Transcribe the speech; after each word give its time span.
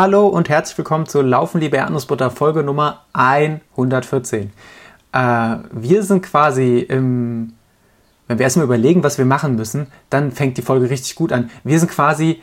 Hallo 0.00 0.28
und 0.28 0.48
herzlich 0.48 0.78
willkommen 0.78 1.04
zu 1.04 1.20
Laufen, 1.20 1.60
liebe 1.60 1.76
Erdnussbutter, 1.76 2.30
Folge 2.30 2.62
Nummer 2.62 3.04
114. 3.12 4.50
Äh, 5.12 5.56
wir 5.72 6.02
sind 6.04 6.22
quasi 6.22 6.78
im, 6.78 7.52
wenn 8.26 8.38
wir 8.38 8.44
erstmal 8.44 8.64
überlegen, 8.64 9.02
was 9.02 9.18
wir 9.18 9.26
machen 9.26 9.56
müssen, 9.56 9.88
dann 10.08 10.32
fängt 10.32 10.56
die 10.56 10.62
Folge 10.62 10.88
richtig 10.88 11.16
gut 11.16 11.32
an. 11.32 11.50
Wir 11.64 11.78
sind 11.78 11.90
quasi, 11.90 12.40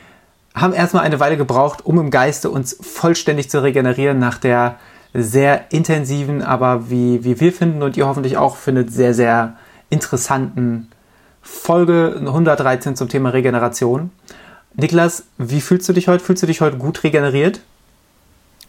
haben 0.53 0.71
erstmal 0.71 1.03
eine 1.03 1.19
Weile 1.19 1.35
gebraucht, 1.35 1.83
um 1.83 1.97
im 1.97 2.11
Geiste 2.11 2.51
uns 2.51 2.77
vollständig 2.79 3.49
zu 3.49 3.63
regenerieren 3.63 4.19
nach 4.19 4.37
der 4.37 4.75
sehr 5.15 5.71
intensiven, 5.71 6.43
aber 6.43 6.91
wie, 6.91 7.23
wie 7.23 7.39
wir 7.39 7.51
finden 7.51 7.81
und 7.81 7.97
ihr 7.97 8.05
hoffentlich 8.05 8.37
auch 8.37 8.55
findet, 8.55 8.93
sehr, 8.93 9.15
sehr 9.15 9.55
interessanten 9.89 10.91
Folge 11.41 12.17
113 12.19 12.95
zum 12.95 13.09
Thema 13.09 13.29
Regeneration. 13.29 14.11
Niklas, 14.77 15.25
wie 15.39 15.59
fühlst 15.59 15.89
du 15.89 15.93
dich 15.93 16.07
heute? 16.07 16.23
Fühlst 16.23 16.43
du 16.43 16.47
dich 16.47 16.61
heute 16.61 16.77
gut 16.77 17.03
regeneriert? 17.03 17.61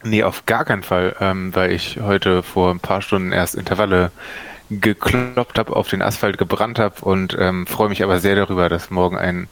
Nee, 0.03 0.23
auf 0.23 0.47
gar 0.47 0.65
keinen 0.65 0.83
Fall, 0.83 1.15
ähm, 1.21 1.55
weil 1.55 1.73
ich 1.73 2.01
heute 2.01 2.43
vor 2.43 2.71
ein 2.71 2.81
paar 2.81 3.03
Stunden 3.03 3.31
erst 3.31 3.55
Intervalle 3.55 4.11
gekloppt 4.71 5.59
habe, 5.59 5.77
auf 5.77 5.89
den 5.89 6.01
Asphalt 6.01 6.39
gebrannt 6.39 6.79
habe 6.79 7.05
und 7.05 7.37
ähm, 7.39 7.67
freue 7.67 7.91
mich 7.91 8.03
aber 8.03 8.21
sehr 8.21 8.37
darüber, 8.37 8.71
dass 8.71 8.91
morgen 8.91 9.19
ein 9.19 9.49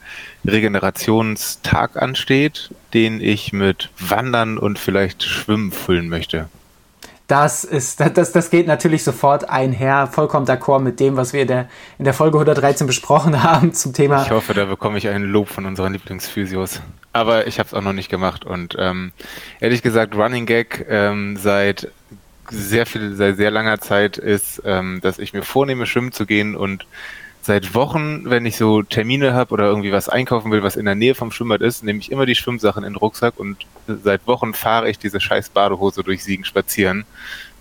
Regenerationstag 0.46 2.00
ansteht, 2.00 2.70
den 2.94 3.20
ich 3.20 3.52
mit 3.52 3.90
Wandern 3.98 4.56
und 4.56 4.78
vielleicht 4.78 5.24
Schwimmen 5.24 5.72
füllen 5.72 6.08
möchte. 6.08 6.48
Das 7.26 7.64
ist, 7.64 8.00
das, 8.00 8.30
das 8.30 8.50
geht 8.50 8.68
natürlich 8.68 9.02
sofort 9.02 9.50
einher, 9.50 10.06
vollkommen 10.06 10.46
d'accord 10.46 10.78
mit 10.80 11.00
dem, 11.00 11.16
was 11.16 11.32
wir 11.32 11.42
in 11.42 11.48
der, 11.48 11.68
in 11.98 12.04
der 12.04 12.14
Folge 12.14 12.38
113 12.38 12.86
besprochen 12.86 13.42
haben 13.42 13.72
zum 13.72 13.92
Thema. 13.92 14.22
Ich 14.22 14.30
hoffe, 14.30 14.54
da 14.54 14.66
bekomme 14.66 14.98
ich 14.98 15.08
einen 15.08 15.24
Lob 15.24 15.48
von 15.48 15.66
unseren 15.66 15.92
Lieblingsphysios. 15.92 16.80
Aber 17.12 17.46
ich 17.46 17.58
habe 17.58 17.66
es 17.66 17.74
auch 17.74 17.82
noch 17.82 17.94
nicht 17.94 18.10
gemacht 18.10 18.44
und 18.44 18.76
ähm, 18.78 19.12
ehrlich 19.58 19.82
gesagt, 19.82 20.14
Running 20.14 20.46
Gag 20.46 20.86
ähm, 20.88 21.36
seit 21.36 21.90
sehr 22.50 22.86
viel, 22.86 23.14
seit 23.16 23.36
sehr 23.36 23.50
langer 23.50 23.80
Zeit 23.80 24.18
ist, 24.18 24.62
ähm, 24.64 25.00
dass 25.02 25.18
ich 25.18 25.32
mir 25.32 25.42
vornehme, 25.42 25.86
schwimmen 25.86 26.12
zu 26.12 26.26
gehen 26.26 26.54
und 26.54 26.86
seit 27.46 27.74
Wochen, 27.74 28.28
wenn 28.28 28.44
ich 28.44 28.56
so 28.56 28.82
Termine 28.82 29.32
habe 29.32 29.54
oder 29.54 29.64
irgendwie 29.64 29.92
was 29.92 30.08
einkaufen 30.08 30.50
will, 30.50 30.62
was 30.62 30.76
in 30.76 30.84
der 30.84 30.96
Nähe 30.96 31.14
vom 31.14 31.30
Schwimmbad 31.30 31.62
ist, 31.62 31.84
nehme 31.84 32.00
ich 32.00 32.10
immer 32.10 32.26
die 32.26 32.34
Schwimmsachen 32.34 32.82
in 32.82 32.92
den 32.92 32.96
Rucksack 32.96 33.38
und 33.38 33.66
seit 33.86 34.26
Wochen 34.26 34.52
fahre 34.52 34.90
ich 34.90 34.98
diese 34.98 35.20
scheiß 35.20 35.50
Badehose 35.50 36.02
durch 36.02 36.24
Siegen 36.24 36.44
spazieren 36.44 37.04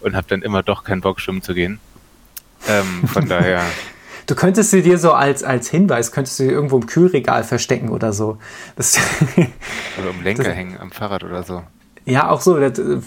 und 0.01 0.15
habe 0.15 0.27
dann 0.27 0.41
immer 0.41 0.63
doch 0.63 0.83
keinen 0.83 1.01
Bock, 1.01 1.21
schwimmen 1.21 1.43
zu 1.43 1.53
gehen. 1.53 1.79
Ähm, 2.67 3.07
von 3.07 3.29
daher. 3.29 3.61
Du 4.25 4.33
könntest 4.33 4.71
sie 4.71 4.81
dir 4.81 4.97
so 4.97 5.13
als, 5.13 5.43
als 5.43 5.69
Hinweis, 5.69 6.11
könntest 6.11 6.39
du 6.39 6.45
sie 6.45 6.49
irgendwo 6.49 6.77
im 6.77 6.87
Kühlregal 6.87 7.43
verstecken 7.43 7.89
oder 7.89 8.11
so. 8.11 8.39
Das, 8.75 8.97
oder 9.37 10.09
im 10.09 10.23
Lenker 10.23 10.43
das, 10.43 10.55
hängen 10.55 10.79
am 10.79 10.91
Fahrrad 10.91 11.23
oder 11.23 11.43
so. 11.43 11.61
Ja, 12.05 12.29
auch 12.29 12.41
so. 12.41 12.59
Das, 12.59 12.79
also 12.79 13.01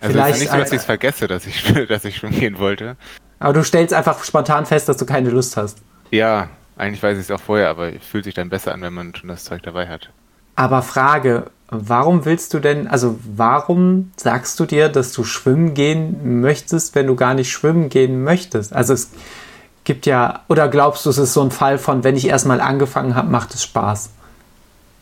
vielleicht 0.00 0.34
ist 0.34 0.40
nicht 0.40 0.52
so, 0.52 0.58
dass 0.58 0.72
ich 0.72 0.78
es 0.78 0.84
vergesse, 0.84 1.28
dass 1.28 1.46
ich, 1.46 1.72
dass 1.88 2.04
ich 2.04 2.16
schwimmen 2.16 2.38
gehen 2.38 2.58
wollte. 2.58 2.96
Aber 3.38 3.52
du 3.52 3.64
stellst 3.64 3.94
einfach 3.94 4.22
spontan 4.24 4.66
fest, 4.66 4.88
dass 4.88 4.96
du 4.96 5.06
keine 5.06 5.30
Lust 5.30 5.56
hast. 5.56 5.78
Ja, 6.12 6.50
eigentlich 6.76 7.02
weiß 7.02 7.16
ich 7.16 7.24
es 7.24 7.30
auch 7.30 7.40
vorher, 7.40 7.70
aber 7.70 7.94
es 7.94 8.04
fühlt 8.04 8.24
sich 8.24 8.34
dann 8.34 8.50
besser 8.50 8.72
an, 8.72 8.82
wenn 8.82 8.92
man 8.92 9.14
schon 9.14 9.28
das 9.28 9.44
Zeug 9.44 9.62
dabei 9.62 9.88
hat. 9.88 10.10
Aber 10.54 10.82
Frage, 10.82 11.50
warum 11.68 12.26
willst 12.26 12.52
du 12.52 12.58
denn, 12.58 12.86
also 12.86 13.18
warum 13.24 14.12
sagst 14.16 14.60
du 14.60 14.66
dir, 14.66 14.90
dass 14.90 15.12
du 15.12 15.24
schwimmen 15.24 15.72
gehen 15.72 16.42
möchtest, 16.42 16.94
wenn 16.94 17.06
du 17.06 17.16
gar 17.16 17.32
nicht 17.32 17.50
schwimmen 17.50 17.88
gehen 17.88 18.22
möchtest? 18.22 18.74
Also 18.74 18.92
es 18.92 19.10
gibt 19.84 20.04
ja, 20.04 20.42
oder 20.48 20.68
glaubst 20.68 21.06
du, 21.06 21.10
es 21.10 21.16
ist 21.16 21.32
so 21.32 21.42
ein 21.42 21.50
Fall 21.50 21.78
von, 21.78 22.04
wenn 22.04 22.14
ich 22.14 22.28
erstmal 22.28 22.60
angefangen 22.60 23.14
habe, 23.14 23.30
macht 23.30 23.54
es 23.54 23.62
Spaß? 23.62 24.10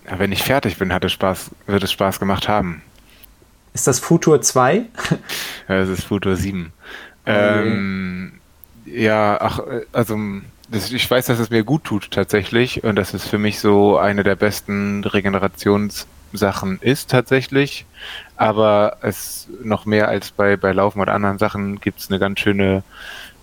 Ja, 0.08 0.18
wenn 0.20 0.30
ich 0.30 0.44
fertig 0.44 0.78
bin, 0.78 0.92
hat 0.92 1.04
es 1.04 1.12
Spaß, 1.12 1.50
wird 1.66 1.82
es 1.82 1.90
Spaß 1.90 2.20
gemacht 2.20 2.48
haben. 2.48 2.82
Ist 3.74 3.88
das 3.88 3.98
Futur 3.98 4.40
2? 4.40 4.84
ja, 5.68 5.74
es 5.74 5.88
ist 5.88 6.04
Futur 6.04 6.36
7. 6.36 6.72
Okay. 7.24 7.68
Ähm, 7.68 8.32
ja, 8.86 9.38
ach, 9.40 9.60
also 9.92 10.16
das, 10.70 10.92
ich 10.92 11.10
weiß, 11.10 11.26
dass 11.26 11.38
es 11.38 11.50
mir 11.50 11.64
gut 11.64 11.84
tut 11.84 12.10
tatsächlich 12.10 12.84
und 12.84 12.96
dass 12.96 13.14
es 13.14 13.26
für 13.26 13.38
mich 13.38 13.60
so 13.60 13.98
eine 13.98 14.22
der 14.22 14.36
besten 14.36 15.04
Regenerationssachen 15.04 16.78
ist 16.80 17.10
tatsächlich. 17.10 17.86
Aber 18.36 18.98
es 19.02 19.48
noch 19.62 19.84
mehr 19.84 20.08
als 20.08 20.30
bei, 20.30 20.56
bei 20.56 20.72
Laufen 20.72 21.00
oder 21.00 21.14
anderen 21.14 21.38
Sachen 21.38 21.80
gibt 21.80 22.00
es 22.00 22.08
eine 22.08 22.18
ganz 22.18 22.40
schöne, 22.40 22.84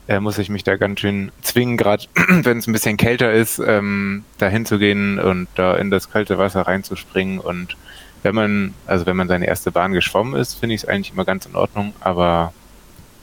äh, 0.08 0.20
muss 0.20 0.38
ich 0.38 0.50
mich 0.50 0.64
da 0.64 0.78
ganz 0.78 1.02
schön 1.02 1.32
zwingen, 1.42 1.78
gerade 1.78 2.06
wenn 2.30 2.60
es 2.60 2.68
ein 2.68 2.74
bisschen 2.74 2.98
kälter 2.98 3.34
ist, 3.34 3.60
ähm, 3.60 4.24
da 4.38 4.48
hinzugehen 4.48 5.20
und 5.20 5.48
da 5.56 5.76
in 5.76 5.92
das 5.92 6.10
kalte 6.10 6.38
Wasser 6.38 6.62
reinzuspringen 6.62 7.40
und 7.40 7.76
wenn 8.24 8.34
man, 8.34 8.74
also 8.88 9.06
wenn 9.06 9.16
man 9.16 9.28
seine 9.28 9.48
erste 9.48 9.72
Bahn 9.72 9.94
geschwommen 9.94 10.40
ist, 10.40 10.56
finde 10.56 10.76
ich 10.76 10.84
es 10.84 10.88
eigentlich 10.88 11.14
immer 11.14 11.26
ganz 11.26 11.46
in 11.46 11.56
Ordnung, 11.56 11.94
aber 12.00 12.54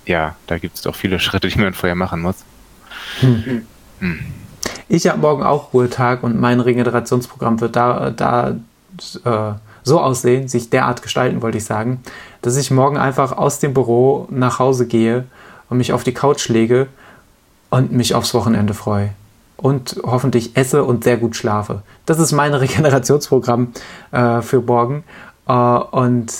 ja, 0.07 0.37
da 0.47 0.59
gibt 0.59 0.77
es 0.77 0.83
doch 0.83 0.95
viele 0.95 1.19
Schritte, 1.19 1.49
die 1.49 1.59
man 1.59 1.75
vorher 1.75 1.97
machen 1.97 2.21
muss. 2.21 2.45
Hm. 3.21 3.67
Ich 4.89 5.07
habe 5.07 5.19
morgen 5.19 5.43
auch 5.43 5.73
Ruhetag 5.73 6.23
und 6.23 6.41
mein 6.41 6.61
Regenerationsprogramm 6.61 7.61
wird 7.61 7.77
da, 7.77 8.11
da 8.11 8.57
äh, 9.25 9.55
so 9.83 10.01
aussehen, 10.01 10.49
sich 10.49 10.71
derart 10.71 11.03
gestalten, 11.03 11.43
wollte 11.43 11.59
ich 11.59 11.65
sagen, 11.65 12.03
dass 12.43 12.57
ich 12.57 12.71
morgen 12.71 12.97
einfach 12.97 13.33
aus 13.33 13.59
dem 13.59 13.75
Büro 13.75 14.27
nach 14.31 14.59
Hause 14.59 14.87
gehe 14.87 15.25
und 15.69 15.79
mich 15.79 15.93
auf 15.93 16.05
die 16.05 16.15
Couch 16.15 16.49
lege 16.49 16.89
und 17.71 17.93
mich 17.93 18.15
aufs 18.15 18.35
Wochenende 18.35 18.75
freue. 18.75 19.11
Und 19.57 20.01
hoffentlich 20.03 20.57
esse 20.57 20.85
und 20.85 21.05
sehr 21.05 21.17
gut 21.17 21.37
schlafe. 21.37 21.83
Das 22.07 22.19
ist 22.19 22.33
mein 22.33 22.55
Regenerationsprogramm 22.55 23.73
äh, 24.11 24.43
für 24.43 24.61
morgen. 24.61 25.05
Äh, 25.49 25.53
und 25.53 26.33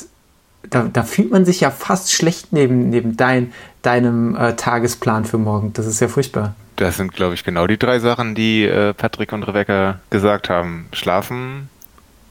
da, 0.69 0.89
da, 0.93 1.03
fühlt 1.03 1.31
man 1.31 1.45
sich 1.45 1.61
ja 1.61 1.71
fast 1.71 2.13
schlecht 2.13 2.53
neben, 2.53 2.91
neben 2.91 3.17
dein, 3.17 3.53
deinem 3.83 4.35
äh, 4.37 4.57
Tagesplan 4.57 5.25
für 5.25 5.39
morgen. 5.39 5.73
Das 5.75 5.87
ist 5.87 6.01
ja 6.01 6.09
furchtbar. 6.09 6.55
Das 6.77 6.97
sind, 6.97 7.13
glaube 7.13 7.35
ich, 7.35 7.45
genau 7.45 7.67
die 7.67 7.79
drei 7.79 7.99
Sachen, 8.01 8.35
die 8.35 8.65
äh, 8.65 8.95
Patrick 8.95 9.33
und 9.33 9.45
Rebecca 9.45 10.01
gesagt 10.11 10.51
haben. 10.51 10.89
Schlafen, 10.93 11.69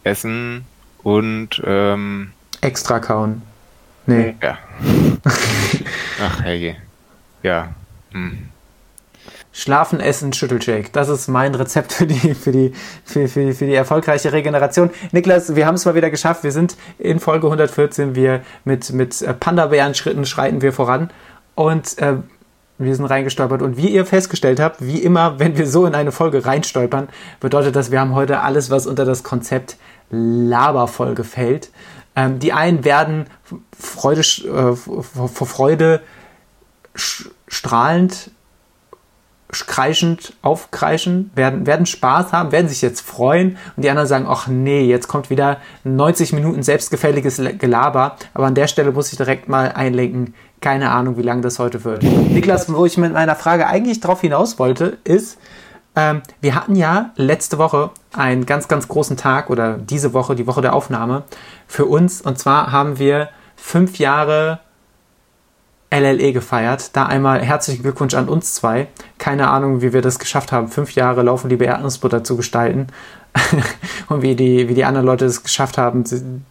Essen 0.03 0.65
und 1.01 1.61
ähm, 1.65 2.31
extra 2.61 2.99
kauen. 2.99 3.41
Nee. 4.05 4.35
Ja. 4.41 4.57
Ach, 6.21 6.43
hey. 6.43 6.75
Ja. 7.41 7.73
Hm. 8.11 8.49
Schlafen, 9.55 9.99
Essen, 9.99 10.33
Schüttelshake. 10.33 10.89
Das 10.91 11.09
ist 11.09 11.27
mein 11.27 11.53
Rezept 11.53 11.93
für 11.93 12.07
die, 12.07 12.33
für 12.33 12.51
die, 12.51 12.73
für, 13.05 13.27
für, 13.27 13.53
für 13.53 13.65
die 13.65 13.75
erfolgreiche 13.75 14.33
Regeneration. 14.33 14.89
Niklas, 15.11 15.55
wir 15.55 15.67
haben 15.67 15.75
es 15.75 15.85
mal 15.85 15.93
wieder 15.93 16.09
geschafft. 16.09 16.43
Wir 16.43 16.51
sind 16.51 16.75
in 16.97 17.19
Folge 17.19 17.47
114. 17.47 18.15
Wir 18.15 18.41
mit, 18.65 18.91
mit 18.91 19.21
äh, 19.21 19.33
Panda-Bären-Schritten 19.33 20.25
schreiten 20.25 20.61
wir 20.61 20.73
voran. 20.73 21.11
Und 21.55 21.99
äh, 21.99 22.15
wir 22.77 22.95
sind 22.95 23.05
reingestolpert. 23.05 23.61
Und 23.61 23.77
wie 23.77 23.89
ihr 23.89 24.05
festgestellt 24.05 24.59
habt, 24.59 24.85
wie 24.85 25.01
immer, 25.01 25.39
wenn 25.39 25.57
wir 25.57 25.67
so 25.67 25.85
in 25.85 25.95
eine 25.95 26.11
Folge 26.11 26.45
reinstolpern, 26.45 27.09
bedeutet 27.39 27.75
das, 27.75 27.91
wir 27.91 27.99
haben 27.99 28.15
heute 28.15 28.41
alles, 28.41 28.69
was 28.69 28.87
unter 28.87 29.05
das 29.05 29.23
Konzept 29.23 29.77
Laberfolge 30.09 31.23
fällt. 31.23 31.71
Ähm, 32.15 32.39
die 32.39 32.53
einen 32.53 32.85
werden 32.85 33.25
Freude, 33.77 34.21
äh, 34.21 34.75
vor 34.75 35.47
Freude 35.47 36.01
strahlend 37.47 38.31
kreischend 39.53 40.33
aufkreischen, 40.41 41.31
werden, 41.35 41.67
werden 41.67 41.85
Spaß 41.85 42.33
haben, 42.33 42.51
werden 42.51 42.67
sich 42.67 42.81
jetzt 42.81 43.01
freuen 43.01 43.57
und 43.75 43.83
die 43.83 43.89
anderen 43.89 44.07
sagen, 44.07 44.25
ach 44.27 44.47
nee, 44.47 44.81
jetzt 44.81 45.07
kommt 45.07 45.29
wieder 45.29 45.57
90 45.83 46.33
Minuten 46.33 46.63
selbstgefälliges 46.63 47.39
Gelaber, 47.59 48.17
aber 48.33 48.47
an 48.47 48.55
der 48.55 48.67
Stelle 48.67 48.91
muss 48.91 49.11
ich 49.11 49.17
direkt 49.17 49.47
mal 49.47 49.71
einlenken, 49.71 50.33
keine 50.63 50.91
Ahnung, 50.91 51.17
wie 51.17 51.21
lange 51.21 51.41
das 51.41 51.59
heute 51.59 51.83
wird. 51.83 52.03
Niklas, 52.03 52.73
wo 52.73 52.85
ich 52.85 52.97
mit 52.97 53.13
meiner 53.13 53.35
Frage 53.35 53.67
eigentlich 53.67 53.99
drauf 53.99 54.21
hinaus 54.21 54.57
wollte, 54.57 54.97
ist, 55.03 55.37
ähm, 55.95 56.21
wir 56.41 56.55
hatten 56.55 56.75
ja 56.75 57.11
letzte 57.17 57.57
Woche 57.57 57.91
einen 58.13 58.45
ganz, 58.45 58.67
ganz 58.69 58.87
großen 58.87 59.17
Tag 59.17 59.49
oder 59.49 59.77
diese 59.77 60.13
Woche, 60.13 60.35
die 60.35 60.47
Woche 60.47 60.61
der 60.61 60.73
Aufnahme 60.73 61.23
für 61.67 61.85
uns 61.85 62.21
und 62.21 62.39
zwar 62.39 62.71
haben 62.71 62.97
wir 62.97 63.29
fünf 63.57 63.99
Jahre 63.99 64.59
LLE 65.91 66.31
gefeiert. 66.31 66.95
Da 66.95 67.05
einmal 67.05 67.41
herzlichen 67.41 67.83
Glückwunsch 67.83 68.15
an 68.15 68.29
uns 68.29 68.55
zwei. 68.55 68.87
Keine 69.19 69.49
Ahnung, 69.49 69.81
wie 69.81 69.93
wir 69.93 70.01
das 70.01 70.17
geschafft 70.17 70.51
haben, 70.51 70.69
fünf 70.69 70.95
Jahre 70.95 71.21
Laufen 71.21 71.49
liebe 71.49 71.65
Erdnussbutter 71.65 72.23
zu 72.23 72.37
gestalten. 72.37 72.87
und 74.09 74.21
wie 74.21 74.35
die, 74.35 74.69
wie 74.69 74.73
die 74.73 74.85
anderen 74.85 75.05
Leute 75.05 75.25
es 75.25 75.43
geschafft 75.43 75.77
haben, 75.77 76.03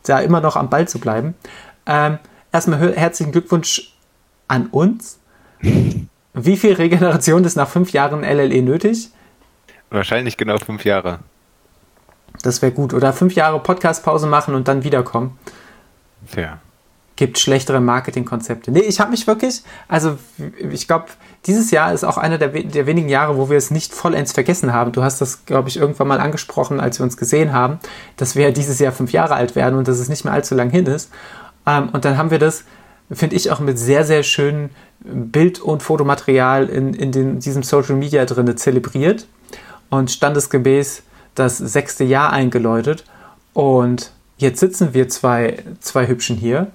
da 0.04 0.20
immer 0.20 0.40
noch 0.40 0.56
am 0.56 0.68
Ball 0.68 0.86
zu 0.86 1.00
bleiben. 1.00 1.34
Ähm, 1.86 2.18
erstmal 2.52 2.94
herzlichen 2.94 3.32
Glückwunsch 3.32 3.91
an 4.52 4.66
uns. 4.66 5.18
Wie 6.34 6.56
viel 6.58 6.74
Regeneration 6.74 7.44
ist 7.44 7.56
nach 7.56 7.68
fünf 7.68 7.92
Jahren 7.92 8.22
LLE 8.22 8.62
nötig? 8.62 9.10
Wahrscheinlich 9.88 10.36
genau 10.36 10.58
fünf 10.58 10.84
Jahre. 10.84 11.20
Das 12.42 12.60
wäre 12.60 12.72
gut. 12.72 12.92
Oder 12.92 13.14
fünf 13.14 13.34
Jahre 13.34 13.60
Podcastpause 13.60 14.26
machen 14.26 14.54
und 14.54 14.68
dann 14.68 14.84
wiederkommen. 14.84 15.38
Ja. 16.36 16.58
gibt 17.16 17.38
schlechtere 17.38 17.80
Marketingkonzepte. 17.80 18.70
Nee, 18.70 18.80
ich 18.80 19.00
habe 19.00 19.10
mich 19.10 19.26
wirklich, 19.26 19.62
also 19.88 20.18
ich 20.70 20.86
glaube, 20.86 21.06
dieses 21.46 21.70
Jahr 21.70 21.92
ist 21.92 22.04
auch 22.04 22.18
einer 22.18 22.36
der, 22.36 22.48
der, 22.48 22.86
wenigen 22.86 23.08
Jahre, 23.08 23.36
wo 23.36 23.48
wir 23.48 23.56
es 23.56 23.70
nicht 23.70 23.94
vollends 23.94 24.32
vergessen 24.32 24.72
haben. 24.72 24.92
Du 24.92 25.02
hast 25.02 25.20
das, 25.20 25.46
glaube 25.46 25.68
ich, 25.68 25.78
irgendwann 25.78 26.08
mal 26.08 26.20
angesprochen, 26.20 26.78
als 26.78 26.98
wir 26.98 27.04
uns 27.04 27.16
gesehen 27.16 27.52
haben, 27.52 27.78
dass 28.16 28.36
wir 28.36 28.52
dieses 28.52 28.78
Jahr 28.78 28.92
fünf 28.92 29.12
Jahre 29.12 29.34
alt 29.34 29.56
werden 29.56 29.78
und 29.78 29.88
dass 29.88 29.98
es 29.98 30.08
nicht 30.08 30.24
mehr 30.24 30.34
allzu 30.34 30.54
lang 30.54 30.70
hin 30.70 30.86
ist. 30.86 31.10
Ähm, 31.66 31.88
und 31.90 32.04
dann 32.04 32.18
haben 32.18 32.30
wir 32.30 32.38
das, 32.38 32.64
finde 33.10 33.36
ich, 33.36 33.50
auch 33.50 33.60
mit 33.60 33.78
sehr, 33.78 34.04
sehr 34.04 34.22
schönen 34.22 34.70
Bild- 35.00 35.60
und 35.60 35.82
Fotomaterial 35.82 36.68
in, 36.68 36.94
in 36.94 37.12
den, 37.12 37.40
diesem 37.40 37.62
Social 37.62 37.96
Media 37.96 38.24
drin 38.24 38.56
zelebriert 38.56 39.26
und 39.90 40.10
standesgemäß 40.10 41.02
das 41.34 41.58
sechste 41.58 42.04
Jahr 42.04 42.32
eingeläutet. 42.32 43.04
Und 43.52 44.12
jetzt 44.36 44.60
sitzen 44.60 44.94
wir 44.94 45.08
zwei, 45.08 45.62
zwei 45.80 46.06
Hübschen 46.08 46.36
hier 46.36 46.68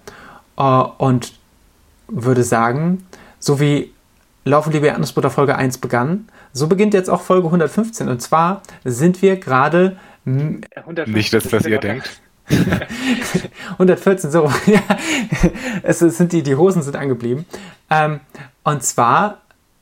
äh, 0.57 0.61
und 0.61 1.33
würde 2.07 2.43
sagen, 2.43 3.05
so 3.39 3.59
wie 3.59 3.93
Laufen 4.45 4.71
liebe 4.71 4.87
Erdnussbutter 4.87 5.29
Folge 5.29 5.57
1 5.57 5.79
begann, 5.79 6.29
so 6.53 6.67
beginnt 6.67 6.93
jetzt 6.93 7.09
auch 7.09 7.21
Folge 7.21 7.47
115. 7.47 8.07
Und 8.07 8.21
zwar 8.21 8.61
sind 8.85 9.21
wir 9.21 9.37
gerade. 9.37 9.97
Nicht, 11.05 11.33
dass 11.33 11.43
das 11.49 11.65
ihr 11.65 11.79
denkt. 11.79 12.21
114, 13.73 14.31
so, 14.31 14.51
ja. 14.65 14.81
Es 15.83 15.99
sind 15.99 16.31
die, 16.31 16.43
die 16.43 16.55
Hosen 16.55 16.81
sind 16.81 16.95
angeblieben. 16.95 17.45
Ähm, 17.89 18.19
und 18.63 18.83
zwar 18.83 19.39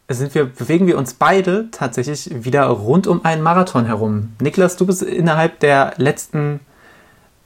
sind 0.07 0.35
wir, 0.35 0.45
bewegen 0.45 0.87
wir 0.87 0.97
uns 0.97 1.13
beide 1.13 1.69
tatsächlich 1.71 2.29
wieder 2.43 2.65
rund 2.65 3.07
um 3.07 3.25
einen 3.25 3.41
Marathon 3.41 3.85
herum. 3.85 4.33
Niklas, 4.39 4.77
du 4.77 4.85
bist 4.85 5.01
innerhalb 5.01 5.59
der 5.59 5.93
letzten 5.97 6.59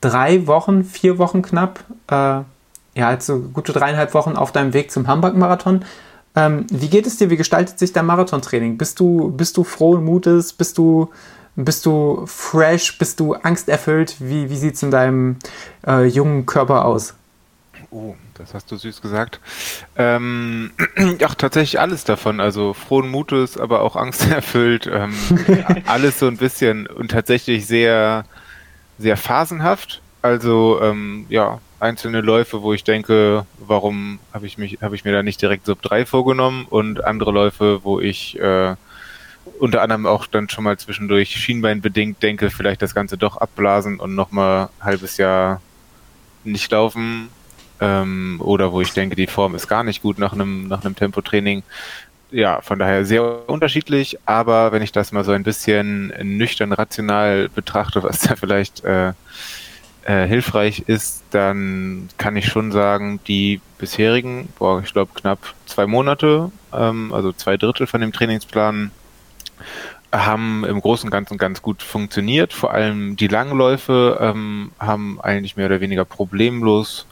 drei 0.02 0.48
Wochen, 0.48 0.84
vier 0.84 1.18
Wochen 1.18 1.42
knapp, 1.42 1.84
äh, 2.08 2.42
ja, 2.96 3.08
also 3.08 3.40
gute 3.40 3.72
dreieinhalb 3.72 4.14
Wochen 4.14 4.36
auf 4.36 4.52
deinem 4.52 4.74
Weg 4.74 4.92
zum 4.92 5.08
Hamburg-Marathon. 5.08 5.86
Ähm, 6.36 6.68
wie 6.70 6.90
geht 6.90 7.08
es 7.08 7.18
dir? 7.18 7.30
Wie 7.30 7.38
gestaltet 7.38 7.80
sich 7.80 7.94
dein 7.94 8.06
Marathontraining? 8.06 8.78
Bist 8.78 9.00
du, 9.00 9.32
bist 9.32 9.56
du 9.58 9.64
frohen 9.64 10.04
Mutes? 10.04 10.54
Bist 10.54 10.78
du, 10.78 11.10
bist 11.66 11.86
du 11.86 12.26
fresh? 12.26 12.98
Bist 12.98 13.20
du 13.20 13.34
angsterfüllt? 13.34 14.16
Wie, 14.20 14.50
wie 14.50 14.56
sieht 14.56 14.76
es 14.76 14.84
in 14.84 14.92
deinem 14.92 15.38
äh, 15.86 16.06
jungen 16.06 16.46
Körper 16.46 16.86
aus? 16.86 17.14
Oh, 17.92 18.16
das 18.36 18.54
hast 18.54 18.72
du 18.72 18.78
süß 18.78 19.02
gesagt. 19.02 19.40
Ähm, 19.98 20.72
ach, 21.24 21.36
tatsächlich 21.36 21.80
alles 21.80 22.04
davon. 22.04 22.40
Also 22.40 22.74
frohen 22.74 23.10
Mutes, 23.10 23.58
aber 23.58 23.82
auch 23.82 23.96
angsterfüllt. 23.96 24.88
Ähm, 24.88 25.14
alles 25.86 26.20
so 26.20 26.28
ein 26.28 26.38
bisschen 26.38 26.88
und 26.88 27.12
tatsächlich 27.12 27.66
sehr, 27.66 28.26
sehr 28.98 29.18
phasenhaft. 29.18 30.02
Also 30.22 30.80
ähm, 30.82 31.26
ja, 31.30 31.60
einzelne 31.80 32.22
Läufe, 32.22 32.62
wo 32.62 32.74
ich 32.74 32.84
denke, 32.84 33.46
warum 33.58 34.20
habe 34.34 34.46
ich 34.46 34.58
mich, 34.58 34.80
habe 34.82 34.96
ich 34.96 35.06
mir 35.06 35.14
da 35.14 35.24
nicht 35.24 35.42
direkt 35.42 35.66
Sub 35.66 35.82
3 35.82 36.06
vorgenommen 36.06 36.66
und 36.70 37.04
andere 37.04 37.32
Läufe, 37.32 37.84
wo 37.84 38.00
ich 38.00 38.40
äh, 38.40 38.76
unter 39.60 39.82
anderem 39.82 40.06
auch 40.06 40.28
dann 40.28 40.50
schon 40.50 40.64
mal 40.64 40.78
zwischendurch 40.78 41.36
schienbeinbedingt 41.36 42.22
denke, 42.22 42.50
vielleicht 42.50 42.82
das 42.82 42.96
Ganze 42.96 43.18
doch 43.18 43.38
abblasen 43.38 44.00
und 44.00 44.16
nochmal 44.16 44.70
ein 44.80 44.86
halbes 44.86 45.18
Jahr 45.18 45.62
nicht 46.44 46.72
laufen. 46.72 47.30
Ähm, 47.82 48.42
oder 48.44 48.72
wo 48.72 48.82
ich 48.82 48.92
denke, 48.94 49.16
die 49.16 49.28
Form 49.28 49.56
ist 49.56 49.68
gar 49.68 49.84
nicht 49.84 50.02
gut 50.02 50.20
nach 50.20 50.34
einem, 50.34 50.68
nach 50.68 50.84
einem 50.84 50.96
Tempotraining. 50.96 51.64
Ja, 52.32 52.62
von 52.62 52.78
daher 52.78 53.06
sehr 53.06 53.50
unterschiedlich, 53.50 54.20
aber 54.26 54.72
wenn 54.72 54.84
ich 54.84 54.92
das 54.92 55.12
mal 55.12 55.24
so 55.24 55.32
ein 55.32 55.44
bisschen 55.44 56.14
nüchtern 56.22 56.74
rational 56.74 57.50
betrachte, 57.50 58.04
was 58.04 58.20
da 58.20 58.36
vielleicht 58.36 58.84
äh, 58.84 59.14
äh, 60.04 60.28
hilfreich 60.28 60.84
ist, 60.88 61.24
dann 61.32 62.10
kann 62.18 62.36
ich 62.36 62.48
schon 62.48 62.72
sagen, 62.72 63.20
die 63.28 63.62
bisherigen, 63.78 64.50
boah, 64.58 64.82
ich 64.84 64.94
glaube 64.94 65.12
knapp 65.16 65.40
zwei 65.66 65.88
Monate, 65.88 66.52
ähm, 66.74 67.14
also 67.14 67.32
zwei 67.32 67.58
Drittel 67.58 67.88
von 67.88 68.02
dem 68.02 68.12
Trainingsplan, 68.12 68.92
haben 70.12 70.66
im 70.66 70.82
Großen 70.82 71.08
und 71.08 71.12
Ganzen 71.12 71.38
ganz 71.38 71.62
gut 71.62 71.84
funktioniert. 71.84 72.54
Vor 72.54 72.72
allem 72.72 73.16
die 73.16 73.28
Langläufe 73.28 74.18
ähm, 74.20 74.72
haben 74.80 75.22
eigentlich 75.22 75.56
mehr 75.56 75.68
oder 75.68 75.82
weniger 75.82 76.06
problemlos 76.06 77.06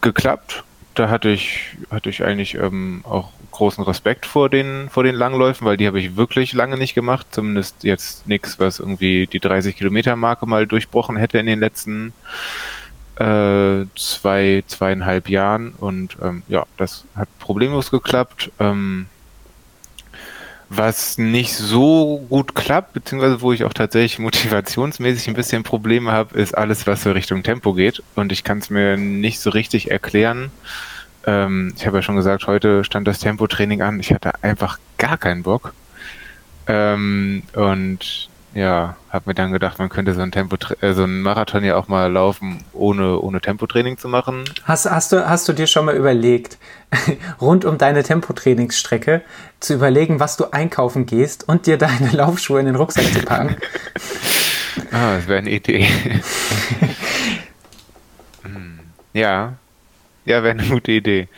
geklappt. 0.00 0.64
Da 0.94 1.08
hatte 1.08 1.30
ich, 1.30 1.76
hatte 1.90 2.10
ich 2.10 2.22
eigentlich 2.22 2.54
ähm, 2.54 3.00
auch 3.04 3.30
großen 3.50 3.82
Respekt 3.84 4.26
vor 4.26 4.50
den, 4.50 4.90
vor 4.90 5.04
den 5.04 5.14
Langläufen, 5.14 5.66
weil 5.66 5.76
die 5.76 5.86
habe 5.86 6.00
ich 6.00 6.16
wirklich 6.16 6.52
lange 6.52 6.76
nicht 6.76 6.94
gemacht. 6.94 7.26
Zumindest 7.30 7.84
jetzt 7.84 8.26
nichts, 8.26 8.58
was 8.58 8.78
irgendwie 8.78 9.26
die 9.26 9.40
30 9.40 9.76
Kilometer 9.76 10.16
Marke 10.16 10.46
mal 10.46 10.66
durchbrochen 10.66 11.16
hätte 11.16 11.38
in 11.38 11.46
den 11.46 11.60
letzten 11.60 12.12
äh, 13.16 13.86
zwei, 13.96 14.64
zweieinhalb 14.66 15.30
Jahren. 15.30 15.72
Und 15.78 16.16
ähm, 16.20 16.42
ja, 16.48 16.66
das 16.76 17.04
hat 17.14 17.28
problemlos 17.38 17.90
geklappt. 17.90 18.50
Ähm, 18.58 19.06
was 20.76 21.18
nicht 21.18 21.54
so 21.54 22.24
gut 22.28 22.54
klappt, 22.54 22.94
beziehungsweise 22.94 23.42
wo 23.42 23.52
ich 23.52 23.64
auch 23.64 23.74
tatsächlich 23.74 24.18
motivationsmäßig 24.18 25.28
ein 25.28 25.34
bisschen 25.34 25.62
Probleme 25.62 26.12
habe, 26.12 26.38
ist 26.38 26.56
alles, 26.56 26.86
was 26.86 27.02
so 27.02 27.12
Richtung 27.12 27.42
Tempo 27.42 27.74
geht. 27.74 28.02
Und 28.14 28.32
ich 28.32 28.42
kann 28.42 28.58
es 28.58 28.70
mir 28.70 28.96
nicht 28.96 29.40
so 29.40 29.50
richtig 29.50 29.90
erklären. 29.90 30.50
Ähm, 31.26 31.74
ich 31.76 31.86
habe 31.86 31.98
ja 31.98 32.02
schon 32.02 32.16
gesagt, 32.16 32.46
heute 32.46 32.84
stand 32.84 33.06
das 33.06 33.18
Tempotraining 33.18 33.82
an. 33.82 34.00
Ich 34.00 34.12
hatte 34.12 34.42
einfach 34.42 34.78
gar 34.96 35.18
keinen 35.18 35.42
Bock. 35.42 35.74
Ähm, 36.66 37.42
und 37.54 38.30
ja, 38.54 38.96
habe 39.10 39.30
mir 39.30 39.34
dann 39.34 39.52
gedacht, 39.52 39.78
man 39.78 39.88
könnte 39.88 40.14
so 40.14 40.20
ein 40.20 40.30
Tempo, 40.30 40.56
äh, 40.80 40.92
so 40.92 41.04
ein 41.04 41.22
Marathon 41.22 41.64
ja 41.64 41.76
auch 41.76 41.88
mal 41.88 42.10
laufen, 42.10 42.62
ohne, 42.72 43.18
ohne 43.18 43.40
Tempotraining 43.40 43.96
zu 43.96 44.08
machen. 44.08 44.44
Hast, 44.64 44.90
hast, 44.90 45.12
du, 45.12 45.26
hast 45.28 45.48
du 45.48 45.52
dir 45.52 45.66
schon 45.66 45.86
mal 45.86 45.96
überlegt, 45.96 46.58
rund 47.40 47.64
um 47.64 47.78
deine 47.78 48.02
Tempotrainingsstrecke 48.02 49.22
zu 49.60 49.74
überlegen, 49.74 50.20
was 50.20 50.36
du 50.36 50.52
einkaufen 50.52 51.06
gehst 51.06 51.48
und 51.48 51.66
dir 51.66 51.78
deine 51.78 52.10
Laufschuhe 52.12 52.60
in 52.60 52.66
den 52.66 52.76
Rucksack 52.76 53.04
zu 53.12 53.22
packen? 53.22 53.56
ah, 54.92 55.16
das 55.16 55.26
wäre 55.28 55.38
eine 55.38 55.50
Idee. 55.50 55.88
hm, 58.42 58.80
ja, 59.14 59.54
ja, 60.24 60.42
wäre 60.42 60.58
eine 60.58 60.68
gute 60.68 60.92
Idee. 60.92 61.28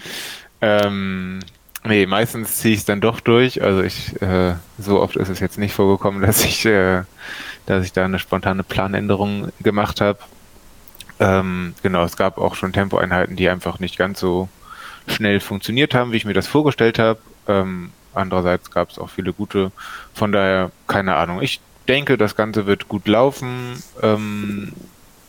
Ähm, 0.60 1.40
nee, 1.84 2.06
meistens 2.06 2.56
ziehe 2.56 2.74
ich 2.74 2.80
es 2.80 2.84
dann 2.84 3.00
doch 3.00 3.20
durch. 3.20 3.62
Also 3.62 3.82
ich, 3.82 4.20
äh, 4.22 4.54
so 4.78 5.00
oft 5.00 5.16
ist 5.16 5.28
es 5.28 5.40
jetzt 5.40 5.58
nicht 5.58 5.74
vorgekommen, 5.74 6.22
dass 6.26 6.44
ich, 6.44 6.64
äh, 6.66 7.02
dass 7.66 7.84
ich 7.84 7.92
da 7.92 8.04
eine 8.04 8.18
spontane 8.18 8.62
Planänderung 8.62 9.52
gemacht 9.60 10.00
habe. 10.00 10.18
Ähm, 11.20 11.74
genau, 11.82 12.04
es 12.04 12.16
gab 12.16 12.38
auch 12.38 12.54
schon 12.54 12.72
Tempoeinheiten, 12.72 13.36
die 13.36 13.48
einfach 13.48 13.78
nicht 13.78 13.96
ganz 13.96 14.18
so 14.18 14.48
schnell 15.06 15.40
funktioniert 15.40 15.94
haben, 15.94 16.12
wie 16.12 16.16
ich 16.16 16.24
mir 16.24 16.34
das 16.34 16.46
vorgestellt 16.46 16.98
habe. 16.98 17.20
Ähm, 17.46 17.92
andererseits 18.14 18.70
gab 18.70 18.90
es 18.90 18.98
auch 18.98 19.10
viele 19.10 19.32
gute. 19.32 19.70
Von 20.12 20.32
daher, 20.32 20.70
keine 20.88 21.16
Ahnung. 21.16 21.40
Ich 21.42 21.60
denke, 21.88 22.16
das 22.16 22.36
Ganze 22.36 22.66
wird 22.66 22.88
gut 22.88 23.06
laufen. 23.06 23.82
Ähm, 24.02 24.72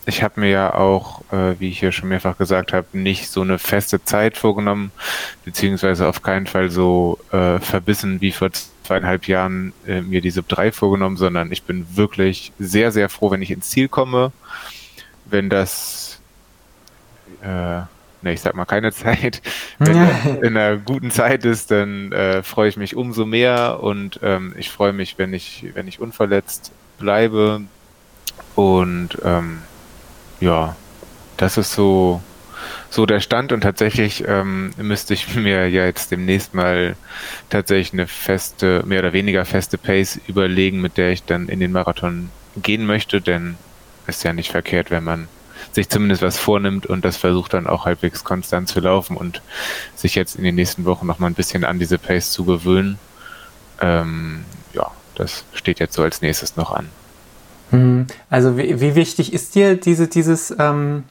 ich 0.05 0.21
habe 0.21 0.39
mir 0.39 0.49
ja 0.49 0.73
auch, 0.73 1.21
äh, 1.31 1.59
wie 1.59 1.69
ich 1.69 1.79
hier 1.79 1.91
schon 1.91 2.09
mehrfach 2.09 2.37
gesagt 2.37 2.73
habe, 2.73 2.87
nicht 2.93 3.29
so 3.29 3.41
eine 3.41 3.57
feste 3.57 4.03
Zeit 4.03 4.37
vorgenommen, 4.37 4.91
beziehungsweise 5.43 6.07
auf 6.07 6.21
keinen 6.21 6.47
Fall 6.47 6.69
so 6.69 7.19
äh, 7.31 7.59
verbissen 7.59 8.21
wie 8.21 8.31
vor 8.31 8.49
zweieinhalb 8.83 9.27
Jahren 9.27 9.73
äh, 9.87 10.01
mir 10.01 10.21
die 10.21 10.29
Sub 10.29 10.47
3 10.47 10.71
vorgenommen, 10.71 11.17
sondern 11.17 11.51
ich 11.51 11.63
bin 11.63 11.87
wirklich 11.95 12.51
sehr, 12.59 12.91
sehr 12.91 13.09
froh, 13.09 13.31
wenn 13.31 13.41
ich 13.41 13.51
ins 13.51 13.69
Ziel 13.69 13.87
komme. 13.87 14.31
Wenn 15.25 15.49
das, 15.49 16.19
äh, 17.41 17.47
ne, 17.47 17.87
ich 18.25 18.41
sag 18.41 18.53
mal 18.53 18.65
keine 18.65 18.91
Zeit, 18.93 19.41
wenn 19.79 19.95
das 19.95 20.25
in 20.43 20.55
einer 20.55 20.77
guten 20.77 21.09
Zeit 21.09 21.45
ist, 21.45 21.71
dann 21.71 22.11
äh, 22.11 22.43
freue 22.43 22.69
ich 22.69 22.77
mich 22.77 22.95
umso 22.95 23.25
mehr 23.25 23.79
und 23.81 24.19
ähm, 24.21 24.53
ich 24.55 24.69
freue 24.69 24.93
mich, 24.93 25.17
wenn 25.17 25.33
ich, 25.33 25.65
wenn 25.73 25.87
ich 25.87 25.99
unverletzt 25.99 26.71
bleibe 26.99 27.61
und 28.53 29.17
ähm, 29.23 29.61
ja, 30.39 30.75
das 31.37 31.57
ist 31.57 31.73
so, 31.73 32.21
so 32.89 33.05
der 33.05 33.19
Stand 33.19 33.51
und 33.51 33.61
tatsächlich 33.61 34.23
ähm, 34.27 34.71
müsste 34.77 35.13
ich 35.13 35.35
mir 35.35 35.67
ja 35.69 35.85
jetzt 35.85 36.11
demnächst 36.11 36.53
mal 36.53 36.95
tatsächlich 37.49 37.93
eine 37.93 38.07
feste, 38.07 38.83
mehr 38.85 38.99
oder 38.99 39.13
weniger 39.13 39.45
feste 39.45 39.77
Pace 39.77 40.19
überlegen, 40.27 40.81
mit 40.81 40.97
der 40.97 41.11
ich 41.11 41.23
dann 41.23 41.49
in 41.49 41.59
den 41.59 41.71
Marathon 41.71 42.29
gehen 42.61 42.85
möchte, 42.85 43.21
denn 43.21 43.57
ist 44.07 44.23
ja 44.23 44.33
nicht 44.33 44.51
verkehrt, 44.51 44.91
wenn 44.91 45.03
man 45.03 45.27
sich 45.71 45.89
zumindest 45.89 46.21
was 46.21 46.37
vornimmt 46.37 46.85
und 46.85 47.03
das 47.03 47.17
versucht 47.17 47.53
dann 47.53 47.67
auch 47.67 47.85
halbwegs 47.85 48.23
konstant 48.23 48.69
zu 48.69 48.79
laufen 48.79 49.17
und 49.17 49.41
sich 49.95 50.15
jetzt 50.15 50.35
in 50.35 50.43
den 50.43 50.55
nächsten 50.55 50.85
Wochen 50.85 51.07
noch 51.07 51.19
mal 51.19 51.27
ein 51.27 51.33
bisschen 51.33 51.63
an 51.65 51.79
diese 51.79 51.97
Pace 51.97 52.31
zu 52.31 52.45
gewöhnen. 52.45 52.99
Ähm, 53.81 54.45
ja, 54.73 54.91
das 55.15 55.43
steht 55.53 55.79
jetzt 55.79 55.95
so 55.95 56.03
als 56.03 56.21
nächstes 56.21 56.55
noch 56.55 56.71
an. 56.71 56.89
Hm, 57.71 58.07
also 58.29 58.57
wie, 58.57 58.79
wie 58.81 58.95
wichtig 58.95 59.33
ist 59.33 59.55
dir 59.55 59.75
diese, 59.75 60.07
dieses, 60.07 60.55
ähm, 60.57 61.03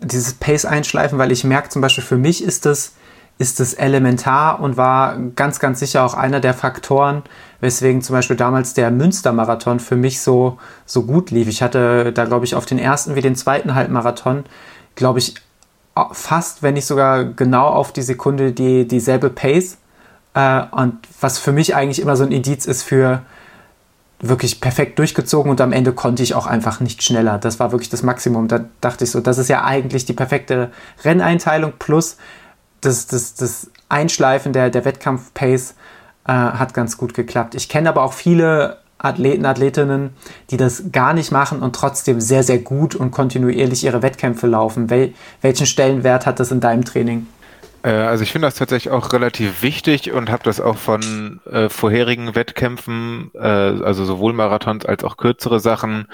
dieses 0.00 0.34
Pace-Einschleifen? 0.34 1.18
Weil 1.18 1.32
ich 1.32 1.44
merke 1.44 1.68
zum 1.68 1.82
Beispiel, 1.82 2.04
für 2.04 2.16
mich 2.16 2.42
ist 2.42 2.66
das, 2.66 2.92
ist 3.38 3.60
das 3.60 3.74
elementar 3.74 4.60
und 4.60 4.76
war 4.76 5.18
ganz, 5.34 5.58
ganz 5.58 5.80
sicher 5.80 6.04
auch 6.04 6.14
einer 6.14 6.40
der 6.40 6.54
Faktoren, 6.54 7.22
weswegen 7.60 8.02
zum 8.02 8.14
Beispiel 8.14 8.36
damals 8.36 8.74
der 8.74 8.90
Münster-Marathon 8.90 9.80
für 9.80 9.96
mich 9.96 10.20
so, 10.20 10.58
so 10.86 11.02
gut 11.02 11.30
lief. 11.30 11.48
Ich 11.48 11.62
hatte 11.62 12.12
da, 12.12 12.24
glaube 12.24 12.44
ich, 12.44 12.54
auf 12.54 12.66
den 12.66 12.78
ersten 12.78 13.14
wie 13.14 13.22
den 13.22 13.36
zweiten 13.36 13.74
Halbmarathon, 13.74 14.44
glaube 14.94 15.18
ich, 15.18 15.34
fast, 16.12 16.62
wenn 16.62 16.74
nicht 16.74 16.86
sogar 16.86 17.24
genau 17.24 17.66
auf 17.66 17.92
die 17.92 18.02
Sekunde 18.02 18.52
die, 18.52 18.86
dieselbe 18.86 19.30
Pace. 19.30 19.78
Äh, 20.34 20.62
und 20.72 20.98
was 21.20 21.38
für 21.38 21.52
mich 21.52 21.74
eigentlich 21.74 22.00
immer 22.00 22.16
so 22.16 22.24
ein 22.24 22.32
Indiz 22.32 22.66
ist 22.66 22.82
für 22.82 23.22
wirklich 24.28 24.60
perfekt 24.60 24.98
durchgezogen 24.98 25.50
und 25.50 25.60
am 25.60 25.72
Ende 25.72 25.92
konnte 25.92 26.22
ich 26.22 26.34
auch 26.34 26.46
einfach 26.46 26.80
nicht 26.80 27.02
schneller. 27.02 27.38
Das 27.38 27.60
war 27.60 27.72
wirklich 27.72 27.90
das 27.90 28.02
Maximum. 28.02 28.48
Da 28.48 28.64
dachte 28.80 29.04
ich 29.04 29.10
so, 29.10 29.20
das 29.20 29.38
ist 29.38 29.48
ja 29.48 29.64
eigentlich 29.64 30.04
die 30.04 30.12
perfekte 30.12 30.70
Renneinteilung 31.04 31.74
plus 31.78 32.16
das, 32.80 33.06
das, 33.06 33.34
das 33.34 33.70
Einschleifen 33.88 34.52
der, 34.52 34.70
der 34.70 34.84
Wettkampf-Pace 34.84 35.74
äh, 36.26 36.32
hat 36.32 36.74
ganz 36.74 36.96
gut 36.96 37.14
geklappt. 37.14 37.54
Ich 37.54 37.68
kenne 37.68 37.88
aber 37.88 38.02
auch 38.02 38.12
viele 38.12 38.78
Athleten, 38.98 39.44
Athletinnen, 39.44 40.10
die 40.50 40.56
das 40.56 40.84
gar 40.92 41.12
nicht 41.12 41.30
machen 41.30 41.60
und 41.60 41.74
trotzdem 41.76 42.20
sehr, 42.20 42.42
sehr 42.42 42.58
gut 42.58 42.94
und 42.94 43.10
kontinuierlich 43.10 43.84
ihre 43.84 44.02
Wettkämpfe 44.02 44.46
laufen. 44.46 44.88
Wel 44.88 45.12
welchen 45.42 45.66
Stellenwert 45.66 46.26
hat 46.26 46.40
das 46.40 46.50
in 46.50 46.60
deinem 46.60 46.84
Training? 46.84 47.26
Äh, 47.84 47.90
also 47.90 48.24
ich 48.24 48.32
finde 48.32 48.48
das 48.48 48.56
tatsächlich 48.56 48.92
auch 48.92 49.12
relativ 49.12 49.62
wichtig 49.62 50.10
und 50.10 50.30
habe 50.30 50.42
das 50.42 50.60
auch 50.60 50.78
von 50.78 51.40
äh, 51.50 51.68
vorherigen 51.68 52.34
Wettkämpfen, 52.34 53.30
äh, 53.34 53.38
also 53.38 54.04
sowohl 54.04 54.32
Marathons 54.32 54.86
als 54.86 55.04
auch 55.04 55.16
kürzere 55.16 55.60
Sachen, 55.60 56.08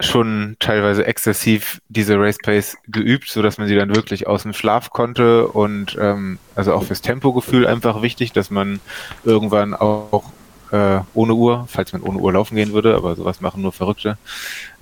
schon 0.00 0.56
teilweise 0.58 1.06
exzessiv 1.06 1.80
diese 1.88 2.18
Race 2.18 2.38
Pace 2.42 2.76
geübt, 2.88 3.28
so 3.28 3.42
dass 3.42 3.58
man 3.58 3.68
sie 3.68 3.76
dann 3.76 3.94
wirklich 3.94 4.26
aus 4.26 4.42
dem 4.42 4.52
Schlaf 4.52 4.90
konnte 4.90 5.46
und 5.46 5.96
ähm, 6.00 6.38
also 6.56 6.74
auch 6.74 6.82
fürs 6.82 7.00
Tempogefühl 7.00 7.64
einfach 7.64 8.02
wichtig, 8.02 8.32
dass 8.32 8.50
man 8.50 8.80
irgendwann 9.24 9.72
auch 9.72 10.32
äh, 10.72 10.98
ohne 11.14 11.34
Uhr, 11.34 11.66
falls 11.68 11.92
man 11.92 12.02
ohne 12.02 12.18
Uhr 12.18 12.32
laufen 12.32 12.56
gehen 12.56 12.72
würde, 12.72 12.96
aber 12.96 13.14
sowas 13.14 13.40
machen 13.40 13.62
nur 13.62 13.70
Verrückte, 13.70 14.18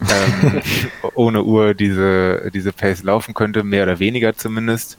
ähm, 0.00 0.62
ohne 1.14 1.43
Uhr 1.43 1.75
diese, 1.75 2.50
diese 2.55 2.73
Pace 2.73 3.02
laufen 3.02 3.35
könnte, 3.35 3.64
mehr 3.64 3.83
oder 3.83 3.99
weniger 3.99 4.35
zumindest. 4.35 4.97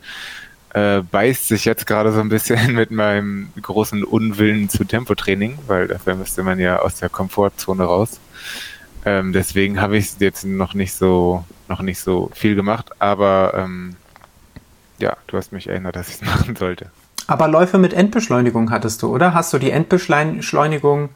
Äh, 0.74 1.02
beißt 1.02 1.50
sich 1.50 1.66
jetzt 1.66 1.86
gerade 1.86 2.12
so 2.12 2.20
ein 2.20 2.30
bisschen 2.30 2.74
mit 2.76 2.90
meinem 2.90 3.50
großen 3.62 4.04
Unwillen 4.04 4.70
zu 4.70 4.84
Tempotraining, 4.86 5.60
weil 5.68 5.88
dafür 5.88 6.16
müsste 6.16 6.42
man 6.42 6.60
ja 6.60 6.80
aus 6.80 6.96
der 6.96 7.10
Komfortzone 7.10 7.84
raus. 7.84 8.20
Ähm, 9.06 9.34
deswegen 9.34 9.80
habe 9.80 9.98
ich 9.98 10.20
jetzt 10.20 10.46
noch 10.46 10.74
nicht 10.74 10.94
so 10.94 11.44
noch 11.68 11.82
nicht 11.82 12.00
so 12.00 12.32
viel 12.34 12.56
gemacht, 12.56 12.92
aber 13.00 13.54
ähm, 13.56 13.96
ja, 14.98 15.16
du 15.28 15.38
hast 15.38 15.52
mich 15.52 15.68
erinnert, 15.68 15.96
dass 15.96 16.10
ich 16.10 16.16
es 16.16 16.22
machen 16.26 16.56
sollte. 16.56 16.88
Aber 17.28 17.48
Läufe 17.48 17.78
mit 17.78 17.94
Endbeschleunigung 17.94 18.72
hattest 18.72 19.02
du, 19.02 19.14
oder? 19.14 19.34
Hast 19.34 19.54
du 19.54 19.60
die 19.60 19.72
Endbeschleunigung 19.72 21.10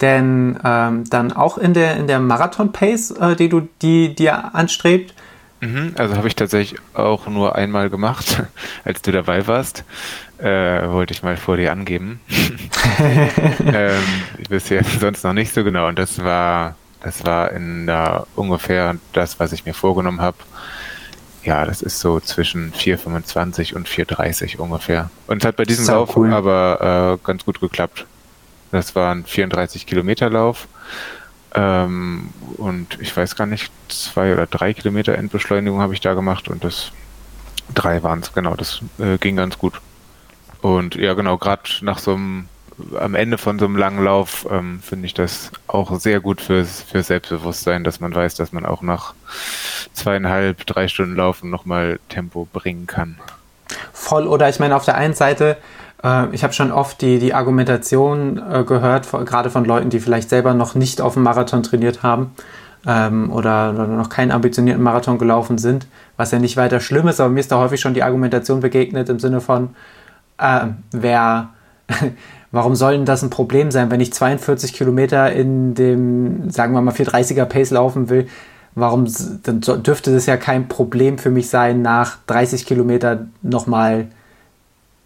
denn 0.00 0.58
ähm, 0.64 1.04
dann 1.08 1.32
auch 1.32 1.58
in 1.58 1.74
der, 1.74 1.96
in 1.96 2.06
der 2.06 2.18
Marathon-Pace, 2.18 3.12
äh, 3.12 3.36
die 3.36 3.48
du 3.48 3.68
die 3.82 4.14
dir 4.14 4.54
anstrebt? 4.54 5.14
Mhm, 5.62 5.94
also 5.96 6.16
habe 6.16 6.26
ich 6.26 6.34
tatsächlich 6.34 6.80
auch 6.92 7.28
nur 7.28 7.54
einmal 7.54 7.88
gemacht, 7.88 8.42
als 8.84 9.00
du 9.00 9.12
dabei 9.12 9.46
warst. 9.46 9.84
Äh, 10.38 10.88
wollte 10.88 11.14
ich 11.14 11.22
mal 11.22 11.36
vor 11.36 11.56
dir 11.56 11.70
angeben. 11.70 12.20
ähm, 13.64 14.02
bisher 14.48 14.82
sonst 14.82 15.22
noch 15.22 15.32
nicht 15.32 15.54
so 15.54 15.62
genau. 15.62 15.86
Und 15.86 16.00
das 16.00 16.24
war, 16.24 16.74
das 17.00 17.24
war 17.24 17.52
in 17.52 17.86
der 17.86 18.26
ungefähr 18.34 18.96
das, 19.12 19.38
was 19.38 19.52
ich 19.52 19.64
mir 19.64 19.72
vorgenommen 19.72 20.20
habe. 20.20 20.38
Ja, 21.44 21.64
das 21.64 21.80
ist 21.80 22.00
so 22.00 22.18
zwischen 22.18 22.72
4,25 22.72 23.74
und 23.74 23.88
4,30 23.88 24.56
ungefähr. 24.56 25.10
Und 25.28 25.42
es 25.42 25.46
hat 25.46 25.54
bei 25.54 25.64
diesem 25.64 25.86
Lauf 25.86 26.16
cool. 26.16 26.32
aber 26.32 27.18
äh, 27.20 27.24
ganz 27.24 27.44
gut 27.44 27.60
geklappt. 27.60 28.04
Das 28.72 28.96
war 28.96 29.14
ein 29.14 29.24
34 29.24 29.86
Kilometer 29.86 30.28
Lauf. 30.28 30.66
Ähm, 31.54 32.30
und 32.56 32.98
ich 33.00 33.16
weiß 33.16 33.36
gar 33.36 33.46
nicht, 33.46 33.70
zwei 33.88 34.32
oder 34.32 34.46
drei 34.46 34.72
Kilometer 34.72 35.16
Endbeschleunigung 35.16 35.80
habe 35.80 35.94
ich 35.94 36.00
da 36.00 36.14
gemacht 36.14 36.48
und 36.48 36.64
das 36.64 36.92
drei 37.74 38.02
waren 38.02 38.20
es, 38.20 38.32
genau, 38.32 38.54
das 38.54 38.80
äh, 38.98 39.18
ging 39.18 39.36
ganz 39.36 39.58
gut. 39.58 39.74
Und 40.60 40.94
ja, 40.94 41.14
genau, 41.14 41.36
gerade 41.38 41.62
nach 41.82 41.98
so 41.98 42.14
einem, 42.14 42.48
am 42.98 43.14
Ende 43.14 43.36
von 43.36 43.58
so 43.58 43.66
einem 43.66 43.76
langen 43.76 44.02
Lauf 44.02 44.46
ähm, 44.50 44.80
finde 44.80 45.06
ich 45.06 45.14
das 45.14 45.50
auch 45.66 45.98
sehr 45.98 46.20
gut 46.20 46.40
fürs, 46.40 46.82
für 46.82 47.02
Selbstbewusstsein, 47.02 47.84
dass 47.84 48.00
man 48.00 48.14
weiß, 48.14 48.34
dass 48.36 48.52
man 48.52 48.64
auch 48.64 48.80
nach 48.80 49.14
zweieinhalb, 49.92 50.64
drei 50.66 50.88
Stunden 50.88 51.16
Laufen 51.16 51.50
nochmal 51.50 52.00
Tempo 52.08 52.48
bringen 52.50 52.86
kann. 52.86 53.18
Voll, 53.92 54.26
oder 54.26 54.48
ich 54.48 54.58
meine, 54.58 54.76
auf 54.76 54.84
der 54.84 54.96
einen 54.96 55.14
Seite, 55.14 55.58
ich 56.32 56.42
habe 56.42 56.52
schon 56.52 56.72
oft 56.72 57.00
die, 57.00 57.18
die 57.18 57.32
Argumentation 57.32 58.42
äh, 58.50 58.64
gehört, 58.64 59.08
gerade 59.10 59.50
von 59.50 59.64
Leuten, 59.64 59.90
die 59.90 60.00
vielleicht 60.00 60.30
selber 60.30 60.52
noch 60.52 60.74
nicht 60.74 61.00
auf 61.00 61.14
dem 61.14 61.22
Marathon 61.22 61.62
trainiert 61.62 62.02
haben 62.02 62.32
ähm, 62.86 63.30
oder, 63.32 63.70
oder 63.72 63.86
noch 63.86 64.08
keinen 64.08 64.32
ambitionierten 64.32 64.82
Marathon 64.82 65.18
gelaufen 65.18 65.58
sind, 65.58 65.86
was 66.16 66.32
ja 66.32 66.40
nicht 66.40 66.56
weiter 66.56 66.80
schlimm 66.80 67.06
ist, 67.06 67.20
aber 67.20 67.30
mir 67.30 67.40
ist 67.40 67.52
da 67.52 67.58
häufig 67.58 67.80
schon 67.80 67.94
die 67.94 68.02
Argumentation 68.02 68.60
begegnet 68.60 69.08
im 69.08 69.20
Sinne 69.20 69.40
von, 69.40 69.70
äh, 70.38 70.66
wer, 70.90 71.50
warum 72.50 72.74
soll 72.74 72.94
denn 72.94 73.04
das 73.04 73.22
ein 73.22 73.30
Problem 73.30 73.70
sein, 73.70 73.92
wenn 73.92 74.00
ich 74.00 74.12
42 74.12 74.72
Kilometer 74.72 75.32
in 75.32 75.74
dem, 75.74 76.50
sagen 76.50 76.74
wir 76.74 76.80
mal, 76.80 76.94
430er 76.94 77.44
Pace 77.44 77.70
laufen 77.70 78.08
will? 78.08 78.26
warum 78.74 79.06
dann 79.42 79.60
dürfte 79.60 80.14
das 80.14 80.26
ja 80.26 80.36
kein 80.36 80.68
Problem 80.68 81.18
für 81.18 81.30
mich 81.30 81.50
sein, 81.50 81.82
nach 81.82 82.16
30 82.26 82.64
Kilometer 82.64 83.26
nochmal 83.42 84.08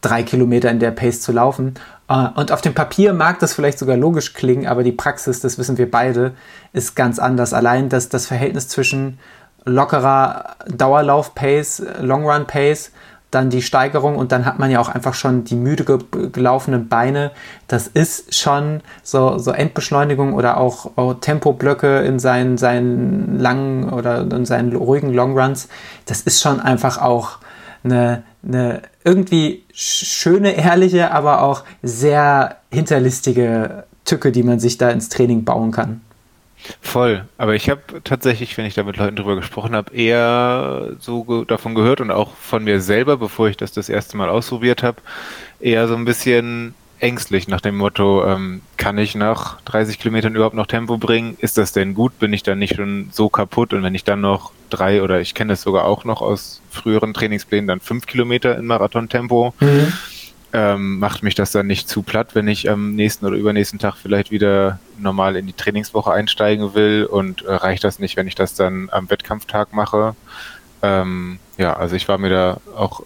drei 0.06 0.22
Kilometer 0.22 0.70
in 0.70 0.78
der 0.78 0.90
Pace 0.90 1.20
zu 1.20 1.32
laufen. 1.32 1.74
Äh, 2.08 2.28
und 2.34 2.52
auf 2.52 2.60
dem 2.60 2.74
Papier 2.74 3.12
mag 3.12 3.38
das 3.38 3.54
vielleicht 3.54 3.78
sogar 3.78 3.96
logisch 3.96 4.34
klingen, 4.34 4.66
aber 4.66 4.82
die 4.82 4.92
Praxis, 4.92 5.40
das 5.40 5.58
wissen 5.58 5.78
wir 5.78 5.90
beide, 5.90 6.32
ist 6.72 6.96
ganz 6.96 7.18
anders. 7.18 7.52
Allein 7.52 7.88
das, 7.88 8.08
das 8.08 8.26
Verhältnis 8.26 8.68
zwischen 8.68 9.18
lockerer 9.64 10.56
Dauerlauf-Pace, 10.68 11.82
Long-Run-Pace 12.00 12.92
dann 13.32 13.50
die 13.50 13.60
Steigerung 13.60 14.16
und 14.16 14.30
dann 14.30 14.46
hat 14.46 14.58
man 14.58 14.70
ja 14.70 14.80
auch 14.80 14.88
einfach 14.88 15.14
schon 15.14 15.44
die 15.44 15.56
müde 15.56 15.98
gelaufenen 16.32 16.88
Beine. 16.88 17.32
Das 17.66 17.88
ist 17.88 18.34
schon 18.34 18.82
so, 19.02 19.38
so 19.38 19.50
Endbeschleunigung 19.50 20.32
oder 20.32 20.58
auch, 20.58 20.92
auch 20.96 21.14
Tempoblöcke 21.14 21.98
in 22.00 22.18
seinen, 22.18 22.56
seinen 22.56 23.38
langen 23.38 23.92
oder 23.92 24.20
in 24.20 24.46
seinen 24.46 24.74
ruhigen 24.74 25.12
Longruns. 25.12 25.68
Das 26.06 26.20
ist 26.20 26.40
schon 26.40 26.60
einfach 26.60 27.02
auch 27.02 27.38
eine, 27.86 28.22
eine 28.46 28.82
irgendwie 29.04 29.64
schöne, 29.72 30.52
ehrliche, 30.52 31.10
aber 31.12 31.42
auch 31.42 31.64
sehr 31.82 32.56
hinterlistige 32.70 33.84
Tücke, 34.04 34.32
die 34.32 34.42
man 34.42 34.60
sich 34.60 34.78
da 34.78 34.90
ins 34.90 35.08
Training 35.08 35.44
bauen 35.44 35.72
kann. 35.72 36.00
Voll. 36.80 37.24
Aber 37.38 37.54
ich 37.54 37.70
habe 37.70 37.80
tatsächlich, 38.02 38.56
wenn 38.56 38.64
ich 38.64 38.74
da 38.74 38.82
mit 38.82 38.96
Leuten 38.96 39.16
drüber 39.16 39.36
gesprochen 39.36 39.74
habe, 39.76 39.94
eher 39.94 40.92
so 40.98 41.24
ge 41.24 41.44
davon 41.46 41.74
gehört 41.74 42.00
und 42.00 42.10
auch 42.10 42.34
von 42.34 42.64
mir 42.64 42.80
selber, 42.80 43.16
bevor 43.16 43.48
ich 43.48 43.56
das 43.56 43.72
das 43.72 43.88
erste 43.88 44.16
Mal 44.16 44.28
ausprobiert 44.28 44.82
habe, 44.82 44.98
eher 45.60 45.86
so 45.88 45.94
ein 45.94 46.04
bisschen 46.04 46.74
ängstlich 47.00 47.48
nach 47.48 47.60
dem 47.60 47.76
Motto, 47.76 48.24
ähm, 48.26 48.62
kann 48.76 48.98
ich 48.98 49.14
nach 49.14 49.60
30 49.62 49.98
Kilometern 49.98 50.34
überhaupt 50.34 50.54
noch 50.54 50.66
Tempo 50.66 50.98
bringen? 50.98 51.36
Ist 51.38 51.58
das 51.58 51.72
denn 51.72 51.94
gut? 51.94 52.18
Bin 52.18 52.32
ich 52.32 52.42
dann 52.42 52.58
nicht 52.58 52.76
schon 52.76 53.10
so 53.12 53.28
kaputt? 53.28 53.72
Und 53.72 53.82
wenn 53.82 53.94
ich 53.94 54.04
dann 54.04 54.20
noch 54.20 54.52
drei 54.70 55.02
oder 55.02 55.20
ich 55.20 55.34
kenne 55.34 55.52
das 55.52 55.62
sogar 55.62 55.84
auch 55.84 56.04
noch 56.04 56.22
aus 56.22 56.62
früheren 56.70 57.14
Trainingsplänen, 57.14 57.66
dann 57.66 57.80
fünf 57.80 58.06
Kilometer 58.06 58.56
in 58.56 58.66
Marathon-Tempo, 58.66 59.54
mhm 59.60 59.92
ähm, 60.56 60.98
macht 60.98 61.22
mich 61.22 61.34
das 61.34 61.52
dann 61.52 61.66
nicht 61.66 61.86
zu 61.86 62.02
platt, 62.02 62.34
wenn 62.34 62.48
ich 62.48 62.70
am 62.70 62.94
nächsten 62.94 63.26
oder 63.26 63.36
übernächsten 63.36 63.78
Tag 63.78 63.96
vielleicht 63.96 64.30
wieder 64.30 64.78
normal 64.98 65.36
in 65.36 65.46
die 65.46 65.52
Trainingswoche 65.52 66.10
einsteigen 66.12 66.74
will 66.74 67.04
und 67.04 67.42
äh, 67.42 67.52
reicht 67.52 67.84
das 67.84 67.98
nicht, 67.98 68.16
wenn 68.16 68.26
ich 68.26 68.36
das 68.36 68.54
dann 68.54 68.88
am 68.90 69.10
Wettkampftag 69.10 69.74
mache. 69.74 70.14
Ähm, 70.80 71.40
ja, 71.58 71.74
also 71.74 71.94
ich 71.94 72.08
war 72.08 72.16
mir 72.16 72.30
da 72.30 72.60
auch 72.74 73.02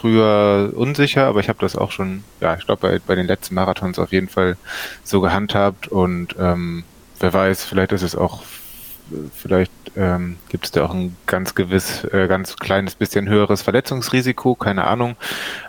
früher 0.00 0.72
unsicher, 0.74 1.26
aber 1.26 1.40
ich 1.40 1.48
habe 1.48 1.58
das 1.60 1.76
auch 1.76 1.92
schon, 1.92 2.24
ja, 2.40 2.56
ich 2.56 2.64
glaube 2.64 2.88
bei, 2.88 3.00
bei 3.06 3.14
den 3.14 3.26
letzten 3.26 3.54
Marathons 3.54 3.98
auf 3.98 4.12
jeden 4.12 4.28
Fall 4.28 4.56
so 5.04 5.20
gehandhabt 5.20 5.88
und 5.88 6.36
ähm, 6.38 6.84
wer 7.18 7.32
weiß, 7.32 7.64
vielleicht 7.64 7.92
ist 7.92 8.02
es 8.02 8.16
auch 8.16 8.42
vielleicht 9.34 9.72
ähm, 9.96 10.36
gibt 10.48 10.64
es 10.64 10.70
da 10.70 10.84
auch 10.84 10.94
ein 10.94 11.16
ganz 11.26 11.54
gewiss, 11.54 12.04
äh, 12.04 12.28
ganz 12.28 12.56
kleines 12.56 12.94
bisschen 12.94 13.28
höheres 13.28 13.62
Verletzungsrisiko, 13.62 14.54
keine 14.54 14.84
Ahnung. 14.84 15.16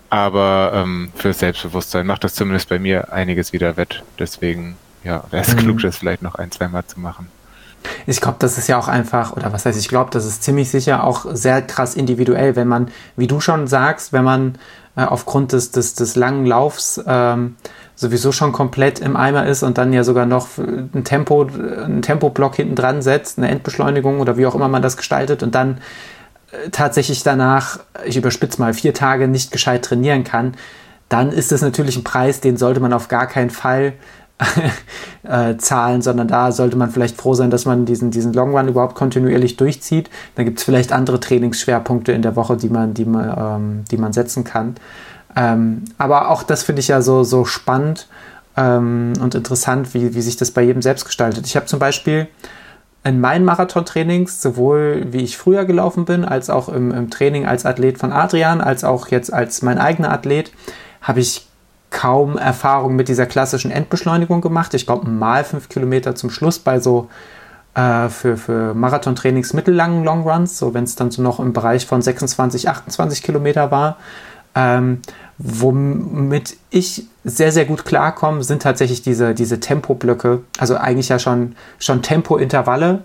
Aber 0.10 0.72
ähm, 0.76 1.12
für 1.16 1.34
Selbstbewusstsein 1.34 2.06
macht 2.06 2.24
das 2.24 2.36
zumindest 2.36 2.70
bei 2.70 2.80
mir 2.80 3.12
einiges 3.12 3.54
wieder 3.54 3.78
wett. 3.78 4.04
Deswegen, 4.20 4.78
ja, 5.04 5.24
wäre 5.32 5.44
es 5.44 5.56
mhm. 5.56 5.60
klug, 5.60 5.82
das 5.82 5.98
vielleicht 5.98 6.22
noch 6.22 6.36
ein, 6.36 6.52
zwei 6.52 6.68
Mal 6.68 6.86
zu 6.86 7.00
machen. 7.00 7.30
Ich 8.06 8.22
glaube, 8.22 8.38
das 8.40 8.58
ist 8.58 8.68
ja 8.68 8.78
auch 8.78 8.88
einfach, 8.88 9.36
oder 9.36 9.54
was 9.54 9.66
heißt, 9.66 9.80
ich 9.80 9.90
glaube, 9.90 10.12
das 10.12 10.26
ist 10.26 10.44
ziemlich 10.44 10.70
sicher 10.70 11.04
auch 11.04 11.26
sehr 11.34 11.62
krass 11.62 11.96
individuell, 11.96 12.56
wenn 12.56 12.68
man, 12.68 12.90
wie 13.16 13.28
du 13.28 13.40
schon 13.40 13.68
sagst, 13.68 14.14
wenn 14.14 14.24
man 14.24 14.56
äh, 14.96 15.04
aufgrund 15.04 15.54
des, 15.54 15.72
des, 15.72 15.94
des 15.96 16.16
langen 16.16 16.46
Laufs 16.46 17.02
ähm, 17.06 17.56
sowieso 17.96 18.32
schon 18.32 18.52
komplett 18.52 19.00
im 19.00 19.16
Eimer 19.16 19.46
ist 19.46 19.64
und 19.64 19.78
dann 19.78 19.94
ja 19.94 20.04
sogar 20.04 20.26
noch 20.26 20.58
ein 20.58 21.04
Tempo, 21.04 21.44
einen 21.44 22.02
Tempoblock 22.02 22.56
hinten 22.56 22.76
dran 22.76 23.02
setzt, 23.02 23.38
eine 23.38 23.50
Endbeschleunigung 23.50 24.20
oder 24.20 24.38
wie 24.38 24.46
auch 24.46 24.56
immer 24.56 24.68
man 24.68 24.82
das 24.82 24.98
gestaltet 24.98 25.44
und 25.44 25.54
dann 25.54 25.78
tatsächlich 26.72 27.24
danach, 27.24 27.80
ich 28.06 28.18
überspitze 28.18 28.60
mal, 28.60 28.74
vier 28.74 28.94
Tage 28.94 29.28
nicht 29.28 29.52
gescheit 29.52 29.86
trainieren 29.86 30.24
kann, 30.24 30.54
dann 31.10 31.32
ist 31.32 31.52
das 31.52 31.62
natürlich 31.62 31.98
ein 31.98 32.04
Preis, 32.04 32.40
den 32.40 32.58
sollte 32.58 32.80
man 32.80 32.94
auf 32.94 33.08
gar 33.08 33.28
keinen 33.28 33.50
Fall 33.50 33.94
äh, 35.24 35.58
Zahlen, 35.58 36.02
sondern 36.02 36.28
da 36.28 36.52
sollte 36.52 36.78
man 36.78 36.90
vielleicht 36.90 37.18
froh 37.18 37.34
sein, 37.34 37.50
dass 37.50 37.66
man 37.66 37.86
diesen, 37.86 38.12
diesen 38.12 38.34
Long 38.34 38.56
Run 38.56 38.68
überhaupt 38.68 38.96
kontinuierlich 38.96 39.58
durchzieht. 39.58 40.10
Dann 40.36 40.46
gibt 40.46 40.60
es 40.60 40.64
vielleicht 40.64 40.92
andere 40.92 41.20
Trainingsschwerpunkte 41.20 42.12
in 42.12 42.22
der 42.22 42.36
Woche, 42.36 42.58
die 42.58 42.70
man, 42.70 42.94
die 42.94 43.06
man, 43.06 43.36
ähm, 43.38 43.86
die 43.92 43.98
man 43.98 44.14
setzen 44.14 44.44
kann. 44.44 44.76
Ähm, 45.36 45.86
aber 45.98 46.30
auch 46.30 46.44
das 46.44 46.64
finde 46.64 46.82
ich 46.82 46.88
ja 46.88 47.02
so, 47.02 47.24
so 47.24 47.46
spannend 47.46 48.08
ähm, 48.58 49.14
und 49.22 49.36
interessant, 49.36 49.94
wie, 49.94 50.14
wie 50.14 50.22
sich 50.22 50.38
das 50.38 50.52
bei 50.52 50.62
jedem 50.62 50.82
selbst 50.82 51.06
gestaltet. 51.06 51.46
Ich 51.46 51.56
habe 51.56 51.68
zum 51.68 51.80
Beispiel 51.80 52.28
in 53.04 53.20
meinen 53.20 53.46
Marathontrainings, 53.46 54.42
sowohl 54.42 55.08
wie 55.12 55.24
ich 55.24 55.38
früher 55.38 55.66
gelaufen 55.66 56.06
bin, 56.06 56.26
als 56.26 56.50
auch 56.50 56.70
im, 56.70 56.92
im 56.92 57.10
Training 57.10 57.46
als 57.46 57.66
Athlet 57.66 57.98
von 57.98 58.12
Adrian, 58.12 58.62
als 58.62 58.84
auch 58.84 59.08
jetzt 59.08 59.34
als 59.34 59.62
mein 59.62 59.80
eigener 59.80 60.12
Athlet, 60.12 60.52
habe 61.02 61.20
ich 61.20 61.48
kaum 61.92 62.38
Erfahrung 62.38 62.96
mit 62.96 63.08
dieser 63.08 63.28
klassischen 63.28 63.70
Endbeschleunigung 63.70 64.42
gemacht. 64.42 64.74
Ich 64.74 64.86
glaube, 64.86 65.08
mal 65.10 65.44
fünf 65.44 65.70
Kilometer 65.70 66.16
zum 66.16 66.32
Schluss 66.32 66.58
bei 66.58 66.80
so 66.80 67.10
äh, 67.76 68.10
für, 68.10 68.38
für 68.38 68.74
Marathontrainings 68.74 69.54
mittellangen 69.54 70.04
Longruns, 70.04 70.58
so 70.58 70.74
wenn 70.74 70.86
es 70.86 70.96
dann 70.96 71.12
so 71.12 71.22
noch 71.22 71.40
im 71.40 71.54
Bereich 71.54 71.86
von 71.86 72.02
26, 72.02 72.70
28 72.70 73.22
Kilometer 73.22 73.72
war. 73.72 73.98
Ähm, 74.54 75.02
womit 75.38 76.58
ich 76.70 77.08
sehr, 77.24 77.52
sehr 77.52 77.66
gut 77.66 77.86
klarkomme, 77.86 78.44
sind 78.44 78.62
tatsächlich 78.62 79.02
diese, 79.02 79.34
diese 79.34 79.60
Tempoblöcke, 79.60 80.42
also 80.60 80.76
eigentlich 80.76 81.10
ja 81.10 81.20
schon, 81.20 81.56
schon 81.80 82.02
Tempointervalle 82.02 83.04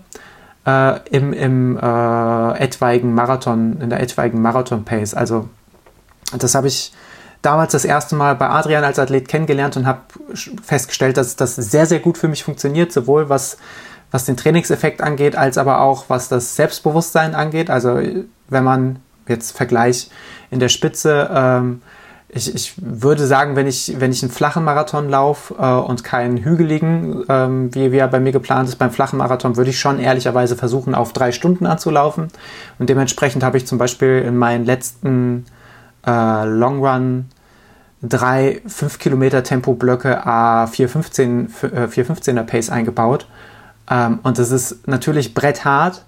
äh, 0.65 0.99
im, 1.09 1.33
im 1.33 1.77
äh, 1.77 2.59
etwaigen 2.59 3.13
Marathon, 3.13 3.79
in 3.81 3.89
der 3.89 4.01
etwaigen 4.01 4.41
Marathon-Pace. 4.41 5.13
Also 5.13 5.47
das 6.37 6.53
habe 6.53 6.67
ich 6.67 6.91
damals 7.41 7.71
das 7.71 7.85
erste 7.85 8.15
Mal 8.15 8.35
bei 8.35 8.49
Adrian 8.49 8.83
als 8.83 8.99
Athlet 8.99 9.27
kennengelernt 9.27 9.77
und 9.77 9.85
habe 9.85 10.01
festgestellt, 10.63 11.17
dass 11.17 11.35
das 11.35 11.55
sehr, 11.55 11.85
sehr 11.85 11.99
gut 11.99 12.17
für 12.17 12.27
mich 12.27 12.43
funktioniert, 12.43 12.91
sowohl 12.91 13.29
was, 13.29 13.57
was 14.11 14.25
den 14.25 14.37
Trainingseffekt 14.37 15.01
angeht, 15.01 15.35
als 15.35 15.57
aber 15.57 15.81
auch 15.81 16.05
was 16.07 16.29
das 16.29 16.55
Selbstbewusstsein 16.55 17.35
angeht. 17.35 17.69
Also 17.69 17.99
wenn 18.49 18.63
man 18.63 18.99
jetzt 19.27 19.55
Vergleich 19.55 20.09
in 20.49 20.59
der 20.59 20.69
Spitze, 20.69 21.29
ähm, 21.33 21.81
ich, 22.29 22.53
ich 22.53 22.73
würde 22.77 23.25
sagen, 23.25 23.55
wenn 23.55 23.67
ich, 23.67 23.99
wenn 23.99 24.11
ich 24.11 24.21
einen 24.21 24.31
flachen 24.31 24.63
Marathon 24.63 25.09
laufe 25.09 25.55
äh, 25.57 25.65
und 25.65 26.03
keinen 26.03 26.37
hügeligen, 26.37 27.23
ähm, 27.29 27.73
wie, 27.73 27.91
wie 27.91 27.97
er 27.97 28.07
bei 28.09 28.19
mir 28.19 28.33
geplant 28.33 28.67
ist, 28.67 28.75
beim 28.75 28.91
flachen 28.91 29.17
Marathon 29.17 29.55
würde 29.55 29.69
ich 29.69 29.79
schon 29.79 29.99
ehrlicherweise 29.99 30.57
versuchen, 30.57 30.93
auf 30.93 31.13
drei 31.13 31.31
Stunden 31.31 31.65
anzulaufen. 31.65 32.27
Und 32.79 32.89
dementsprechend 32.89 33.43
habe 33.43 33.57
ich 33.57 33.65
zum 33.65 33.77
Beispiel 33.77 34.23
in 34.27 34.35
meinen 34.35 34.65
letzten 34.65 35.45
äh, 36.07 36.45
Long 36.45 36.83
Run 36.83 37.25
drei 38.01 38.61
5 38.65 38.99
Kilometer 38.99 39.43
Tempoblöcke 39.43 40.25
A 40.25 40.67
415, 40.67 41.53
äh, 41.63 41.87
415er 41.87 42.43
Pace 42.43 42.69
eingebaut. 42.69 43.27
Ähm, 43.89 44.19
und 44.23 44.37
das 44.37 44.51
ist 44.51 44.87
natürlich 44.87 45.33
bretthart, 45.33 46.05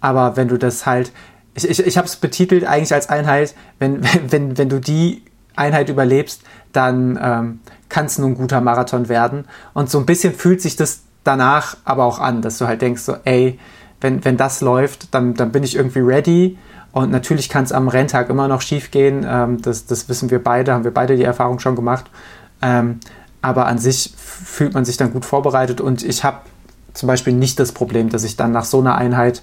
aber 0.00 0.36
wenn 0.36 0.48
du 0.48 0.56
das 0.56 0.86
halt, 0.86 1.12
ich, 1.54 1.68
ich, 1.68 1.84
ich 1.86 1.98
habe 1.98 2.06
es 2.06 2.16
betitelt 2.16 2.64
eigentlich 2.64 2.94
als 2.94 3.08
Einheit, 3.08 3.54
wenn, 3.78 4.02
wenn, 4.30 4.58
wenn 4.58 4.68
du 4.68 4.80
die 4.80 5.22
Einheit 5.56 5.88
überlebst, 5.88 6.42
dann 6.72 7.18
ähm, 7.22 7.60
kann 7.88 8.06
es 8.06 8.18
nur 8.18 8.28
ein 8.28 8.34
guter 8.34 8.60
Marathon 8.60 9.08
werden. 9.08 9.44
Und 9.74 9.90
so 9.90 9.98
ein 9.98 10.06
bisschen 10.06 10.32
fühlt 10.32 10.62
sich 10.62 10.76
das 10.76 11.02
danach 11.24 11.76
aber 11.84 12.04
auch 12.04 12.18
an, 12.18 12.40
dass 12.40 12.58
du 12.58 12.66
halt 12.66 12.80
denkst, 12.80 13.02
so, 13.02 13.16
ey, 13.24 13.58
wenn, 14.00 14.24
wenn 14.24 14.36
das 14.36 14.60
läuft, 14.60 15.14
dann, 15.14 15.34
dann 15.34 15.52
bin 15.52 15.62
ich 15.62 15.76
irgendwie 15.76 16.00
ready. 16.00 16.58
Und 16.92 17.10
natürlich 17.10 17.48
kann 17.48 17.64
es 17.64 17.72
am 17.72 17.88
Renntag 17.88 18.28
immer 18.28 18.48
noch 18.48 18.60
schief 18.60 18.90
gehen. 18.90 19.26
Ähm, 19.28 19.60
das, 19.62 19.86
das 19.86 20.08
wissen 20.08 20.30
wir 20.30 20.42
beide, 20.42 20.72
haben 20.72 20.84
wir 20.84 20.92
beide 20.92 21.16
die 21.16 21.24
Erfahrung 21.24 21.58
schon 21.58 21.74
gemacht. 21.74 22.04
Ähm, 22.60 23.00
aber 23.40 23.66
an 23.66 23.78
sich 23.78 24.14
fühlt 24.16 24.74
man 24.74 24.84
sich 24.84 24.98
dann 24.98 25.12
gut 25.12 25.24
vorbereitet. 25.24 25.80
Und 25.80 26.04
ich 26.04 26.22
habe 26.22 26.38
zum 26.92 27.06
Beispiel 27.06 27.32
nicht 27.32 27.58
das 27.58 27.72
Problem, 27.72 28.10
dass 28.10 28.24
ich 28.24 28.36
dann 28.36 28.52
nach 28.52 28.64
so 28.64 28.80
einer 28.80 28.96
Einheit 28.96 29.42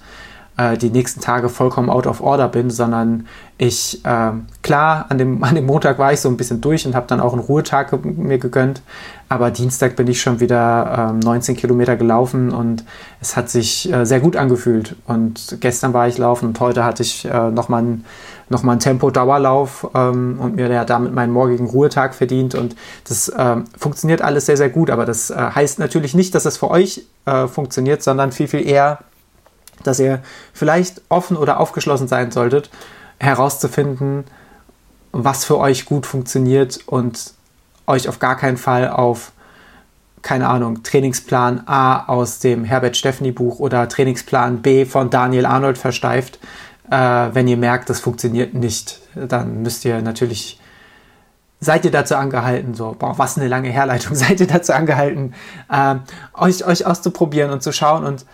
äh, 0.60 0.78
die 0.78 0.90
nächsten 0.90 1.22
Tage 1.22 1.48
vollkommen 1.48 1.90
out 1.90 2.06
of 2.06 2.22
order 2.22 2.50
bin, 2.50 2.70
sondern 2.70 3.28
ich, 3.58 4.04
äh, 4.06 4.32
klar, 4.62 5.06
an 5.10 5.18
dem, 5.18 5.44
an 5.50 5.56
dem 5.56 5.66
Montag 5.66 5.98
war 6.00 6.12
ich 6.12 6.20
so 6.20 6.30
ein 6.30 6.38
bisschen 6.38 6.60
durch 6.60 6.86
und 6.86 6.96
habe 6.96 7.08
dann 7.08 7.22
auch 7.22 7.34
einen 7.34 7.42
Ruhetag 7.42 8.04
mir 8.04 8.38
gegönnt, 8.38 8.82
aber 9.30 9.52
Dienstag 9.52 9.96
bin 9.96 10.08
ich 10.08 10.22
schon 10.22 10.40
wieder 10.40 11.14
äh, 11.16 11.26
19 11.26 11.56
Kilometer 11.56 11.96
gelaufen 11.96 12.52
und 12.52 12.84
es 13.22 13.38
hat 13.38 13.50
sich 13.50 13.92
äh, 13.92 14.06
sehr 14.06 14.20
gut 14.20 14.36
angefühlt. 14.36 14.96
Und 15.08 15.58
gestern 15.62 15.94
war 15.94 16.08
ich 16.08 16.18
laufen 16.18 16.48
und 16.48 16.60
heute 16.60 16.84
hatte 16.84 17.04
ich 17.04 17.26
äh, 17.26 17.52
nochmal 17.52 17.80
einen 17.80 18.06
noch 18.52 18.64
einen 18.64 18.80
Tempo-Dauerlauf 18.80 19.92
ähm, 19.94 20.40
und 20.42 20.56
mir 20.56 20.68
ja 20.70 20.84
damit 20.84 21.14
meinen 21.14 21.32
morgigen 21.32 21.68
Ruhetag 21.68 22.16
verdient. 22.16 22.56
Und 22.56 22.76
das 23.08 23.30
äh, 23.30 23.58
funktioniert 23.78 24.24
alles 24.24 24.48
sehr, 24.48 24.58
sehr 24.58 24.70
gut. 24.70 24.90
Aber 24.90 25.06
das 25.06 25.30
äh, 25.30 25.36
heißt 25.36 25.78
natürlich 25.78 26.16
nicht, 26.16 26.34
dass 26.34 26.46
es 26.46 26.58
für 26.58 26.72
euch 26.72 27.04
äh, 27.26 27.46
funktioniert, 27.46 28.02
sondern 28.02 28.32
viel, 28.32 28.48
viel 28.48 28.68
eher, 28.68 29.00
dass 29.84 30.00
ihr 30.00 30.22
vielleicht 30.54 31.02
offen 31.10 31.38
oder 31.38 31.60
aufgeschlossen 31.60 32.08
sein 32.08 32.32
solltet, 32.32 32.70
herauszufinden, 33.20 34.26
was 35.12 35.46
für 35.46 35.58
euch 35.58 35.86
gut 35.86 36.06
funktioniert 36.06 36.80
und 36.86 37.34
euch 37.88 38.08
auf 38.08 38.20
gar 38.20 38.38
keinen 38.38 38.58
Fall 38.58 38.90
auf, 38.90 39.32
keine 40.22 40.48
Ahnung, 40.48 40.84
Trainingsplan 40.84 41.64
A 41.66 42.06
aus 42.06 42.40
dem 42.40 42.64
Herbert 42.64 42.96
Steffni 42.96 43.32
Buch 43.32 43.60
oder 43.60 43.90
Trainingsplan 43.90 44.62
B 44.62 44.86
von 44.86 45.10
Daniel 45.10 45.46
Arnold 45.46 45.78
versteift. 45.78 46.40
Äh, 46.90 46.96
wenn 47.34 47.48
ihr 47.48 47.58
merkt, 47.58 47.90
das 47.90 48.00
funktioniert 48.00 48.54
nicht, 48.54 49.00
dann 49.16 49.62
müsst 49.62 49.86
ihr 49.86 50.02
natürlich, 50.02 50.60
seid 51.60 51.86
ihr 51.86 51.92
dazu 51.92 52.16
angehalten, 52.16 52.74
so, 52.74 52.96
boah, 52.98 53.18
was 53.18 53.38
eine 53.38 53.48
lange 53.48 53.70
Herleitung, 53.70 54.16
seid 54.16 54.40
ihr 54.40 54.48
dazu 54.48 54.74
angehalten, 54.74 55.34
äh, 55.72 55.96
euch, 56.34 56.66
euch 56.66 56.86
auszuprobieren 56.86 57.52
und 57.52 57.64
zu 57.64 57.72
schauen 57.72 58.06
und 58.06 58.26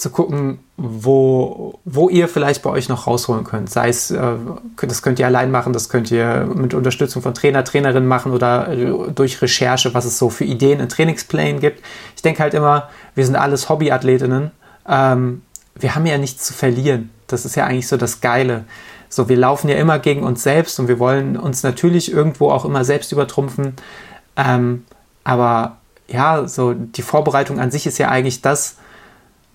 zu 0.00 0.10
gucken, 0.10 0.60
wo, 0.78 1.78
wo 1.84 2.08
ihr 2.08 2.26
vielleicht 2.26 2.62
bei 2.62 2.70
euch 2.70 2.88
noch 2.88 3.06
rausholen 3.06 3.44
könnt. 3.44 3.68
Sei 3.68 3.90
es, 3.90 4.10
äh, 4.10 4.32
das 4.80 5.02
könnt 5.02 5.18
ihr 5.18 5.26
allein 5.26 5.50
machen, 5.50 5.74
das 5.74 5.90
könnt 5.90 6.10
ihr 6.10 6.48
mit 6.54 6.72
Unterstützung 6.72 7.20
von 7.20 7.34
Trainer, 7.34 7.64
Trainerinnen 7.64 8.08
machen 8.08 8.32
oder 8.32 8.68
äh, 8.68 9.12
durch 9.14 9.42
Recherche, 9.42 9.92
was 9.92 10.06
es 10.06 10.18
so 10.18 10.30
für 10.30 10.44
Ideen 10.44 10.80
in 10.80 10.88
Trainingsplänen 10.88 11.60
gibt. 11.60 11.84
Ich 12.16 12.22
denke 12.22 12.42
halt 12.42 12.54
immer, 12.54 12.88
wir 13.14 13.26
sind 13.26 13.36
alles 13.36 13.68
Hobbyathletinnen. 13.68 14.50
Ähm, 14.88 15.42
wir 15.74 15.94
haben 15.94 16.06
ja 16.06 16.16
nichts 16.16 16.46
zu 16.46 16.54
verlieren. 16.54 17.10
Das 17.26 17.44
ist 17.44 17.54
ja 17.54 17.66
eigentlich 17.66 17.88
so 17.88 17.98
das 17.98 18.22
Geile. 18.22 18.64
So, 19.10 19.28
wir 19.28 19.36
laufen 19.36 19.68
ja 19.68 19.76
immer 19.76 19.98
gegen 19.98 20.22
uns 20.22 20.42
selbst 20.42 20.80
und 20.80 20.88
wir 20.88 20.98
wollen 20.98 21.36
uns 21.36 21.62
natürlich 21.62 22.10
irgendwo 22.10 22.50
auch 22.50 22.64
immer 22.64 22.84
selbst 22.84 23.12
übertrumpfen. 23.12 23.74
Ähm, 24.36 24.84
aber 25.24 25.76
ja, 26.08 26.48
so 26.48 26.72
die 26.72 27.02
Vorbereitung 27.02 27.60
an 27.60 27.70
sich 27.70 27.86
ist 27.86 27.98
ja 27.98 28.08
eigentlich 28.08 28.40
das, 28.40 28.76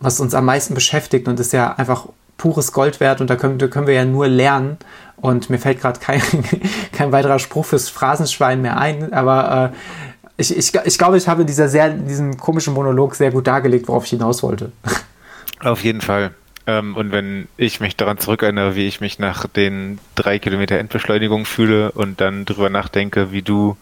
was 0.06 0.20
uns 0.20 0.36
am 0.36 0.46
meisten 0.46 0.76
beschäftigt 0.76 1.28
und 1.28 1.40
ist 1.40 1.52
ja 1.52 1.74
einfach 1.74 2.08
pures 2.38 2.72
Gold 2.72 3.00
wert 3.00 3.22
und 3.22 3.30
da 3.30 3.36
können, 3.36 3.58
da 3.58 3.68
können 3.68 3.88
wir 3.88 3.96
ja 3.96 4.06
nur 4.06 4.28
lernen. 4.28 4.78
Und 5.18 5.50
mir 5.50 5.58
fällt 5.58 5.82
gerade 5.82 6.00
kein, 6.00 6.22
kein 6.92 7.12
weiterer 7.12 7.40
Spruch 7.40 7.66
fürs 7.66 7.90
Phrasenschwein 7.90 8.62
mehr 8.62 8.78
ein, 8.78 9.14
aber 9.14 9.72
äh, 9.74 9.78
ich, 10.38 10.56
ich, 10.56 10.74
ich 10.76 10.98
glaube, 10.98 11.18
ich 11.18 11.28
habe 11.28 11.46
dieser 11.46 11.70
sehr, 11.70 11.90
diesen 11.90 12.38
komischen 12.38 12.74
Monolog 12.74 13.16
sehr 13.16 13.32
gut 13.32 13.48
dargelegt, 13.48 13.88
worauf 13.88 14.04
ich 14.04 14.12
hinaus 14.12 14.44
wollte. 14.44 14.72
Auf 15.62 15.84
jeden 15.84 16.02
Fall. 16.02 16.32
Ähm, 16.68 16.96
und 16.96 17.12
wenn 17.12 17.48
ich 17.58 17.80
mich 17.80 17.96
daran 17.96 18.18
zurückerinnere, 18.18 18.76
wie 18.76 18.88
ich 18.88 19.02
mich 19.02 19.18
nach 19.18 19.48
den 19.48 20.00
drei 20.16 20.38
Kilometer 20.38 20.78
Endbeschleunigung 20.78 21.46
fühle 21.46 21.92
und 21.92 22.22
dann 22.22 22.46
drüber 22.46 22.70
nachdenke, 22.70 23.32
wie 23.32 23.42
du 23.42 23.78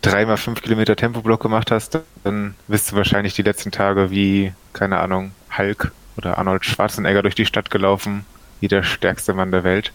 dreimal 0.00 0.36
fünf 0.36 0.62
Kilometer 0.62 0.96
Tempoblock 0.96 1.42
gemacht 1.42 1.70
hast, 1.70 1.98
dann 2.24 2.54
bist 2.68 2.92
du 2.92 2.96
wahrscheinlich 2.96 3.34
die 3.34 3.42
letzten 3.42 3.70
Tage 3.70 4.10
wie, 4.10 4.52
keine 4.72 4.98
Ahnung, 5.00 5.32
Hulk 5.56 5.92
oder 6.16 6.38
Arnold 6.38 6.64
Schwarzenegger 6.64 7.22
durch 7.22 7.34
die 7.34 7.46
Stadt 7.46 7.70
gelaufen, 7.70 8.24
wie 8.60 8.68
der 8.68 8.82
stärkste 8.82 9.34
Mann 9.34 9.50
der 9.50 9.64
Welt. 9.64 9.92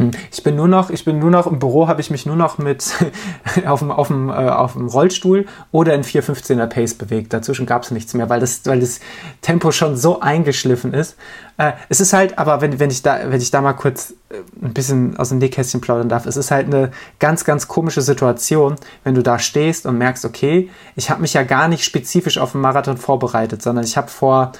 Hm. 0.00 0.10
Ich 0.32 0.42
bin 0.42 0.56
nur 0.56 0.68
noch, 0.68 0.90
ich 0.90 1.04
bin 1.04 1.18
nur 1.18 1.30
noch 1.30 1.46
im 1.46 1.58
Büro, 1.58 1.86
habe 1.88 2.00
ich 2.00 2.10
mich 2.10 2.24
nur 2.24 2.36
noch 2.36 2.58
mit 2.58 2.84
auf 3.66 3.80
dem, 3.80 3.90
auf 3.90 4.08
dem, 4.08 4.30
äh, 4.30 4.32
auf 4.32 4.72
dem 4.72 4.88
Rollstuhl 4.88 5.46
oder 5.72 5.94
in 5.94 6.02
4,15er 6.02 6.66
Pace 6.66 6.94
bewegt. 6.94 7.32
Dazwischen 7.32 7.66
gab 7.66 7.82
es 7.82 7.90
nichts 7.90 8.14
mehr, 8.14 8.28
weil 8.28 8.40
das, 8.40 8.62
weil 8.64 8.80
das 8.80 9.00
Tempo 9.42 9.72
schon 9.72 9.96
so 9.96 10.20
eingeschliffen 10.20 10.94
ist. 10.94 11.16
Äh, 11.58 11.72
es 11.90 12.00
ist 12.00 12.14
halt, 12.14 12.38
aber 12.38 12.62
wenn, 12.62 12.80
wenn 12.80 12.90
ich 12.90 13.02
da, 13.02 13.20
wenn 13.26 13.40
ich 13.40 13.50
da 13.50 13.60
mal 13.60 13.74
kurz 13.74 14.14
äh, 14.30 14.36
ein 14.62 14.72
bisschen 14.72 15.16
aus 15.18 15.28
dem 15.28 15.38
Nähkästchen 15.38 15.82
plaudern 15.82 16.08
darf, 16.08 16.24
es 16.24 16.38
ist 16.38 16.50
halt 16.50 16.66
eine 16.66 16.90
ganz, 17.18 17.44
ganz 17.44 17.68
komische 17.68 18.00
Situation, 18.00 18.76
wenn 19.04 19.14
du 19.14 19.22
da 19.22 19.38
stehst 19.38 19.84
und 19.84 19.98
merkst, 19.98 20.24
okay, 20.24 20.70
ich 20.96 21.10
habe 21.10 21.20
mich 21.20 21.34
ja 21.34 21.42
gar 21.42 21.68
nicht 21.68 21.84
spezifisch 21.84 22.38
auf 22.38 22.52
den 22.52 22.62
Marathon 22.62 22.96
vorbereitet, 22.96 23.60
sondern 23.60 23.84
ich 23.84 23.96
habe 23.98 24.08
vor 24.08 24.52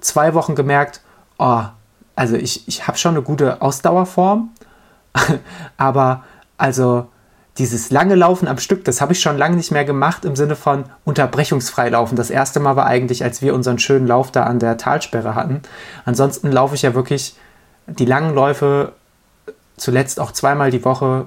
zwei 0.00 0.34
Wochen 0.34 0.54
gemerkt, 0.54 1.00
oh, 1.38 1.62
also 2.18 2.34
ich, 2.34 2.66
ich 2.66 2.88
habe 2.88 2.98
schon 2.98 3.12
eine 3.12 3.22
gute 3.22 3.62
Ausdauerform, 3.62 4.50
aber 5.76 6.24
also 6.56 7.08
dieses 7.58 7.90
lange 7.90 8.14
Laufen 8.14 8.46
am 8.46 8.58
Stück, 8.58 8.84
das 8.84 9.00
habe 9.00 9.12
ich 9.12 9.20
schon 9.20 9.36
lange 9.36 9.56
nicht 9.56 9.72
mehr 9.72 9.84
gemacht 9.84 10.24
im 10.24 10.36
Sinne 10.36 10.54
von 10.54 10.84
unterbrechungsfrei 11.04 11.88
laufen. 11.88 12.14
Das 12.14 12.30
erste 12.30 12.60
Mal 12.60 12.76
war 12.76 12.86
eigentlich, 12.86 13.24
als 13.24 13.42
wir 13.42 13.54
unseren 13.54 13.78
schönen 13.78 14.06
Lauf 14.06 14.30
da 14.30 14.44
an 14.44 14.60
der 14.60 14.76
Talsperre 14.76 15.34
hatten. 15.34 15.62
Ansonsten 16.04 16.52
laufe 16.52 16.76
ich 16.76 16.82
ja 16.82 16.94
wirklich 16.94 17.36
die 17.86 18.04
langen 18.04 18.34
Läufe 18.34 18.92
zuletzt 19.76 20.20
auch 20.20 20.32
zweimal 20.32 20.70
die 20.70 20.84
Woche 20.84 21.26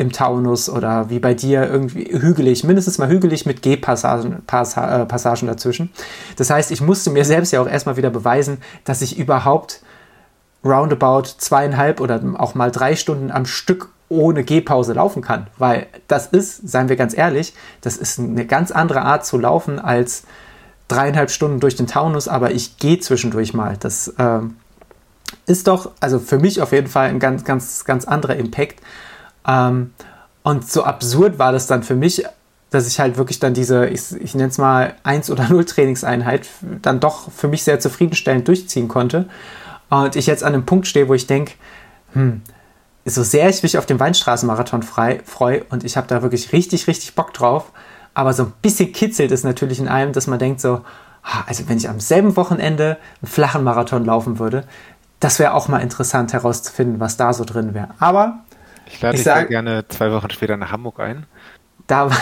im 0.00 0.12
Taunus 0.12 0.70
oder 0.70 1.10
wie 1.10 1.18
bei 1.18 1.34
dir 1.34 1.68
irgendwie 1.68 2.04
hügelig, 2.10 2.64
mindestens 2.64 2.96
mal 2.96 3.08
hügelig 3.08 3.44
mit 3.44 3.60
G-Passagen 3.60 4.42
Passa, 4.46 5.02
äh, 5.02 5.06
Passagen 5.06 5.46
dazwischen. 5.46 5.90
Das 6.36 6.48
heißt, 6.48 6.70
ich 6.70 6.80
musste 6.80 7.10
mir 7.10 7.26
selbst 7.26 7.52
ja 7.52 7.60
auch 7.60 7.68
erstmal 7.68 7.98
wieder 7.98 8.08
beweisen, 8.08 8.58
dass 8.84 9.02
ich 9.02 9.18
überhaupt 9.18 9.82
roundabout 10.64 11.24
zweieinhalb 11.38 12.00
oder 12.00 12.20
auch 12.38 12.54
mal 12.54 12.70
drei 12.70 12.96
Stunden 12.96 13.30
am 13.30 13.46
Stück 13.46 13.88
ohne 14.08 14.44
Gehpause 14.44 14.92
laufen 14.92 15.22
kann. 15.22 15.46
Weil 15.56 15.86
das 16.08 16.26
ist, 16.26 16.68
seien 16.68 16.88
wir 16.88 16.96
ganz 16.96 17.16
ehrlich, 17.16 17.54
das 17.80 17.96
ist 17.96 18.18
eine 18.18 18.44
ganz 18.44 18.70
andere 18.70 19.02
Art 19.02 19.24
zu 19.24 19.38
laufen 19.38 19.78
als 19.78 20.24
dreieinhalb 20.88 21.30
Stunden 21.30 21.60
durch 21.60 21.76
den 21.76 21.86
Taunus, 21.86 22.26
aber 22.28 22.50
ich 22.50 22.76
gehe 22.78 22.98
zwischendurch 22.98 23.54
mal. 23.54 23.76
Das 23.78 24.12
ähm, 24.18 24.56
ist 25.46 25.68
doch, 25.68 25.92
also 26.00 26.18
für 26.18 26.38
mich 26.38 26.60
auf 26.60 26.72
jeden 26.72 26.88
Fall 26.88 27.08
ein 27.08 27.20
ganz, 27.20 27.44
ganz, 27.44 27.84
ganz 27.84 28.04
anderer 28.04 28.36
Impact. 28.36 28.80
Ähm, 29.46 29.92
und 30.42 30.68
so 30.68 30.82
absurd 30.84 31.38
war 31.38 31.52
das 31.52 31.68
dann 31.68 31.84
für 31.84 31.94
mich, 31.94 32.24
dass 32.70 32.88
ich 32.88 32.98
halt 32.98 33.16
wirklich 33.16 33.38
dann 33.38 33.54
diese, 33.54 33.86
ich, 33.86 34.12
ich 34.20 34.34
nenne 34.34 34.48
es 34.48 34.58
mal 34.58 34.94
1 35.04 35.30
oder 35.30 35.48
0 35.48 35.64
Trainingseinheit 35.64 36.48
dann 36.82 36.98
doch 36.98 37.30
für 37.30 37.48
mich 37.48 37.62
sehr 37.62 37.78
zufriedenstellend 37.78 38.48
durchziehen 38.48 38.88
konnte. 38.88 39.28
Und 39.90 40.16
ich 40.16 40.26
jetzt 40.26 40.42
an 40.42 40.54
einem 40.54 40.64
Punkt 40.64 40.86
stehe, 40.86 41.08
wo 41.08 41.14
ich 41.14 41.26
denke, 41.26 41.52
hm, 42.12 42.42
so 43.04 43.22
sehr 43.22 43.48
ich 43.48 43.62
mich 43.62 43.76
auf 43.78 43.86
den 43.86 44.00
Weinstraßenmarathon 44.00 44.82
freue 44.82 45.64
und 45.70 45.84
ich 45.84 45.96
habe 45.96 46.06
da 46.06 46.22
wirklich 46.22 46.52
richtig, 46.52 46.86
richtig 46.86 47.14
Bock 47.14 47.34
drauf, 47.34 47.72
aber 48.14 48.32
so 48.32 48.44
ein 48.44 48.52
bisschen 48.62 48.92
kitzelt 48.92 49.32
es 49.32 49.44
natürlich 49.44 49.78
in 49.78 49.88
einem, 49.88 50.12
dass 50.12 50.26
man 50.26 50.38
denkt 50.38 50.60
so, 50.60 50.82
also 51.46 51.68
wenn 51.68 51.76
ich 51.76 51.88
am 51.88 52.00
selben 52.00 52.36
Wochenende 52.36 52.98
einen 53.22 53.30
flachen 53.30 53.64
Marathon 53.64 54.04
laufen 54.04 54.38
würde, 54.38 54.64
das 55.18 55.38
wäre 55.38 55.54
auch 55.54 55.68
mal 55.68 55.80
interessant 55.80 56.32
herauszufinden, 56.32 57.00
was 57.00 57.16
da 57.16 57.32
so 57.32 57.44
drin 57.44 57.74
wäre. 57.74 57.88
Aber 57.98 58.40
ich 58.86 59.00
lade 59.00 59.16
dich 59.16 59.24
sehr 59.24 59.44
gerne 59.44 59.86
zwei 59.88 60.10
Wochen 60.12 60.30
später 60.30 60.56
nach 60.56 60.72
Hamburg 60.72 61.00
ein. 61.00 61.26
Da 61.90 62.08
war, 62.08 62.16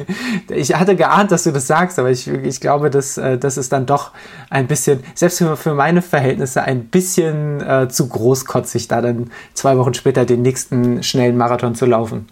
ich 0.50 0.74
hatte 0.74 0.96
geahnt, 0.96 1.32
dass 1.32 1.44
du 1.44 1.50
das 1.50 1.66
sagst, 1.66 1.98
aber 1.98 2.10
ich, 2.10 2.28
ich 2.28 2.60
glaube, 2.60 2.90
dass 2.90 3.16
äh, 3.16 3.38
das 3.38 3.56
ist 3.56 3.72
dann 3.72 3.86
doch 3.86 4.10
ein 4.50 4.66
bisschen, 4.66 5.02
selbst 5.14 5.42
für, 5.56 5.74
meine 5.74 6.02
Verhältnisse, 6.02 6.62
ein 6.62 6.84
bisschen 6.84 7.62
äh, 7.62 7.88
zu 7.88 8.06
großkotzig, 8.08 8.88
da 8.88 9.00
dann 9.00 9.30
zwei 9.54 9.78
Wochen 9.78 9.94
später 9.94 10.26
den 10.26 10.42
nächsten 10.42 11.02
schnellen 11.02 11.38
Marathon 11.38 11.74
zu 11.74 11.86
laufen. 11.86 12.28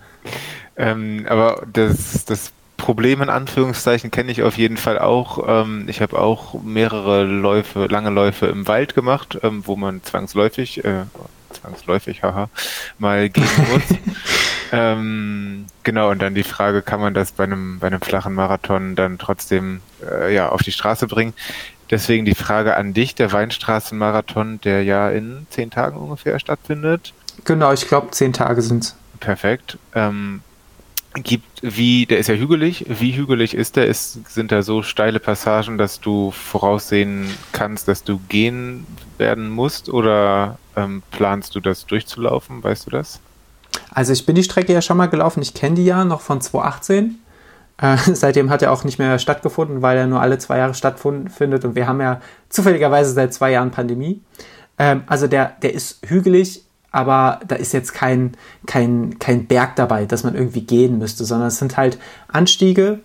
Ähm, 0.77 1.25
aber 1.27 1.63
das, 1.73 2.27
das 2.27 2.53
Problem 2.77 3.23
in 3.23 3.31
Anführungszeichen 3.31 4.11
kenne 4.11 4.31
ich 4.31 4.43
auf 4.43 4.59
jeden 4.59 4.77
Fall 4.77 4.99
auch. 4.99 5.43
Ähm, 5.49 5.85
ich 5.89 6.03
habe 6.03 6.19
auch 6.19 6.63
mehrere 6.63 7.25
Läufe, 7.25 7.87
lange 7.87 8.11
Läufe 8.11 8.47
im 8.47 8.69
Wald 8.69 8.95
gemacht, 8.95 9.39
ähm, 9.43 9.63
wo 9.65 9.77
man 9.77 10.03
zwangsläufig, 10.03 10.85
äh, 10.85 11.05
zwangsläufig, 11.63 12.23
haha, 12.23 12.49
mal 12.99 13.29
gehen 13.29 13.49
muss. 13.73 13.99
ähm, 14.73 15.67
genau, 15.83 16.11
und 16.11 16.21
dann 16.21 16.35
die 16.35 16.43
Frage, 16.43 16.83
kann 16.83 17.01
man 17.01 17.15
das 17.15 17.33
bei 17.33 17.45
einem, 17.45 17.79
bei 17.79 17.87
einem 17.87 18.01
flachen 18.01 18.35
Marathon 18.35 18.95
dann 18.95 19.19
trotzdem 19.19 19.81
äh, 20.09 20.35
ja, 20.35 20.49
auf 20.49 20.63
die 20.63 20.73
Straße 20.73 21.07
bringen? 21.07 21.35
Deswegen 21.91 22.25
die 22.25 22.35
Frage 22.35 22.77
an 22.77 22.95
dich, 22.95 23.15
der 23.15 23.33
Weinstraßenmarathon, 23.33 24.61
der 24.63 24.83
ja 24.83 25.11
in 25.11 25.47
zehn 25.51 25.71
Tagen 25.71 25.97
ungefähr 25.99 26.39
stattfindet. 26.39 27.13
Genau, 27.45 27.73
ich 27.73 27.87
glaube, 27.87 28.11
zehn 28.11 28.33
Tage 28.33 28.63
sind 28.63 28.95
Perfekt. 29.21 29.79
Ähm, 29.95 30.43
gibt, 31.15 31.61
wie, 31.63 32.07
der 32.07 32.19
ist 32.19 32.29
ja 32.29 32.35
hügelig, 32.35 32.87
wie 32.89 33.13
hügelig 33.13 33.55
ist 33.55 33.77
der? 33.77 33.87
Ist, 33.87 34.31
sind 34.31 34.53
da 34.53 34.63
so 34.63 34.83
steile 34.83 35.21
Passagen, 35.21 35.79
dass 35.79 36.01
du 36.01 36.31
voraussehen 36.31 37.29
kannst, 37.53 37.89
dass 37.89 38.05
du 38.05 38.21
gehen 38.29 38.87
werden 39.19 39.51
musst 39.51 39.89
oder 39.89 40.59
ähm, 40.77 41.03
planst 41.11 41.55
du 41.55 41.61
das 41.61 41.87
durchzulaufen? 41.87 42.63
Weißt 42.63 42.87
du 42.87 42.91
das? 42.91 43.21
Also 43.91 44.13
ich 44.13 44.27
bin 44.27 44.35
die 44.35 44.43
Strecke 44.43 44.73
ja 44.73 44.83
schon 44.83 44.97
mal 44.97 45.07
gelaufen, 45.07 45.43
ich 45.43 45.55
kenne 45.55 45.77
die 45.77 45.85
ja 45.85 46.05
noch 46.05 46.21
von 46.21 46.41
2018. 46.41 47.19
Äh, 47.79 47.97
seitdem 48.15 48.51
hat 48.51 48.63
er 48.63 48.73
auch 48.73 48.85
nicht 48.85 48.99
mehr 48.99 49.19
stattgefunden, 49.19 49.83
weil 49.83 49.99
er 49.99 50.07
nur 50.07 50.21
alle 50.21 50.39
zwei 50.39 50.59
Jahre 50.59 50.75
stattfindet 50.75 51.65
und 51.65 51.75
wir 51.75 51.87
haben 51.87 52.01
ja 52.01 52.21
zufälligerweise 52.49 53.13
seit 53.13 53.35
zwei 53.35 53.53
Jahren 53.53 53.71
Pandemie. 53.71 54.21
Ähm, 54.79 55.03
also 55.07 55.27
der, 55.27 55.57
der 55.63 55.75
ist 55.75 55.99
hügelig, 56.07 56.65
aber 56.93 57.41
da 57.49 57.57
ist 57.57 57.73
jetzt 57.73 57.95
kein, 57.95 58.33
kein, 58.67 59.19
kein 59.19 59.47
Berg 59.47 59.77
dabei, 59.77 60.05
dass 60.05 60.25
man 60.25 60.35
irgendwie 60.35 60.61
gehen 60.61 60.99
müsste, 60.99 61.25
sondern 61.25 61.49
es 61.49 61.59
sind 61.59 61.77
halt 61.77 61.99
Anstiege 62.29 63.01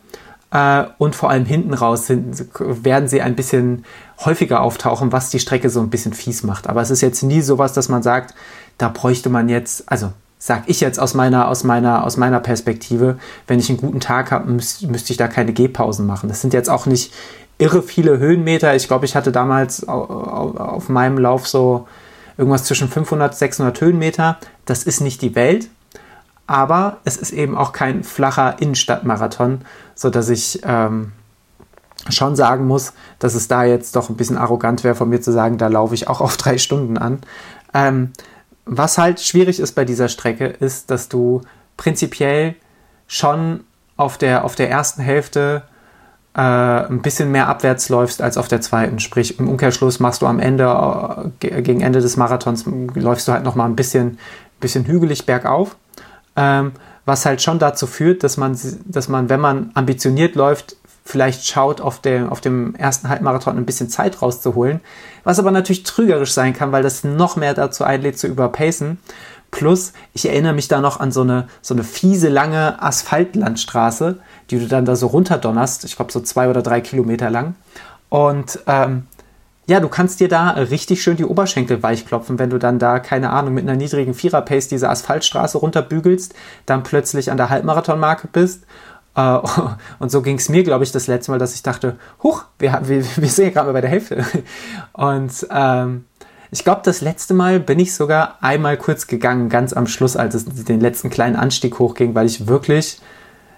äh, 0.52 0.84
und 0.98 1.16
vor 1.16 1.30
allem 1.30 1.46
hinten 1.46 1.74
raus 1.74 2.06
sind, 2.06 2.46
werden 2.60 3.08
sie 3.08 3.22
ein 3.22 3.36
bisschen 3.36 3.86
häufiger 4.24 4.62
auftauchen, 4.62 5.12
was 5.12 5.30
die 5.30 5.40
Strecke 5.40 5.70
so 5.70 5.80
ein 5.80 5.90
bisschen 5.90 6.14
fies 6.14 6.44
macht. 6.44 6.68
Aber 6.68 6.82
es 6.82 6.92
ist 6.92 7.02
jetzt 7.02 7.24
nie 7.24 7.42
sowas, 7.42 7.74
dass 7.74 7.90
man 7.90 8.04
sagt, 8.04 8.36
da 8.78 8.90
bräuchte 8.90 9.30
man 9.30 9.50
jetzt, 9.50 9.90
also 9.90 10.12
sag 10.38 10.64
ich 10.68 10.82
jetzt 10.82 11.00
aus 11.00 11.14
meiner, 11.14 11.48
aus 11.48 11.64
meiner, 11.64 12.04
aus 12.04 12.18
meiner 12.18 12.40
Perspektive, 12.40 13.18
wenn 13.48 13.60
ich 13.60 13.70
einen 13.70 13.80
guten 13.80 14.00
Tag 14.00 14.32
habe, 14.32 14.52
müß, 14.52 14.84
müsste 14.84 15.12
ich 15.12 15.18
da 15.18 15.28
keine 15.28 15.54
Gehpausen 15.54 16.06
machen. 16.06 16.30
Das 16.30 16.42
sind 16.42 16.54
jetzt 16.54 16.70
auch 16.70 16.86
nicht 16.86 17.14
irre 17.58 17.82
viele 17.82 18.20
Höhenmeter. 18.20 18.76
Ich 18.76 18.88
glaube, 18.88 19.06
ich 19.06 19.16
hatte 19.16 19.32
damals 19.32 19.88
auf, 19.88 20.58
auf 20.58 20.90
meinem 20.90 21.18
Lauf 21.18 21.48
so 21.48 21.88
irgendwas 22.38 22.64
zwischen 22.64 22.90
500, 22.90 23.36
600 23.36 23.82
Höhenmeter. 23.82 24.38
Das 24.66 24.84
ist 24.84 25.02
nicht 25.02 25.22
die 25.22 25.36
Welt, 25.36 25.70
aber 26.46 26.98
es 27.04 27.18
ist 27.18 27.32
eben 27.32 27.58
auch 27.58 27.72
kein 27.72 28.04
flacher 28.04 28.62
Innenstadtmarathon, 28.62 29.62
sodass 29.96 30.30
ich 30.30 30.62
ähm, 30.64 31.12
schon 32.10 32.36
sagen 32.36 32.66
muss, 32.68 32.94
dass 33.20 33.36
es 33.36 33.48
da 33.48 33.64
jetzt 33.64 33.96
doch 33.96 34.10
ein 34.10 34.16
bisschen 34.16 34.38
arrogant 34.38 34.84
wäre 34.84 34.96
von 34.96 35.10
mir 35.10 35.22
zu 35.22 35.32
sagen, 35.32 35.58
da 35.58 35.68
laufe 35.68 35.96
ich 35.96 36.08
auch 36.08 36.22
auf 36.22 36.38
drei 36.38 36.58
Stunden 36.58 36.98
an. 36.98 37.20
Ähm, 37.74 38.12
was 38.66 38.98
halt 38.98 39.20
schwierig 39.20 39.60
ist 39.60 39.74
bei 39.74 39.86
dieser 39.86 40.10
Strecke, 40.10 40.46
ist, 40.46 40.92
dass 40.92 41.10
du 41.10 41.42
prinzipiell 41.78 42.56
schon 43.08 43.64
auf 43.96 44.18
der, 44.18 44.44
auf 44.44 44.56
der 44.56 44.70
ersten 44.70 45.02
Hälfte 45.02 45.64
äh, 46.38 46.40
ein 46.40 47.02
bisschen 47.02 47.32
mehr 47.32 47.48
abwärts 47.48 47.90
läufst 47.90 48.22
als 48.22 48.38
auf 48.38 48.48
der 48.48 48.62
zweiten. 48.62 49.00
Sprich, 49.00 49.40
im 49.40 49.50
Umkehrschluss 49.50 50.00
machst 50.00 50.22
du 50.22 50.28
am 50.28 50.40
Ende, 50.40 51.32
äh, 51.42 51.62
gegen 51.64 51.82
Ende 51.82 52.00
des 52.00 52.16
Marathons, 52.16 52.66
läufst 52.94 53.28
du 53.28 53.32
halt 53.32 53.44
nochmal 53.44 53.68
ein 53.68 53.76
bisschen, 53.76 54.20
bisschen 54.60 54.86
hügelig 54.86 55.26
bergauf. 55.26 55.76
Ähm, 56.36 56.74
was 57.06 57.26
halt 57.26 57.42
schon 57.42 57.58
dazu 57.58 57.88
führt, 57.88 58.24
dass 58.24 58.38
man, 58.38 58.56
dass 58.86 59.08
man, 59.08 59.30
wenn 59.30 59.40
man 59.40 59.72
ambitioniert 59.74 60.36
läuft, 60.36 60.76
vielleicht 61.04 61.48
schaut, 61.48 61.82
auf, 61.82 62.02
der, 62.02 62.32
auf 62.32 62.42
dem 62.42 62.76
ersten 62.76 63.10
Halbmarathon 63.10 63.58
ein 63.58 63.66
bisschen 63.66 63.90
Zeit 63.90 64.22
rauszuholen. 64.22 64.82
Was 65.24 65.40
aber 65.40 65.52
natürlich 65.52 65.84
trügerisch 65.84 66.34
sein 66.34 66.54
kann, 66.54 66.72
weil 66.72 66.84
das 66.84 67.04
noch 67.04 67.36
mehr 67.36 67.54
dazu 67.54 67.84
einlädt, 67.84 68.20
zu 68.20 68.28
überpacen. 68.28 69.00
Plus, 69.52 69.94
ich 70.14 70.28
erinnere 70.28 70.54
mich 70.54 70.68
da 70.68 70.82
noch 70.82 71.00
an 71.00 71.12
so 71.12 71.22
eine, 71.22 71.48
so 71.62 71.74
eine 71.74 71.84
fiese, 71.84 72.30
lange 72.30 72.82
Asphaltlandstraße, 72.82 74.20
die 74.50 74.60
du 74.60 74.68
dann 74.68 74.86
da 74.86 74.96
so 74.96 75.08
runterdonnerst. 75.08 75.86
Ich 75.86 75.96
glaube, 75.96 76.12
so 76.12 76.20
zwei 76.20 76.50
oder 76.50 76.62
drei 76.62 76.82
Kilometer 76.82 77.30
lang. 77.30 77.56
Und 78.10 78.60
ähm, 78.68 79.08
ja, 79.68 79.82
du 79.82 79.90
kannst 79.90 80.22
dir 80.22 80.30
da 80.30 80.52
richtig 80.52 81.02
schön 81.02 81.18
die 81.18 81.26
Oberschenkel 81.26 81.84
weichklopfen, 81.84 82.40
wenn 82.40 82.50
du 82.50 82.58
dann 82.58 82.80
da, 82.80 83.00
keine 83.00 83.32
Ahnung, 83.32 83.54
mit 83.54 83.64
einer 83.64 83.76
niedrigen 83.76 84.14
Vierer-Pace 84.14 84.70
diese 84.70 84.90
Asphaltstraße 84.90 85.58
runterbügelst, 85.58 86.34
dann 86.66 86.84
plötzlich 86.84 87.32
an 87.32 87.38
der 87.38 87.50
Halbmarathonmarke 87.50 88.30
bist. 88.32 88.64
Äh, 89.16 89.40
und 90.00 90.10
so 90.10 90.22
ging 90.22 90.38
es 90.38 90.48
mir, 90.48 90.64
glaube 90.64 90.86
ich, 90.86 90.94
das 90.94 91.08
letzte 91.08 91.32
Mal, 91.32 91.40
dass 91.40 91.54
ich 91.54 91.64
dachte, 91.64 91.98
huch, 92.24 92.46
wir, 92.60 92.80
wir, 92.84 93.04
wir 93.18 93.30
sind 93.30 93.46
ja 93.46 93.52
gerade 93.52 93.68
mal 93.68 93.74
bei 93.74 93.82
der 93.82 93.90
Hälfte. 93.90 94.26
Und 94.94 95.48
ähm, 95.52 96.06
ich 96.52 96.64
glaube, 96.64 96.82
das 96.84 97.02
letzte 97.02 97.34
Mal 97.34 97.60
bin 97.60 97.80
ich 97.80 97.94
sogar 97.94 98.38
einmal 98.42 98.78
kurz 98.78 99.08
gegangen, 99.08 99.50
ganz 99.50 99.74
am 99.74 99.88
Schluss, 99.88 100.16
als 100.16 100.36
es 100.36 100.46
den 100.46 100.80
letzten 100.80 101.10
kleinen 101.10 101.36
Anstieg 101.36 101.80
hochging, 101.80 102.16
weil 102.16 102.26
ich 102.26 102.48
wirklich, 102.48 103.00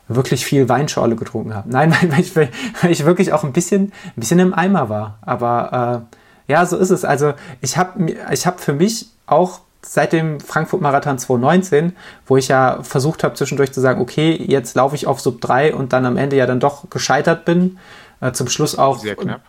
wirklich 0.07 0.45
viel 0.45 0.69
Weinschorle 0.69 1.15
getrunken 1.15 1.53
habe. 1.53 1.69
Nein, 1.71 1.93
weil 2.09 2.19
ich, 2.19 2.35
weil 2.35 2.49
ich 2.91 3.05
wirklich 3.05 3.33
auch 3.33 3.43
ein 3.43 3.53
bisschen, 3.53 3.91
ein 4.05 4.19
bisschen 4.19 4.39
im 4.39 4.53
Eimer 4.53 4.89
war. 4.89 5.19
Aber 5.21 6.05
äh, 6.47 6.51
ja, 6.51 6.65
so 6.65 6.77
ist 6.77 6.89
es. 6.89 7.05
Also 7.05 7.33
ich 7.61 7.77
habe 7.77 8.15
ich 8.31 8.47
hab 8.47 8.59
für 8.59 8.73
mich 8.73 9.09
auch 9.27 9.61
seit 9.81 10.11
dem 10.11 10.39
Frankfurt-Marathon 10.39 11.19
2019, 11.19 11.95
wo 12.25 12.37
ich 12.37 12.49
ja 12.49 12.79
versucht 12.81 13.23
habe 13.23 13.35
zwischendurch 13.35 13.71
zu 13.71 13.79
sagen, 13.81 14.01
okay, 14.01 14.35
jetzt 14.35 14.75
laufe 14.75 14.95
ich 14.95 15.07
auf 15.07 15.21
Sub 15.21 15.39
3 15.39 15.73
und 15.73 15.93
dann 15.93 16.05
am 16.05 16.17
Ende 16.17 16.35
ja 16.35 16.45
dann 16.45 16.59
doch 16.59 16.89
gescheitert 16.89 17.45
bin. 17.45 17.77
Äh, 18.19 18.31
zum 18.33 18.49
Schluss 18.49 18.77
auch. 18.77 18.99
Sehr 18.99 19.15
knapp 19.15 19.41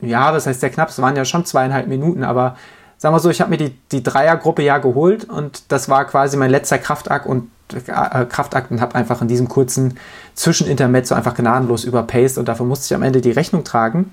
ja, 0.00 0.32
das 0.32 0.46
heißt 0.46 0.60
sehr 0.60 0.70
knapp, 0.70 0.88
es 0.88 1.00
waren 1.00 1.16
ja 1.16 1.24
schon 1.24 1.44
zweieinhalb 1.44 1.88
Minuten, 1.88 2.24
aber 2.24 2.56
sagen 2.98 3.14
wir 3.14 3.20
so, 3.20 3.30
ich 3.30 3.40
habe 3.40 3.50
mir 3.50 3.56
die, 3.56 3.70
die 3.92 4.02
Dreiergruppe 4.02 4.62
ja 4.62 4.78
geholt 4.78 5.24
und 5.24 5.70
das 5.72 5.88
war 5.88 6.04
quasi 6.04 6.36
mein 6.36 6.50
letzter 6.50 6.78
Kraftakt 6.78 7.26
und 7.26 7.50
äh, 7.72 8.24
Kraftakt 8.26 8.70
und 8.70 8.80
habe 8.80 8.94
einfach 8.94 9.22
in 9.22 9.28
diesem 9.28 9.48
kurzen 9.48 9.98
Zwischenintermezzo 10.34 11.14
einfach 11.14 11.34
gnadenlos 11.34 11.84
überpaced 11.84 12.38
und 12.38 12.48
dafür 12.48 12.66
musste 12.66 12.86
ich 12.86 12.96
am 12.96 13.02
Ende 13.02 13.20
die 13.20 13.30
Rechnung 13.30 13.64
tragen. 13.64 14.10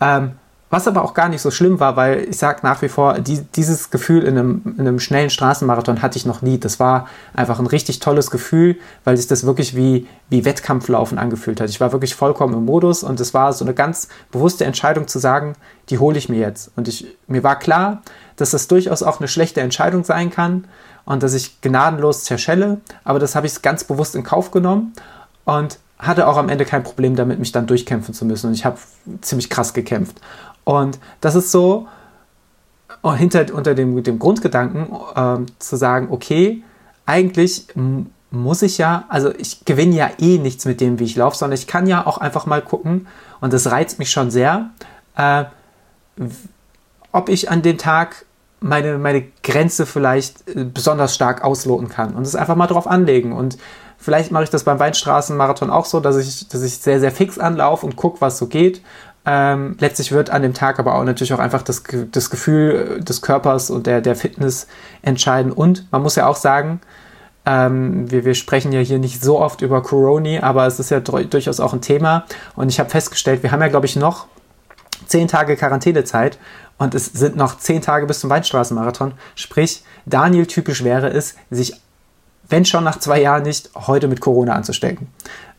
Ähm, 0.00 0.32
Was 0.70 0.86
aber 0.86 1.02
auch 1.02 1.14
gar 1.14 1.28
nicht 1.28 1.42
so 1.42 1.50
schlimm 1.50 1.80
war, 1.80 1.96
weil 1.96 2.28
ich 2.30 2.38
sage 2.38 2.60
nach 2.62 2.80
wie 2.80 2.88
vor, 2.88 3.18
die, 3.18 3.42
dieses 3.56 3.90
Gefühl 3.90 4.22
in 4.22 4.38
einem, 4.38 4.62
in 4.78 4.86
einem 4.86 5.00
schnellen 5.00 5.28
Straßenmarathon 5.28 6.00
hatte 6.00 6.16
ich 6.16 6.26
noch 6.26 6.42
nie. 6.42 6.60
Das 6.60 6.78
war 6.78 7.08
einfach 7.34 7.58
ein 7.58 7.66
richtig 7.66 7.98
tolles 7.98 8.30
Gefühl, 8.30 8.76
weil 9.02 9.16
sich 9.16 9.26
das 9.26 9.44
wirklich 9.44 9.74
wie, 9.74 10.06
wie 10.28 10.44
Wettkampflaufen 10.44 11.18
angefühlt 11.18 11.60
hat. 11.60 11.70
Ich 11.70 11.80
war 11.80 11.90
wirklich 11.90 12.14
vollkommen 12.14 12.54
im 12.54 12.64
Modus 12.64 13.02
und 13.02 13.18
es 13.18 13.34
war 13.34 13.52
so 13.52 13.64
eine 13.64 13.74
ganz 13.74 14.06
bewusste 14.30 14.64
Entscheidung 14.64 15.08
zu 15.08 15.18
sagen, 15.18 15.54
die 15.88 15.98
hole 15.98 16.16
ich 16.16 16.28
mir 16.28 16.38
jetzt. 16.38 16.70
Und 16.76 16.86
ich, 16.86 17.16
mir 17.26 17.42
war 17.42 17.58
klar, 17.58 18.02
dass 18.36 18.52
das 18.52 18.68
durchaus 18.68 19.02
auch 19.02 19.18
eine 19.18 19.26
schlechte 19.26 19.60
Entscheidung 19.60 20.04
sein 20.04 20.30
kann 20.30 20.68
und 21.04 21.24
dass 21.24 21.34
ich 21.34 21.60
gnadenlos 21.62 22.22
zerschelle, 22.22 22.80
aber 23.02 23.18
das 23.18 23.34
habe 23.34 23.48
ich 23.48 23.60
ganz 23.60 23.82
bewusst 23.82 24.14
in 24.14 24.22
Kauf 24.22 24.52
genommen 24.52 24.92
und 25.44 25.80
hatte 26.00 26.26
auch 26.26 26.36
am 26.36 26.48
Ende 26.48 26.64
kein 26.64 26.82
Problem 26.82 27.14
damit, 27.14 27.38
mich 27.38 27.52
dann 27.52 27.66
durchkämpfen 27.66 28.14
zu 28.14 28.24
müssen. 28.24 28.48
Und 28.48 28.54
ich 28.54 28.64
habe 28.64 28.78
ziemlich 29.20 29.50
krass 29.50 29.74
gekämpft. 29.74 30.20
Und 30.64 30.98
das 31.20 31.34
ist 31.34 31.50
so 31.50 31.88
oh, 33.02 33.12
hinter, 33.12 33.46
unter 33.54 33.74
dem, 33.74 34.02
dem 34.02 34.18
Grundgedanken 34.18 34.88
äh, 35.14 35.46
zu 35.58 35.76
sagen, 35.76 36.08
okay, 36.10 36.62
eigentlich 37.06 37.66
muss 38.30 38.62
ich 38.62 38.78
ja, 38.78 39.04
also 39.08 39.34
ich 39.34 39.64
gewinne 39.64 39.96
ja 39.96 40.10
eh 40.18 40.38
nichts 40.38 40.64
mit 40.64 40.80
dem, 40.80 40.98
wie 40.98 41.04
ich 41.04 41.16
laufe, 41.16 41.36
sondern 41.36 41.58
ich 41.58 41.66
kann 41.66 41.86
ja 41.86 42.06
auch 42.06 42.18
einfach 42.18 42.46
mal 42.46 42.62
gucken, 42.62 43.06
und 43.40 43.52
das 43.52 43.70
reizt 43.70 43.98
mich 43.98 44.10
schon 44.10 44.30
sehr, 44.30 44.70
äh, 45.16 45.44
ob 47.12 47.28
ich 47.28 47.50
an 47.50 47.62
dem 47.62 47.78
Tag 47.78 48.26
meine, 48.60 48.98
meine 48.98 49.24
Grenze 49.42 49.86
vielleicht 49.86 50.46
äh, 50.48 50.64
besonders 50.64 51.14
stark 51.14 51.42
ausloten 51.42 51.88
kann 51.88 52.14
und 52.14 52.22
es 52.22 52.36
einfach 52.36 52.56
mal 52.56 52.66
drauf 52.66 52.86
anlegen. 52.86 53.32
Und 53.32 53.56
vielleicht 53.98 54.30
mache 54.30 54.44
ich 54.44 54.50
das 54.50 54.64
beim 54.64 54.78
Weinstraßenmarathon 54.78 55.70
auch 55.70 55.86
so, 55.86 56.00
dass 56.00 56.16
ich, 56.16 56.48
dass 56.48 56.62
ich 56.62 56.78
sehr, 56.78 57.00
sehr 57.00 57.10
fix 57.10 57.38
anlaufe 57.38 57.86
und 57.86 57.96
gucke, 57.96 58.20
was 58.20 58.38
so 58.38 58.46
geht. 58.46 58.82
Ähm, 59.32 59.76
letztlich 59.78 60.10
wird 60.10 60.30
an 60.30 60.42
dem 60.42 60.54
Tag 60.54 60.80
aber 60.80 60.96
auch 60.96 61.04
natürlich 61.04 61.32
auch 61.32 61.38
einfach 61.38 61.62
das, 61.62 61.84
das 62.10 62.30
Gefühl 62.30 62.96
äh, 62.98 63.04
des 63.04 63.22
Körpers 63.22 63.70
und 63.70 63.86
der, 63.86 64.00
der 64.00 64.16
Fitness 64.16 64.66
entscheiden. 65.02 65.52
Und 65.52 65.86
man 65.92 66.02
muss 66.02 66.16
ja 66.16 66.26
auch 66.26 66.34
sagen, 66.34 66.80
ähm, 67.46 68.10
wir, 68.10 68.24
wir 68.24 68.34
sprechen 68.34 68.72
ja 68.72 68.80
hier 68.80 68.98
nicht 68.98 69.22
so 69.22 69.38
oft 69.38 69.62
über 69.62 69.84
Corona, 69.84 70.42
aber 70.42 70.66
es 70.66 70.80
ist 70.80 70.90
ja 70.90 70.98
durchaus 70.98 71.60
auch 71.60 71.72
ein 71.72 71.80
Thema. 71.80 72.24
Und 72.56 72.70
ich 72.70 72.80
habe 72.80 72.90
festgestellt, 72.90 73.44
wir 73.44 73.52
haben 73.52 73.60
ja, 73.60 73.68
glaube 73.68 73.86
ich, 73.86 73.94
noch 73.94 74.26
zehn 75.06 75.28
Tage 75.28 75.56
Quarantänezeit 75.56 76.36
und 76.76 76.96
es 76.96 77.06
sind 77.06 77.36
noch 77.36 77.56
zehn 77.56 77.82
Tage 77.82 78.06
bis 78.06 78.18
zum 78.18 78.30
Weinstraßenmarathon. 78.30 79.12
Sprich, 79.36 79.84
Daniel 80.06 80.46
typisch 80.46 80.82
wäre 80.82 81.08
es, 81.08 81.36
sich, 81.50 81.80
wenn 82.48 82.64
schon 82.64 82.82
nach 82.82 82.98
zwei 82.98 83.20
Jahren 83.20 83.44
nicht, 83.44 83.70
heute 83.76 84.08
mit 84.08 84.20
Corona 84.20 84.54
anzustecken. 84.54 85.06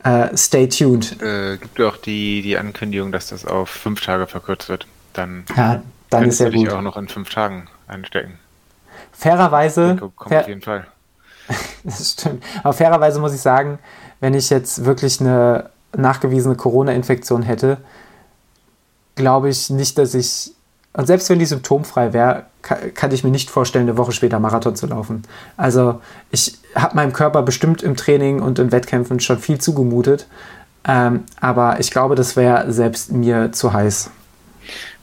Äh, 0.04 0.36
stay 0.36 0.68
tuned. 0.68 1.22
Äh, 1.22 1.58
gibt 1.58 1.80
auch 1.80 1.96
die, 1.96 2.42
die 2.42 2.58
Ankündigung, 2.58 3.12
dass 3.12 3.28
das 3.28 3.44
auf 3.44 3.70
fünf 3.70 4.00
Tage 4.00 4.26
verkürzt 4.26 4.68
wird. 4.68 4.86
Dann, 5.12 5.44
ja, 5.56 5.82
dann 6.10 6.24
ist 6.24 6.40
ja 6.40 6.50
dich 6.50 6.70
auch 6.70 6.82
noch 6.82 6.96
in 6.96 7.08
fünf 7.08 7.30
Tagen 7.30 7.68
einstecken. 7.86 8.38
Fairerweise. 9.12 9.96
Kommt 9.96 10.28
fair, 10.28 10.40
auf 10.40 10.48
jeden 10.48 10.62
Fall. 10.62 10.86
das 11.84 12.12
stimmt. 12.12 12.42
Aber 12.62 12.72
fairerweise 12.72 13.20
muss 13.20 13.34
ich 13.34 13.40
sagen, 13.40 13.78
wenn 14.20 14.34
ich 14.34 14.50
jetzt 14.50 14.84
wirklich 14.84 15.20
eine 15.20 15.70
nachgewiesene 15.96 16.56
Corona-Infektion 16.56 17.42
hätte, 17.42 17.78
glaube 19.14 19.50
ich 19.50 19.70
nicht, 19.70 19.98
dass 19.98 20.14
ich. 20.14 20.52
Und 20.94 21.06
selbst 21.06 21.30
wenn 21.30 21.38
die 21.38 21.46
symptomfrei 21.46 22.12
wäre, 22.12 22.46
kann, 22.60 22.92
kann, 22.94 23.12
ich 23.12 23.24
mir 23.24 23.30
nicht 23.30 23.50
vorstellen, 23.50 23.88
eine 23.88 23.96
Woche 23.96 24.12
später 24.12 24.38
Marathon 24.38 24.76
zu 24.76 24.86
laufen. 24.86 25.22
Also 25.56 26.00
ich 26.30 26.58
habe 26.74 26.96
meinem 26.96 27.12
Körper 27.12 27.42
bestimmt 27.42 27.82
im 27.82 27.96
Training 27.96 28.40
und 28.40 28.58
in 28.58 28.72
Wettkämpfen 28.72 29.20
schon 29.20 29.38
viel 29.38 29.58
zugemutet. 29.58 30.26
Ähm, 30.86 31.24
aber 31.40 31.80
ich 31.80 31.90
glaube, 31.90 32.14
das 32.14 32.36
wäre 32.36 32.72
selbst 32.72 33.12
mir 33.12 33.52
zu 33.52 33.72
heiß. 33.72 34.10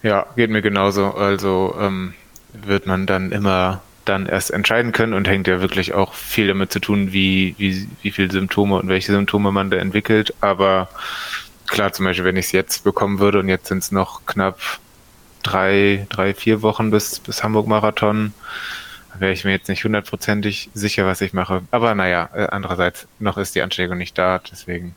Ja, 0.03 0.25
geht 0.35 0.49
mir 0.49 0.61
genauso. 0.61 1.13
Also 1.13 1.75
ähm, 1.79 2.13
wird 2.53 2.85
man 2.85 3.05
dann 3.05 3.31
immer 3.31 3.81
dann 4.05 4.25
erst 4.25 4.51
entscheiden 4.51 4.91
können 4.91 5.13
und 5.13 5.27
hängt 5.27 5.47
ja 5.47 5.61
wirklich 5.61 5.93
auch 5.93 6.13
viel 6.13 6.47
damit 6.47 6.71
zu 6.71 6.79
tun, 6.79 7.13
wie, 7.13 7.55
wie, 7.57 7.87
wie 8.01 8.11
viele 8.11 8.31
Symptome 8.31 8.77
und 8.77 8.87
welche 8.87 9.11
Symptome 9.11 9.51
man 9.51 9.69
da 9.69 9.77
entwickelt. 9.77 10.33
Aber 10.41 10.89
klar, 11.67 11.93
zum 11.93 12.05
Beispiel, 12.05 12.25
wenn 12.25 12.35
ich 12.35 12.47
es 12.47 12.51
jetzt 12.51 12.83
bekommen 12.83 13.19
würde 13.19 13.39
und 13.39 13.49
jetzt 13.49 13.67
sind 13.67 13.79
es 13.79 13.91
noch 13.91 14.25
knapp 14.25 14.59
drei, 15.43 16.07
drei, 16.09 16.33
vier 16.33 16.61
Wochen 16.61 16.91
bis, 16.91 17.19
bis 17.19 17.43
Hamburg-Marathon, 17.43 18.33
wäre 19.19 19.31
ich 19.31 19.45
mir 19.45 19.51
jetzt 19.51 19.69
nicht 19.69 19.83
hundertprozentig 19.83 20.69
sicher, 20.73 21.05
was 21.05 21.21
ich 21.21 21.33
mache. 21.33 21.61
Aber 21.71 21.95
naja, 21.95 22.29
äh, 22.33 22.47
andererseits, 22.47 23.07
noch 23.19 23.37
ist 23.37 23.55
die 23.55 23.61
Ansteckung 23.61 23.97
nicht 23.97 24.17
da, 24.17 24.39
deswegen. 24.51 24.95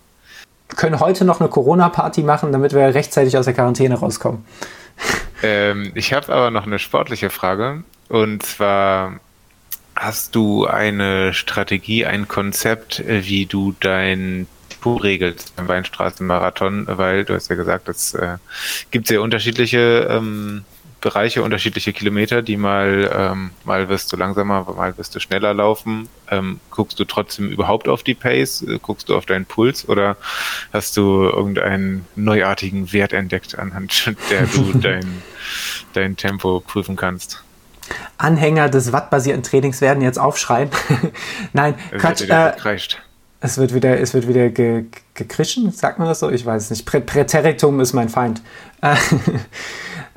Wir 0.69 0.77
können 0.77 1.01
heute 1.01 1.25
noch 1.25 1.41
eine 1.41 1.49
Corona-Party 1.49 2.23
machen, 2.23 2.53
damit 2.53 2.73
wir 2.73 2.95
rechtzeitig 2.95 3.37
aus 3.37 3.45
der 3.45 3.55
Quarantäne 3.55 3.95
rauskommen. 3.95 4.45
Ähm, 5.43 5.93
ich 5.95 6.13
habe 6.13 6.33
aber 6.33 6.51
noch 6.51 6.67
eine 6.67 6.79
sportliche 6.79 7.31
Frage. 7.31 7.83
Und 8.09 8.43
zwar, 8.45 9.21
hast 9.97 10.35
du 10.35 10.67
eine 10.67 11.35
Strategie, 11.35 12.07
ein 12.07 12.29
Konzept, 12.29 13.01
äh, 13.01 13.27
wie 13.27 13.47
du 13.47 13.75
dein 13.81 14.47
Tempo 14.83 14.97
regelst 14.97 15.55
beim 15.55 15.69
Weinstraßenmarathon, 15.69 16.87
weil 16.89 17.25
du 17.25 17.35
hast 17.35 17.49
ja 17.49 17.57
gesagt, 17.57 17.89
es 17.89 18.15
äh, 18.15 18.39
gibt 18.91 19.07
sehr 19.07 19.23
unterschiedliche 19.23 20.09
ähm, 20.11 20.65
Bereiche, 21.03 21.43
unterschiedliche 21.43 21.93
Kilometer, 21.93 22.41
die 22.41 22.57
mal, 22.57 23.11
ähm, 23.15 23.51
mal 23.65 23.91
wirst 23.91 24.11
du 24.12 24.17
langsamer, 24.17 24.67
mal 24.75 24.97
wirst 24.97 25.15
du 25.15 25.21
schneller 25.21 25.53
laufen. 25.53 26.09
Ähm, 26.31 26.61
guckst 26.71 26.99
du 26.99 27.05
trotzdem 27.05 27.51
überhaupt 27.51 27.88
auf 27.88 28.03
die 28.03 28.15
Pace? 28.15 28.62
Äh, 28.62 28.79
guckst 28.81 29.11
du 29.11 29.17
auf 29.17 29.27
deinen 29.27 29.45
Puls 29.45 29.87
oder 29.88 30.17
hast 30.73 30.97
du 30.97 31.25
irgendeinen 31.25 32.07
neuartigen 32.17 32.93
Wert 32.93 33.12
entdeckt, 33.12 33.59
anhand 33.59 34.15
der 34.31 34.47
du 34.47 34.73
dein, 34.79 35.23
dein 35.93 36.17
Tempo 36.17 36.61
prüfen 36.67 36.97
kannst? 36.97 37.43
Anhänger 38.17 38.71
des 38.71 38.93
wattbasierten 38.93 39.43
Trainings 39.43 39.81
werden 39.81 40.03
jetzt 40.03 40.19
aufschreien. 40.19 40.71
Nein, 41.53 41.75
Quatsch. 41.99 42.23
Äh, 42.23 42.53
es 43.45 43.59
wird 43.59 43.75
wieder, 43.75 44.01
es 44.01 44.15
wird 44.15 44.29
wieder 44.29 44.51
ge, 44.51 44.85
gekrischen, 45.15 45.73
sagt 45.73 45.99
man 45.99 46.07
das 46.07 46.21
so? 46.21 46.31
Ich 46.31 46.47
weiß 46.47 46.62
es 46.62 46.71
nicht. 46.71 46.87
Prä 46.87 47.01
Präteritum 47.01 47.81
ist 47.81 47.93
mein 47.93 48.09
Feind. 48.09 48.41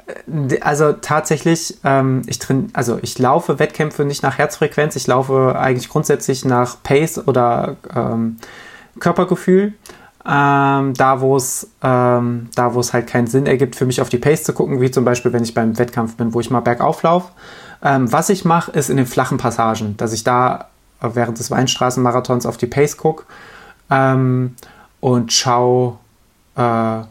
Äh, 0.07 0.59
also 0.61 0.93
tatsächlich, 0.93 1.77
ähm, 1.83 2.21
ich 2.27 2.39
drin, 2.39 2.69
also 2.73 2.99
ich 3.01 3.17
laufe 3.19 3.59
Wettkämpfe 3.59 4.05
nicht 4.05 4.23
nach 4.23 4.37
Herzfrequenz, 4.37 4.95
ich 4.95 5.07
laufe 5.07 5.57
eigentlich 5.57 5.89
grundsätzlich 5.89 6.45
nach 6.45 6.81
Pace 6.83 7.27
oder 7.27 7.77
ähm, 7.95 8.37
Körpergefühl. 8.99 9.73
Ähm, 10.27 10.95
da 10.95 11.21
wo 11.21 11.35
es 11.35 11.69
ähm, 11.83 12.49
da 12.55 12.73
wo 12.73 12.79
es 12.79 12.93
halt 12.93 13.05
keinen 13.05 13.27
Sinn 13.27 13.45
ergibt 13.45 13.75
für 13.75 13.85
mich 13.85 14.01
auf 14.01 14.09
die 14.09 14.17
Pace 14.17 14.43
zu 14.43 14.53
gucken, 14.53 14.81
wie 14.81 14.89
zum 14.89 15.05
Beispiel 15.05 15.31
wenn 15.33 15.43
ich 15.43 15.53
beim 15.53 15.77
Wettkampf 15.77 16.15
bin, 16.15 16.33
wo 16.33 16.39
ich 16.39 16.49
mal 16.49 16.61
bergauf 16.61 17.03
laufe. 17.03 17.31
Ähm, 17.83 18.11
was 18.11 18.29
ich 18.29 18.43
mache, 18.43 18.71
ist 18.71 18.89
in 18.89 18.97
den 18.97 19.05
flachen 19.05 19.37
Passagen, 19.37 19.95
dass 19.97 20.13
ich 20.13 20.23
da 20.23 20.69
während 20.99 21.37
des 21.37 21.51
Weinstraßenmarathons 21.51 22.47
auf 22.47 22.57
die 22.57 22.65
Pace 22.65 22.97
gucke 22.97 23.25
ähm, 23.91 24.55
und 24.99 25.31
schaue, 25.31 25.97
äh, 26.55 27.01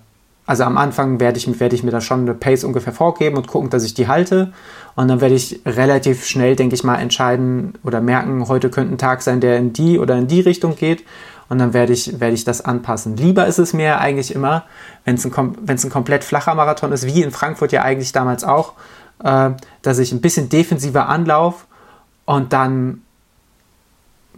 also 0.46 0.64
am 0.64 0.76
Anfang 0.76 1.20
werde 1.20 1.38
ich, 1.38 1.60
werd 1.60 1.72
ich 1.72 1.82
mir 1.82 1.90
da 1.90 2.00
schon 2.00 2.20
eine 2.20 2.34
Pace 2.34 2.64
ungefähr 2.64 2.92
vorgeben 2.92 3.36
und 3.36 3.46
gucken, 3.46 3.70
dass 3.70 3.84
ich 3.84 3.94
die 3.94 4.08
halte. 4.08 4.52
Und 4.94 5.08
dann 5.08 5.20
werde 5.20 5.34
ich 5.34 5.60
relativ 5.64 6.26
schnell, 6.26 6.54
denke 6.54 6.74
ich 6.74 6.84
mal, 6.84 6.96
entscheiden 6.96 7.74
oder 7.82 8.00
merken, 8.00 8.46
heute 8.48 8.68
könnte 8.68 8.94
ein 8.94 8.98
Tag 8.98 9.22
sein, 9.22 9.40
der 9.40 9.56
in 9.56 9.72
die 9.72 9.98
oder 9.98 10.16
in 10.16 10.28
die 10.28 10.40
Richtung 10.40 10.76
geht. 10.76 11.04
Und 11.48 11.58
dann 11.58 11.72
werde 11.72 11.92
ich, 11.92 12.20
werde 12.20 12.34
ich 12.34 12.44
das 12.44 12.62
anpassen. 12.62 13.16
Lieber 13.16 13.46
ist 13.46 13.58
es 13.58 13.72
mir 13.72 13.98
eigentlich 14.00 14.34
immer, 14.34 14.64
wenn 15.04 15.14
es 15.14 15.24
ein, 15.24 15.32
ein 15.34 15.90
komplett 15.90 16.24
flacher 16.24 16.54
Marathon 16.54 16.92
ist, 16.92 17.06
wie 17.06 17.22
in 17.22 17.30
Frankfurt 17.30 17.72
ja 17.72 17.82
eigentlich 17.82 18.12
damals 18.12 18.44
auch, 18.44 18.74
äh, 19.22 19.50
dass 19.82 19.98
ich 19.98 20.12
ein 20.12 20.20
bisschen 20.20 20.48
defensiver 20.48 21.08
anlaufe 21.08 21.66
und 22.24 22.52
dann 22.52 23.02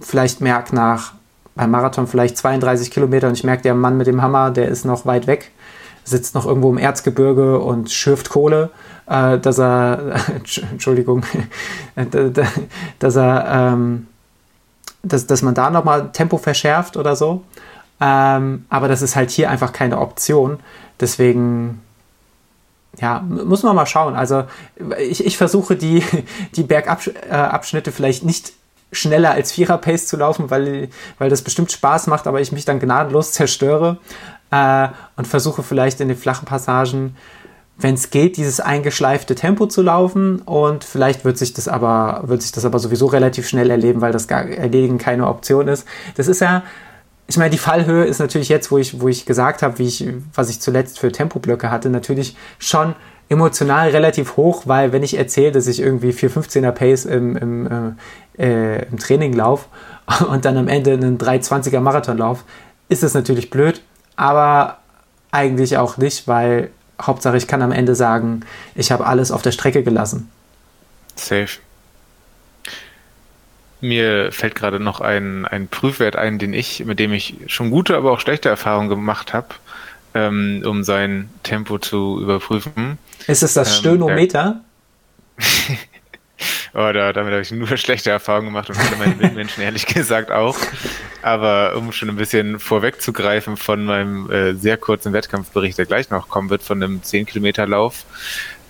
vielleicht 0.00 0.40
merke 0.40 0.74
nach 0.74 1.14
beim 1.54 1.70
Marathon 1.70 2.06
vielleicht 2.06 2.36
32 2.36 2.90
Kilometer 2.90 3.28
und 3.28 3.34
ich 3.34 3.44
merke, 3.44 3.62
der 3.62 3.74
Mann 3.74 3.96
mit 3.96 4.06
dem 4.06 4.20
Hammer, 4.20 4.50
der 4.50 4.68
ist 4.68 4.84
noch 4.84 5.06
weit 5.06 5.26
weg, 5.26 5.52
sitzt 6.06 6.34
noch 6.34 6.46
irgendwo 6.46 6.70
im 6.70 6.78
Erzgebirge 6.78 7.58
und 7.58 7.90
schürft 7.90 8.30
Kohle, 8.30 8.70
äh, 9.06 9.38
dass 9.38 9.58
er, 9.58 10.14
Entschuldigung, 10.70 11.24
dass 12.98 13.16
er, 13.16 13.46
ähm, 13.72 14.06
dass, 15.02 15.26
dass 15.26 15.42
man 15.42 15.54
da 15.54 15.70
nochmal 15.70 16.12
Tempo 16.12 16.38
verschärft 16.38 16.96
oder 16.96 17.16
so. 17.16 17.42
Ähm, 18.00 18.66
aber 18.68 18.88
das 18.88 19.02
ist 19.02 19.16
halt 19.16 19.30
hier 19.30 19.50
einfach 19.50 19.72
keine 19.72 19.98
Option. 19.98 20.60
Deswegen, 21.00 21.82
ja, 22.98 23.20
muss 23.20 23.62
man 23.62 23.74
mal 23.74 23.86
schauen. 23.86 24.14
Also 24.14 24.44
ich, 24.98 25.26
ich 25.26 25.36
versuche 25.36 25.76
die, 25.76 26.04
die 26.56 26.62
Bergabschnitte 26.62 27.90
vielleicht 27.90 28.24
nicht 28.24 28.52
schneller 28.92 29.32
als 29.32 29.50
Vierer-Pace 29.50 30.06
zu 30.06 30.16
laufen, 30.16 30.50
weil, 30.50 30.88
weil 31.18 31.28
das 31.28 31.42
bestimmt 31.42 31.72
Spaß 31.72 32.06
macht, 32.06 32.28
aber 32.28 32.40
ich 32.40 32.52
mich 32.52 32.64
dann 32.64 32.78
gnadenlos 32.78 33.32
zerstöre 33.32 33.98
äh, 34.50 34.88
und 35.16 35.26
versuche 35.26 35.62
vielleicht 35.62 36.00
in 36.00 36.08
den 36.08 36.16
flachen 36.16 36.46
Passagen, 36.46 37.16
wenn 37.78 37.94
es 37.94 38.10
geht, 38.10 38.36
dieses 38.38 38.60
eingeschleifte 38.60 39.34
Tempo 39.34 39.66
zu 39.66 39.82
laufen 39.82 40.40
und 40.40 40.82
vielleicht 40.82 41.24
wird 41.24 41.36
sich 41.36 41.52
das 41.52 41.68
aber, 41.68 42.22
wird 42.26 42.40
sich 42.40 42.52
das 42.52 42.64
aber 42.64 42.78
sowieso 42.78 43.06
relativ 43.06 43.46
schnell 43.46 43.70
erleben, 43.70 44.00
weil 44.00 44.12
das 44.12 44.28
gar, 44.28 44.46
Erledigen 44.46 44.96
keine 44.96 45.26
Option 45.26 45.68
ist. 45.68 45.86
Das 46.16 46.26
ist 46.26 46.40
ja, 46.40 46.62
ich 47.26 47.36
meine, 47.36 47.50
die 47.50 47.58
Fallhöhe 47.58 48.04
ist 48.04 48.18
natürlich 48.18 48.48
jetzt, 48.48 48.70
wo 48.70 48.78
ich, 48.78 49.00
wo 49.00 49.08
ich 49.08 49.26
gesagt 49.26 49.62
habe, 49.62 49.78
wie 49.78 49.86
ich, 49.86 50.08
was 50.32 50.48
ich 50.48 50.60
zuletzt 50.60 50.98
für 50.98 51.12
Tempoblöcke 51.12 51.70
hatte, 51.70 51.90
natürlich 51.90 52.36
schon 52.58 52.94
emotional 53.28 53.90
relativ 53.90 54.36
hoch, 54.36 54.62
weil 54.66 54.92
wenn 54.92 55.02
ich 55.02 55.18
erzähle, 55.18 55.52
dass 55.52 55.66
ich 55.66 55.80
irgendwie 55.80 56.10
415er 56.10 56.70
Pace 56.70 57.04
im, 57.04 57.36
im, 57.36 57.96
äh, 58.38 58.86
im 58.86 58.98
Training 58.98 59.32
laufe 59.34 59.66
und 60.30 60.44
dann 60.44 60.56
am 60.56 60.68
Ende 60.68 60.92
einen 60.92 61.18
320er 61.18 61.80
Marathon 61.80 62.16
laufe, 62.16 62.44
ist 62.88 63.02
es 63.02 63.14
natürlich 63.14 63.50
blöd, 63.50 63.82
aber 64.16 64.78
eigentlich 65.30 65.76
auch 65.76 65.96
nicht, 65.96 66.26
weil 66.26 66.70
Hauptsache 67.00 67.36
ich 67.36 67.46
kann 67.46 67.62
am 67.62 67.72
Ende 67.72 67.94
sagen, 67.94 68.40
ich 68.74 68.90
habe 68.90 69.06
alles 69.06 69.30
auf 69.30 69.42
der 69.42 69.52
Strecke 69.52 69.82
gelassen. 69.82 70.30
Safe. 71.14 71.58
Mir 73.80 74.32
fällt 74.32 74.54
gerade 74.54 74.80
noch 74.80 75.00
ein, 75.00 75.44
ein 75.44 75.68
Prüfwert 75.68 76.16
ein, 76.16 76.38
den 76.38 76.54
ich, 76.54 76.84
mit 76.84 76.98
dem 76.98 77.12
ich 77.12 77.36
schon 77.46 77.70
gute, 77.70 77.96
aber 77.96 78.12
auch 78.12 78.20
schlechte 78.20 78.48
Erfahrungen 78.48 78.88
gemacht 78.88 79.34
habe, 79.34 79.48
ähm, 80.14 80.62
um 80.64 80.82
sein 80.82 81.28
Tempo 81.42 81.78
zu 81.78 82.18
überprüfen. 82.20 82.98
Ist 83.26 83.42
es 83.42 83.52
das 83.52 83.68
ähm, 83.68 83.74
Stönometer? 83.74 84.60
oh, 86.74 86.90
da, 86.92 87.12
damit 87.12 87.32
habe 87.32 87.42
ich 87.42 87.52
nur 87.52 87.76
schlechte 87.76 88.10
Erfahrungen 88.10 88.46
gemacht 88.46 88.70
und 88.70 88.78
alle 88.78 88.96
meine 88.96 89.14
Mitmenschen 89.14 89.62
ehrlich 89.62 89.86
gesagt 89.86 90.30
auch. 90.30 90.56
Aber 91.22 91.76
um 91.76 91.92
schon 91.92 92.08
ein 92.08 92.16
bisschen 92.16 92.58
vorwegzugreifen 92.58 93.56
von 93.56 93.84
meinem 93.84 94.30
äh, 94.30 94.54
sehr 94.54 94.76
kurzen 94.76 95.12
Wettkampfbericht, 95.12 95.78
der 95.78 95.86
gleich 95.86 96.10
noch 96.10 96.28
kommen 96.28 96.50
wird, 96.50 96.62
von 96.62 96.82
einem 96.82 97.00
10-Kilometer-Lauf, 97.00 98.04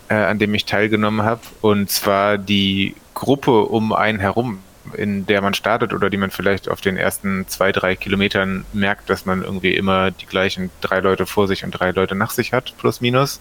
äh, 0.09 0.15
an 0.15 0.39
dem 0.39 0.55
ich 0.55 0.65
teilgenommen 0.65 1.25
habe. 1.25 1.43
Und 1.61 1.91
zwar 1.91 2.39
die 2.39 2.95
Gruppe 3.15 3.63
um 3.63 3.93
einen 3.93 4.21
herum 4.21 4.61
in 4.95 5.27
der 5.27 5.43
man 5.43 5.55
startet 5.55 5.93
oder 5.93 6.11
die 6.11 6.17
man 6.17 6.31
vielleicht 6.31 6.69
auf 6.69 6.81
den 6.81 6.97
ersten 6.97 7.47
zwei, 7.49 7.73
drei 7.73 7.97
Kilometern 7.97 8.65
merkt, 8.73 9.11
dass 9.11 9.27
man 9.27 9.43
irgendwie 9.43 9.75
immer 9.75 10.11
die 10.11 10.27
gleichen 10.27 10.71
drei 10.81 11.01
Leute 11.01 11.27
vor 11.27 11.49
sich 11.49 11.65
und 11.65 11.73
drei 11.73 11.91
Leute 11.91 12.15
nach 12.15 12.31
sich 12.31 12.53
hat, 12.53 12.75
plus 12.79 13.01
minus. 13.01 13.41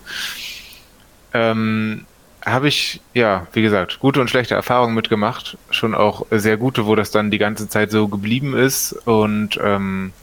Ähm, 1.33 2.05
habe 2.45 2.67
ich, 2.67 3.01
ja, 3.13 3.47
wie 3.53 3.63
gesagt, 3.63 3.99
gute 3.99 4.21
und 4.21 4.29
schlechte 4.29 4.53
Erfahrungen 4.53 4.93
mitgemacht. 4.93 5.57
Schon 5.71 5.95
auch 5.95 6.27
sehr 6.29 6.57
gute, 6.57 6.85
wo 6.85 6.95
das 6.95 7.09
dann 7.09 7.31
die 7.31 7.39
ganze 7.39 7.67
Zeit 7.67 7.89
so 7.89 8.07
geblieben 8.07 8.55
ist. 8.55 8.93
Und 9.05 9.59
ähm, 9.63 10.13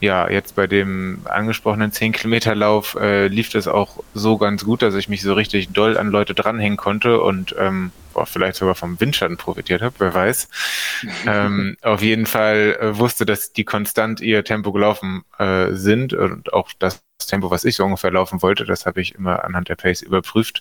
ja, 0.00 0.28
jetzt 0.28 0.54
bei 0.54 0.66
dem 0.66 1.22
angesprochenen 1.24 1.90
10-Kilometer-Lauf 1.90 2.96
äh, 3.00 3.28
lief 3.28 3.48
das 3.48 3.66
auch 3.66 4.04
so 4.12 4.36
ganz 4.36 4.64
gut, 4.64 4.82
dass 4.82 4.94
ich 4.94 5.08
mich 5.08 5.22
so 5.22 5.32
richtig 5.32 5.70
doll 5.70 5.96
an 5.96 6.08
Leute 6.08 6.34
dranhängen 6.34 6.76
konnte 6.76 7.20
und 7.20 7.54
ähm, 7.58 7.92
boah, 8.12 8.26
vielleicht 8.26 8.56
sogar 8.56 8.74
vom 8.74 9.00
Windschatten 9.00 9.38
profitiert 9.38 9.80
habe, 9.80 9.94
wer 9.98 10.12
weiß. 10.12 10.48
ähm, 11.26 11.78
auf 11.80 12.02
jeden 12.02 12.26
Fall 12.26 12.76
äh, 12.78 12.98
wusste, 12.98 13.24
dass 13.24 13.54
die 13.54 13.64
konstant 13.64 14.20
ihr 14.20 14.44
Tempo 14.44 14.72
gelaufen 14.72 15.24
äh, 15.38 15.72
sind 15.72 16.12
und 16.12 16.52
auch 16.52 16.70
das 16.78 17.02
Tempo, 17.26 17.50
was 17.50 17.64
ich 17.64 17.76
so 17.76 17.84
ungefähr 17.84 18.10
laufen 18.12 18.42
wollte, 18.42 18.66
das 18.66 18.84
habe 18.84 19.00
ich 19.00 19.14
immer 19.14 19.44
anhand 19.44 19.70
der 19.70 19.76
Pace 19.76 20.02
überprüft 20.02 20.60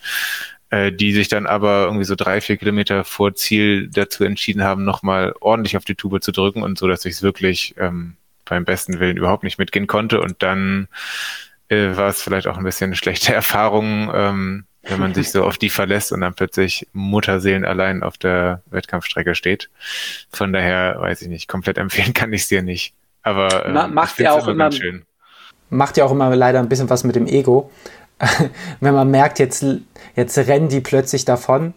äh, 0.70 0.92
die 0.92 1.14
sich 1.14 1.28
dann 1.28 1.46
aber 1.46 1.84
irgendwie 1.84 2.06
so 2.06 2.16
drei, 2.16 2.42
vier 2.42 2.58
Kilometer 2.58 3.04
vor 3.04 3.36
Ziel 3.36 3.90
dazu 3.90 4.24
entschieden 4.24 4.64
haben, 4.64 4.84
nochmal 4.84 5.34
ordentlich 5.40 5.78
auf 5.78 5.86
die 5.86 5.96
Tube 5.96 6.22
zu 6.24 6.32
drücken 6.32 6.64
und 6.64 6.78
so, 6.78 6.88
dass 6.88 7.06
ich 7.06 7.14
es 7.14 7.22
wirklich 7.22 7.76
ähm, 7.78 8.18
beim 8.46 8.66
besten 8.66 9.00
Willen 9.00 9.18
überhaupt 9.18 9.44
nicht 9.44 9.60
mitgehen 9.60 9.88
konnte. 9.88 10.22
Und 10.22 10.42
dann 10.42 10.88
äh, 11.68 11.96
war 11.96 12.10
es 12.10 12.22
vielleicht 12.22 12.48
auch 12.48 12.58
ein 12.58 12.64
bisschen 12.64 12.90
eine 12.90 12.96
schlechte 12.96 13.34
Erfahrung, 13.36 14.12
ähm, 14.14 14.66
wenn 14.84 15.00
man 15.00 15.14
sich 15.16 15.32
so 15.32 15.44
auf 15.44 15.58
die 15.58 15.70
verlässt 15.70 16.12
und 16.12 16.22
dann 16.22 16.36
plötzlich 16.36 16.88
Mutterseelen 16.94 17.66
allein 17.66 18.04
auf 18.04 18.18
der 18.18 18.62
Wettkampfstrecke 18.68 19.34
steht. 19.34 19.70
Von 20.32 20.54
daher 20.54 20.98
weiß 21.00 21.24
ich 21.24 21.28
nicht, 21.28 21.48
komplett 21.48 21.78
empfehlen 21.80 22.14
kann 22.14 22.34
ich 22.34 22.42
es 22.42 22.48
dir 22.48 22.62
nicht. 22.62 22.94
Aber 23.24 23.66
ähm, 23.66 23.94
macht 23.94 24.20
ja 24.20 24.34
auch 24.34 24.48
immer, 24.48 24.72
schön. 24.72 25.04
macht 25.70 25.98
ja 25.98 26.06
auch 26.06 26.12
immer 26.12 26.36
leider 26.36 26.60
ein 26.60 26.70
bisschen 26.70 26.90
was 26.90 27.04
mit 27.04 27.16
dem 27.16 27.26
Ego. 27.26 27.72
wenn 28.80 28.94
man 28.94 29.10
merkt, 29.12 29.40
jetzt, 29.40 29.66
jetzt 30.16 30.38
rennen 30.38 30.70
die 30.70 30.82
plötzlich 30.82 31.26
davon 31.26 31.74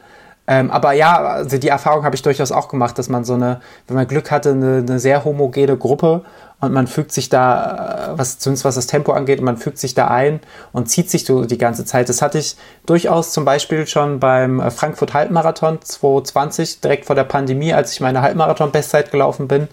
ähm, 0.50 0.70
aber 0.70 0.92
ja, 0.92 1.18
also 1.18 1.58
die 1.58 1.68
Erfahrung 1.68 2.04
habe 2.04 2.16
ich 2.16 2.22
durchaus 2.22 2.52
auch 2.52 2.68
gemacht, 2.68 2.98
dass 2.98 3.10
man 3.10 3.22
so 3.22 3.34
eine, 3.34 3.60
wenn 3.86 3.96
man 3.96 4.08
Glück 4.08 4.30
hatte, 4.30 4.52
eine, 4.52 4.78
eine 4.78 4.98
sehr 4.98 5.22
homogene 5.26 5.76
Gruppe 5.76 6.24
und 6.60 6.72
man 6.72 6.86
fügt 6.86 7.12
sich 7.12 7.28
da, 7.28 8.12
äh, 8.14 8.18
was 8.18 8.38
zumindest 8.38 8.64
was 8.64 8.74
das 8.74 8.86
Tempo 8.86 9.12
angeht, 9.12 9.42
man 9.42 9.58
fügt 9.58 9.76
sich 9.76 9.92
da 9.92 10.08
ein 10.08 10.40
und 10.72 10.88
zieht 10.88 11.10
sich 11.10 11.26
so 11.26 11.44
die 11.44 11.58
ganze 11.58 11.84
Zeit. 11.84 12.08
Das 12.08 12.22
hatte 12.22 12.38
ich 12.38 12.56
durchaus 12.86 13.32
zum 13.32 13.44
Beispiel 13.44 13.86
schon 13.86 14.20
beim 14.20 14.58
äh, 14.58 14.70
Frankfurt 14.70 15.12
Halbmarathon 15.12 15.82
2020, 15.82 16.80
direkt 16.80 17.04
vor 17.04 17.14
der 17.14 17.24
Pandemie, 17.24 17.74
als 17.74 17.92
ich 17.92 18.00
meine 18.00 18.22
Halbmarathon-Bestzeit 18.22 19.10
gelaufen 19.10 19.48
bin, 19.48 19.68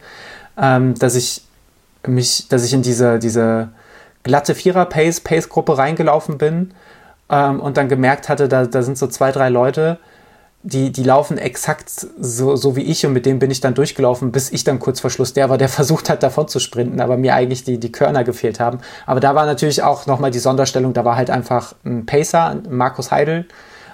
ähm, 0.61 0.93
dass 0.99 1.15
ich 1.15 1.41
mich, 2.05 2.49
dass 2.49 2.65
ich 2.65 2.73
in 2.73 2.81
diese, 2.81 3.17
diese 3.17 3.69
glatte 4.25 4.55
Vierer-Pace, 4.55 5.21
Pace-Gruppe 5.21 5.77
reingelaufen 5.77 6.37
bin 6.37 6.73
ähm, 7.29 7.61
und 7.61 7.77
dann 7.77 7.87
gemerkt 7.87 8.27
hatte, 8.27 8.49
da, 8.49 8.65
da 8.65 8.81
sind 8.81 8.97
so 8.97 9.07
zwei, 9.07 9.31
drei 9.31 9.49
Leute, 9.49 9.99
die, 10.63 10.91
die 10.91 11.03
laufen 11.03 11.37
exakt 11.37 11.89
so, 11.89 12.55
so 12.55 12.75
wie 12.75 12.81
ich 12.81 13.05
und 13.05 13.13
mit 13.13 13.27
dem 13.27 13.37
bin 13.37 13.51
ich 13.51 13.61
dann 13.61 13.75
durchgelaufen, 13.75 14.31
bis 14.31 14.51
ich 14.51 14.63
dann 14.63 14.79
kurz 14.79 14.99
vor 14.99 15.11
Schluss 15.11 15.33
der 15.33 15.49
war, 15.51 15.59
der 15.59 15.69
versucht 15.79 16.09
hat, 16.09 16.23
davon 16.23 16.47
zu 16.47 16.59
sprinten, 16.59 16.99
aber 16.99 17.17
mir 17.17 17.35
eigentlich 17.35 17.63
die, 17.63 17.79
die 17.79 17.91
Körner 17.91 18.23
gefehlt 18.23 18.59
haben. 18.59 18.79
Aber 19.05 19.19
da 19.19 19.35
war 19.35 19.45
natürlich 19.45 19.83
auch 19.83 20.07
nochmal 20.07 20.31
die 20.31 20.39
Sonderstellung, 20.39 20.93
da 20.93 21.05
war 21.05 21.15
halt 21.15 21.29
einfach 21.29 21.75
ein 21.85 22.05
Pacer, 22.05 22.57
Markus 22.67 23.11
Heidel. 23.11 23.45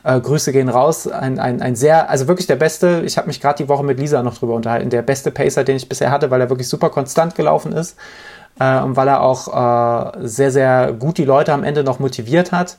Äh, 0.03 0.19
Grüße 0.19 0.51
gehen 0.51 0.69
raus. 0.69 1.07
Ein, 1.07 1.39
ein, 1.39 1.61
ein 1.61 1.75
sehr, 1.75 2.09
also 2.09 2.27
wirklich 2.27 2.47
der 2.47 2.55
beste, 2.55 3.03
ich 3.05 3.17
habe 3.17 3.27
mich 3.27 3.39
gerade 3.39 3.63
die 3.63 3.69
Woche 3.69 3.83
mit 3.83 3.99
Lisa 3.99 4.23
noch 4.23 4.35
drüber 4.35 4.55
unterhalten, 4.55 4.89
der 4.89 5.03
beste 5.03 5.29
Pacer, 5.29 5.63
den 5.63 5.75
ich 5.75 5.89
bisher 5.89 6.09
hatte, 6.09 6.31
weil 6.31 6.41
er 6.41 6.49
wirklich 6.49 6.69
super 6.69 6.89
konstant 6.89 7.35
gelaufen 7.35 7.73
ist 7.73 7.97
äh, 8.61 8.79
und 8.81 8.95
weil 8.95 9.07
er 9.07 9.21
auch 9.21 9.47
äh, 9.47 10.27
sehr, 10.27 10.51
sehr 10.51 10.93
gut 10.93 11.17
die 11.17 11.25
Leute 11.25 11.51
am 11.51 11.63
Ende 11.63 11.83
noch 11.83 11.97
motiviert 11.97 12.51
hat. 12.51 12.77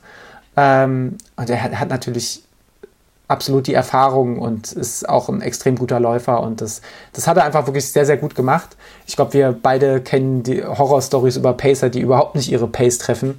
Ähm, 0.55 1.17
und 1.35 1.49
er 1.49 1.61
hat, 1.61 1.79
hat 1.79 1.89
natürlich 1.89 2.43
absolut 3.27 3.67
die 3.67 3.73
Erfahrung 3.73 4.39
und 4.39 4.71
ist 4.71 5.09
auch 5.09 5.27
ein 5.27 5.41
extrem 5.41 5.77
guter 5.77 5.99
Läufer 5.99 6.41
und 6.41 6.61
das, 6.61 6.81
das 7.13 7.27
hat 7.27 7.37
er 7.37 7.45
einfach 7.45 7.65
wirklich 7.65 7.91
sehr, 7.91 8.05
sehr 8.05 8.17
gut 8.17 8.35
gemacht. 8.35 8.77
Ich 9.07 9.15
glaube, 9.15 9.33
wir 9.33 9.57
beide 9.59 10.01
kennen 10.01 10.43
die 10.43 10.63
Horror-Stories 10.63 11.37
über 11.37 11.53
Pacer, 11.53 11.89
die 11.89 12.01
überhaupt 12.01 12.35
nicht 12.35 12.51
ihre 12.51 12.67
Pace 12.67 12.99
treffen. 12.99 13.35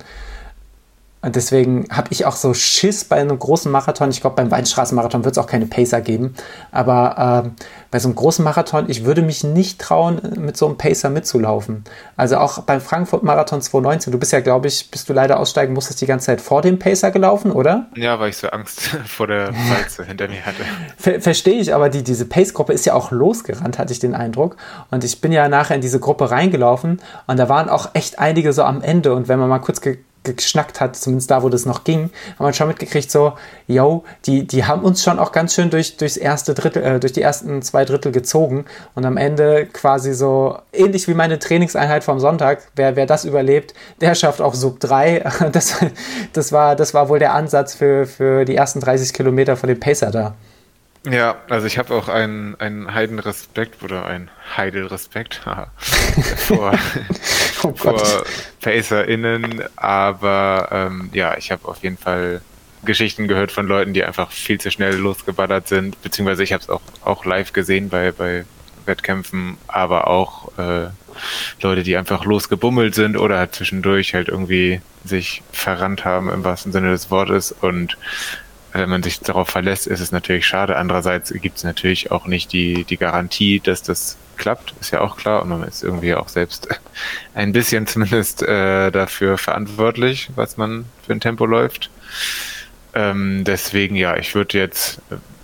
Und 1.25 1.37
deswegen 1.37 1.87
habe 1.91 2.09
ich 2.11 2.27
auch 2.27 2.37
so 2.37 2.53
Schiss 2.53 3.05
bei 3.05 3.17
einem 3.17 3.39
großen 3.39 3.73
Marathon. 3.73 4.11
Ich 4.11 4.21
glaube, 4.21 4.37
beim 4.37 4.51
Weinstraßenmarathon 4.51 5.25
wird 5.25 5.37
es 5.37 5.43
auch 5.43 5.47
keine 5.47 5.65
Pacer 5.65 6.03
geben. 6.03 6.35
Aber 6.71 7.47
äh, 7.47 7.65
bei 7.91 7.99
so 7.99 8.09
einem 8.09 8.15
großen 8.15 8.45
Marathon, 8.45 8.91
ich 8.91 9.07
würde 9.07 9.23
mich 9.23 9.43
nicht 9.43 9.81
trauen, 9.81 10.21
mit 10.37 10.59
so 10.59 10.67
einem 10.67 10.77
Pacer 10.77 11.09
mitzulaufen. 11.09 11.85
Also 12.17 12.37
auch 12.37 12.61
beim 12.65 12.83
Frankfurt-Marathon 12.83 13.63
2019, 13.63 14.13
du 14.13 14.19
bist 14.19 14.33
ja, 14.33 14.41
glaube 14.41 14.69
ich, 14.69 14.91
bis 14.91 15.07
du 15.07 15.15
leider 15.15 15.41
aussteigen 15.41 15.73
musstest, 15.73 16.03
die 16.03 16.07
ganze 16.07 16.27
Zeit 16.27 16.43
vor 16.43 16.61
dem 16.61 16.79
Pacer 16.79 17.11
gelaufen, 17.11 17.53
oder? 17.53 17.87
Ja, 17.97 18.21
weil 18.21 18.29
ich 18.29 18.37
so 18.37 18.49
Angst 18.49 18.81
vor 19.07 19.27
der 19.27 19.49
Walze 19.71 20.05
hinter 20.05 20.29
mir 20.29 20.45
hatte. 20.45 20.63
Ver 20.99 21.23
Verstehe 21.23 21.59
ich, 21.59 21.73
aber 21.73 21.89
die, 21.89 22.03
diese 22.03 22.27
Pace-Gruppe 22.27 22.75
ist 22.75 22.85
ja 22.85 22.93
auch 22.93 23.13
losgerannt, 23.13 23.79
hatte 23.79 23.95
ich 23.95 23.99
den 23.99 24.15
Eindruck. 24.15 24.57
Und 24.91 25.05
ich 25.05 25.23
bin 25.23 25.33
ja 25.33 25.49
nachher 25.49 25.77
in 25.77 25.81
diese 25.81 26.01
Gruppe 26.01 26.31
reingelaufen 26.31 27.01
und 27.27 27.39
da 27.39 27.49
waren 27.49 27.71
auch 27.71 27.91
echt 27.95 28.19
einige 28.19 28.53
so 28.53 28.63
am 28.63 28.83
Ende. 28.83 29.15
Und 29.15 29.29
wenn 29.29 29.39
man 29.39 29.49
mal 29.49 29.61
kurz 29.61 29.81
geschnackt 30.25 30.81
hat, 30.81 30.97
zumindest 30.97 31.31
da, 31.31 31.43
wo 31.43 31.49
das 31.49 31.67
noch 31.67 31.85
ging, 31.85 32.11
haben 32.39 32.47
wir 32.47 32.53
schon 32.53 32.69
mitgekriegt, 32.69 33.11
so, 33.11 33.35
yo, 33.67 34.05
die, 34.27 34.47
die 34.47 34.65
haben 34.65 34.83
uns 34.83 35.03
schon 35.03 35.19
auch 35.19 35.33
ganz 35.33 35.55
schön 35.55 35.71
durch, 35.71 35.97
durchs 35.97 36.17
erste 36.17 36.55
Drittel, 36.55 36.83
äh, 36.83 37.01
durch 37.01 37.13
die 37.13 37.23
ersten 37.23 37.63
zwei 37.63 37.85
Drittel 37.85 38.13
gezogen 38.13 38.65
und 38.95 39.05
am 39.05 39.17
Ende 39.17 39.67
quasi 39.67 40.15
so, 40.15 40.59
ähnlich 40.73 41.07
wie 41.09 41.15
meine 41.15 41.39
Trainingseinheit 41.39 42.05
vom 42.05 42.19
Sonntag, 42.21 42.63
wer, 42.75 42.97
wer 42.97 43.07
das 43.07 43.25
überlebt, 43.25 43.75
der 44.01 44.15
schafft 44.15 44.41
auch 44.41 44.55
Sub 44.55 44.81
3. 44.81 45.25
Das, 45.55 45.77
das, 46.33 46.53
war, 46.53 46.75
das 46.75 46.95
war 46.95 47.09
wohl 47.09 47.19
der 47.19 47.35
Ansatz 47.35 47.75
für, 47.75 48.07
für 48.07 48.45
die 48.45 48.57
ersten 48.57 48.81
30 48.81 49.13
Kilometer 49.13 49.57
von 49.57 49.69
dem 49.69 49.79
Pacer 49.79 50.11
da. 50.11 50.35
Ja, 51.07 51.37
also 51.51 51.67
ich 51.67 51.77
habe 51.77 51.95
auch 51.95 52.09
einen, 52.09 52.59
einen 52.61 52.95
Heidenrespekt 52.95 53.83
oder 53.83 54.07
einen 54.07 54.31
Heidelrespekt 54.57 55.35
vor, 56.37 56.79
oh 57.63 57.75
vor 57.75 58.25
PacerInnen, 58.63 59.65
aber 59.77 60.69
ähm, 60.73 61.11
ja, 61.13 61.37
ich 61.37 61.51
habe 61.51 61.69
auf 61.69 61.83
jeden 61.83 61.99
Fall 61.99 62.41
Geschichten 62.85 63.29
gehört 63.29 63.53
von 63.53 63.67
Leuten, 63.67 63.93
die 63.93 64.05
einfach 64.05 64.31
viel 64.31 64.59
zu 64.59 64.71
schnell 64.71 64.97
losgeballert 64.97 65.69
sind, 65.69 66.01
beziehungsweise 66.03 66.43
ich 66.43 66.53
habe 66.53 66.63
es 66.63 66.71
auch, 66.71 66.83
auch 67.05 67.25
live 67.25 67.53
gesehen 67.53 67.91
bei, 67.91 68.11
bei 68.13 68.45
Wettkämpfen, 68.87 69.59
aber 69.67 70.07
auch 70.07 70.57
äh, 70.59 70.89
Leute, 71.61 71.83
die 71.83 71.97
einfach 71.97 72.25
losgebummelt 72.25 72.95
sind 72.95 73.17
oder 73.17 73.39
halt 73.39 73.55
zwischendurch 73.55 74.15
halt 74.15 74.29
irgendwie 74.29 74.81
sich 75.05 75.43
verrannt 75.53 76.05
haben 76.05 76.31
im 76.31 76.45
wahrsten 76.45 76.73
Sinne 76.73 76.91
des 76.91 77.11
Wortes 77.11 77.53
und 77.53 77.97
wenn 78.75 78.91
man 78.91 79.03
sich 79.03 79.21
darauf 79.21 79.49
verlässt, 79.49 79.87
ist 79.87 80.01
es 80.01 80.13
natürlich 80.13 80.47
schade. 80.47 80.77
Andererseits 80.77 81.33
gibt 81.33 81.59
es 81.59 81.65
natürlich 81.65 82.11
auch 82.11 82.27
nicht 82.27 82.53
die, 82.53 82.85
die 82.85 82.97
Garantie, 82.97 83.61
dass 83.61 83.83
das 83.83 84.17
klappt, 84.37 84.75
ist 84.81 84.91
ja 84.91 85.01
auch 85.01 85.17
klar. 85.17 85.43
Und 85.43 85.51
man 85.51 85.63
ist 85.63 85.85
irgendwie 85.85 86.15
auch 86.15 86.29
selbst 86.29 86.69
ein 87.35 87.53
bisschen 87.53 87.87
zumindest 87.87 88.43
äh, 88.43 88.91
dafür 88.91 89.39
verantwortlich, 89.39 90.31
was 90.35 90.57
man 90.57 90.87
für 91.07 91.13
ein 91.13 91.21
Tempo 91.21 91.47
läuft. 91.47 91.91
Ähm, 92.95 93.45
deswegen, 93.45 93.97
ja, 93.97 94.17
ich 94.17 94.35
würde 94.35 94.59
jetzt, 94.59 95.01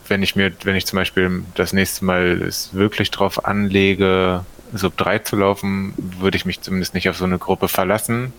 wenn 0.09 0.23
ich 0.23 0.37
mir, 0.37 0.53
wenn 0.65 0.77
ich 0.77 0.87
zum 0.87 0.99
Beispiel 0.99 1.45
das 1.55 1.73
nächste 1.73 2.05
Mal 2.05 2.43
es 2.43 2.75
wirklich 2.75 3.11
drauf 3.11 3.45
anlege, 3.45 4.45
Sub 4.73 4.97
3 4.97 5.21
zu 5.21 5.37
laufen, 5.37 5.95
würde 5.97 6.37
ich 6.37 6.45
mich 6.45 6.61
zumindest 6.61 6.95
nicht 6.95 7.09
auf 7.09 7.17
so 7.17 7.25
eine 7.25 7.39
Gruppe 7.39 7.69
verlassen. 7.69 8.33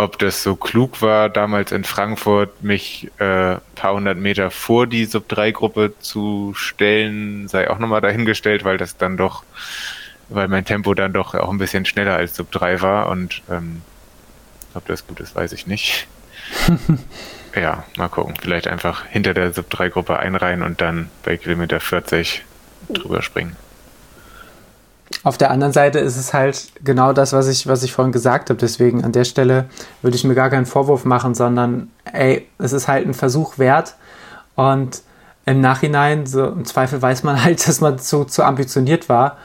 Ob 0.00 0.18
das 0.18 0.42
so 0.42 0.56
klug 0.56 1.02
war, 1.02 1.28
damals 1.28 1.72
in 1.72 1.84
Frankfurt 1.84 2.62
mich 2.62 3.10
äh, 3.18 3.56
paar 3.74 3.94
hundert 3.94 4.16
Meter 4.16 4.50
vor 4.50 4.86
die 4.86 5.04
Sub-3-Gruppe 5.04 5.92
zu 6.00 6.54
stellen, 6.56 7.48
sei 7.48 7.68
auch 7.68 7.78
nochmal 7.78 8.00
dahingestellt, 8.00 8.64
weil 8.64 8.78
das 8.78 8.96
dann 8.96 9.16
doch, 9.16 9.44
weil 10.30 10.48
mein 10.48 10.64
Tempo 10.64 10.94
dann 10.94 11.12
doch 11.12 11.34
auch 11.34 11.50
ein 11.50 11.58
bisschen 11.58 11.84
schneller 11.84 12.16
als 12.16 12.34
Sub-3 12.34 12.80
war 12.80 13.08
und 13.10 13.42
ähm, 13.50 13.82
ob 14.74 14.86
das 14.86 15.06
gut 15.06 15.20
ist, 15.20 15.34
weiß 15.34 15.52
ich 15.52 15.66
nicht. 15.66 16.06
ja, 17.54 17.84
mal 17.96 18.08
gucken. 18.08 18.34
Vielleicht 18.40 18.68
einfach 18.68 19.04
hinter 19.04 19.34
der 19.34 19.52
Sub-3-Gruppe 19.52 20.18
einreihen 20.18 20.62
und 20.62 20.80
dann 20.80 21.10
bei 21.24 21.36
Kilometer 21.36 21.78
40 21.78 22.42
drüber 22.88 23.20
springen. 23.22 23.56
Auf 25.22 25.36
der 25.36 25.50
anderen 25.50 25.72
Seite 25.72 25.98
ist 25.98 26.16
es 26.16 26.32
halt 26.32 26.72
genau 26.82 27.12
das, 27.12 27.32
was 27.32 27.46
ich, 27.46 27.66
was 27.66 27.82
ich 27.82 27.92
vorhin 27.92 28.12
gesagt 28.12 28.48
habe. 28.48 28.58
Deswegen 28.58 29.04
an 29.04 29.12
der 29.12 29.24
Stelle 29.24 29.66
würde 30.00 30.16
ich 30.16 30.24
mir 30.24 30.34
gar 30.34 30.48
keinen 30.48 30.66
Vorwurf 30.66 31.04
machen, 31.04 31.34
sondern 31.34 31.90
ey, 32.10 32.46
es 32.58 32.72
ist 32.72 32.88
halt 32.88 33.06
ein 33.06 33.12
Versuch 33.12 33.58
wert. 33.58 33.96
Und 34.56 35.02
im 35.44 35.60
Nachhinein, 35.60 36.26
so 36.26 36.46
im 36.46 36.64
Zweifel 36.64 37.02
weiß 37.02 37.22
man 37.22 37.44
halt, 37.44 37.66
dass 37.66 37.80
man 37.80 37.98
zu, 37.98 38.24
zu 38.24 38.44
ambitioniert 38.44 39.08
war. 39.08 39.36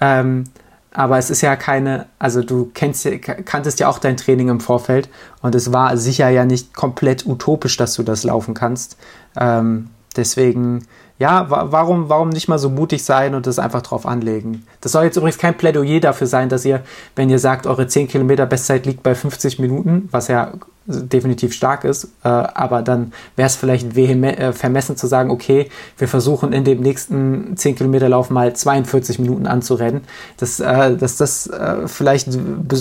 Ähm, 0.00 0.44
aber 0.92 1.18
es 1.18 1.28
ist 1.28 1.42
ja 1.42 1.56
keine, 1.56 2.06
also 2.18 2.42
du 2.42 2.70
kennst, 2.72 3.06
kanntest 3.44 3.80
ja 3.80 3.88
auch 3.88 3.98
dein 3.98 4.16
Training 4.16 4.48
im 4.48 4.60
Vorfeld 4.60 5.10
und 5.42 5.54
es 5.54 5.70
war 5.70 5.94
sicher 5.98 6.30
ja 6.30 6.46
nicht 6.46 6.72
komplett 6.72 7.26
utopisch, 7.26 7.76
dass 7.76 7.94
du 7.94 8.02
das 8.02 8.24
laufen 8.24 8.54
kannst. 8.54 8.96
Ähm, 9.36 9.90
deswegen 10.16 10.86
ja, 11.18 11.46
warum, 11.48 12.10
warum 12.10 12.28
nicht 12.28 12.46
mal 12.48 12.58
so 12.58 12.68
mutig 12.68 13.02
sein 13.04 13.34
und 13.34 13.46
das 13.46 13.58
einfach 13.58 13.80
drauf 13.80 14.04
anlegen? 14.04 14.66
Das 14.82 14.92
soll 14.92 15.04
jetzt 15.04 15.16
übrigens 15.16 15.38
kein 15.38 15.56
Plädoyer 15.56 16.00
dafür 16.00 16.26
sein, 16.26 16.50
dass 16.50 16.64
ihr, 16.64 16.82
wenn 17.14 17.30
ihr 17.30 17.38
sagt, 17.38 17.66
eure 17.66 17.86
10 17.86 18.08
Kilometer 18.08 18.44
Bestzeit 18.44 18.84
liegt 18.84 19.02
bei 19.02 19.14
50 19.14 19.58
Minuten, 19.58 20.08
was 20.12 20.28
ja 20.28 20.52
definitiv 20.86 21.52
stark 21.52 21.84
ist, 21.84 22.04
äh, 22.22 22.28
aber 22.28 22.82
dann 22.82 23.12
wäre 23.34 23.46
es 23.46 23.56
vielleicht 23.56 23.96
äh, 23.96 24.52
vermessen 24.52 24.96
zu 24.96 25.06
sagen, 25.06 25.30
okay, 25.30 25.68
wir 25.98 26.06
versuchen 26.06 26.52
in 26.52 26.64
dem 26.64 26.80
nächsten 26.80 27.56
10 27.56 27.76
Kilometer 27.76 28.08
Lauf 28.08 28.30
mal 28.30 28.54
42 28.54 29.18
Minuten 29.18 29.46
anzurennen. 29.46 30.02
Dass, 30.36 30.60
äh, 30.60 30.96
dass 30.96 31.16
das 31.16 31.48
äh, 31.48 31.88
vielleicht 31.88 32.28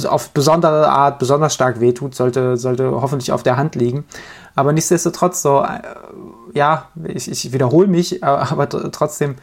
auf 0.08 0.30
besondere 0.32 0.90
Art 0.90 1.20
besonders 1.20 1.54
stark 1.54 1.80
wehtut, 1.80 2.16
sollte, 2.16 2.58
sollte 2.58 2.92
hoffentlich 2.92 3.32
auf 3.32 3.44
der 3.44 3.58
Hand 3.58 3.76
liegen. 3.76 4.06
Aber 4.56 4.72
nichtsdestotrotz 4.72 5.42
so, 5.42 5.62
äh, 5.62 5.80
ja, 6.56 6.90
ich, 7.04 7.30
ich 7.30 7.52
wiederhole 7.52 7.88
mich, 7.88 8.24
aber 8.24 8.70
trotzdem, 8.70 9.36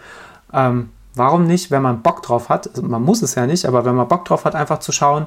ähm, 0.53 0.91
warum 1.15 1.47
nicht, 1.47 1.71
wenn 1.71 1.83
man 1.83 2.03
Bock 2.03 2.23
drauf 2.23 2.49
hat, 2.49 2.69
also 2.69 2.83
man 2.83 3.03
muss 3.03 3.23
es 3.23 3.35
ja 3.35 3.47
nicht, 3.47 3.67
aber 3.67 3.85
wenn 3.85 3.95
man 3.95 4.09
Bock 4.09 4.25
drauf 4.25 4.45
hat, 4.45 4.55
einfach 4.55 4.81
zu 4.81 4.93
schauen, 4.93 5.27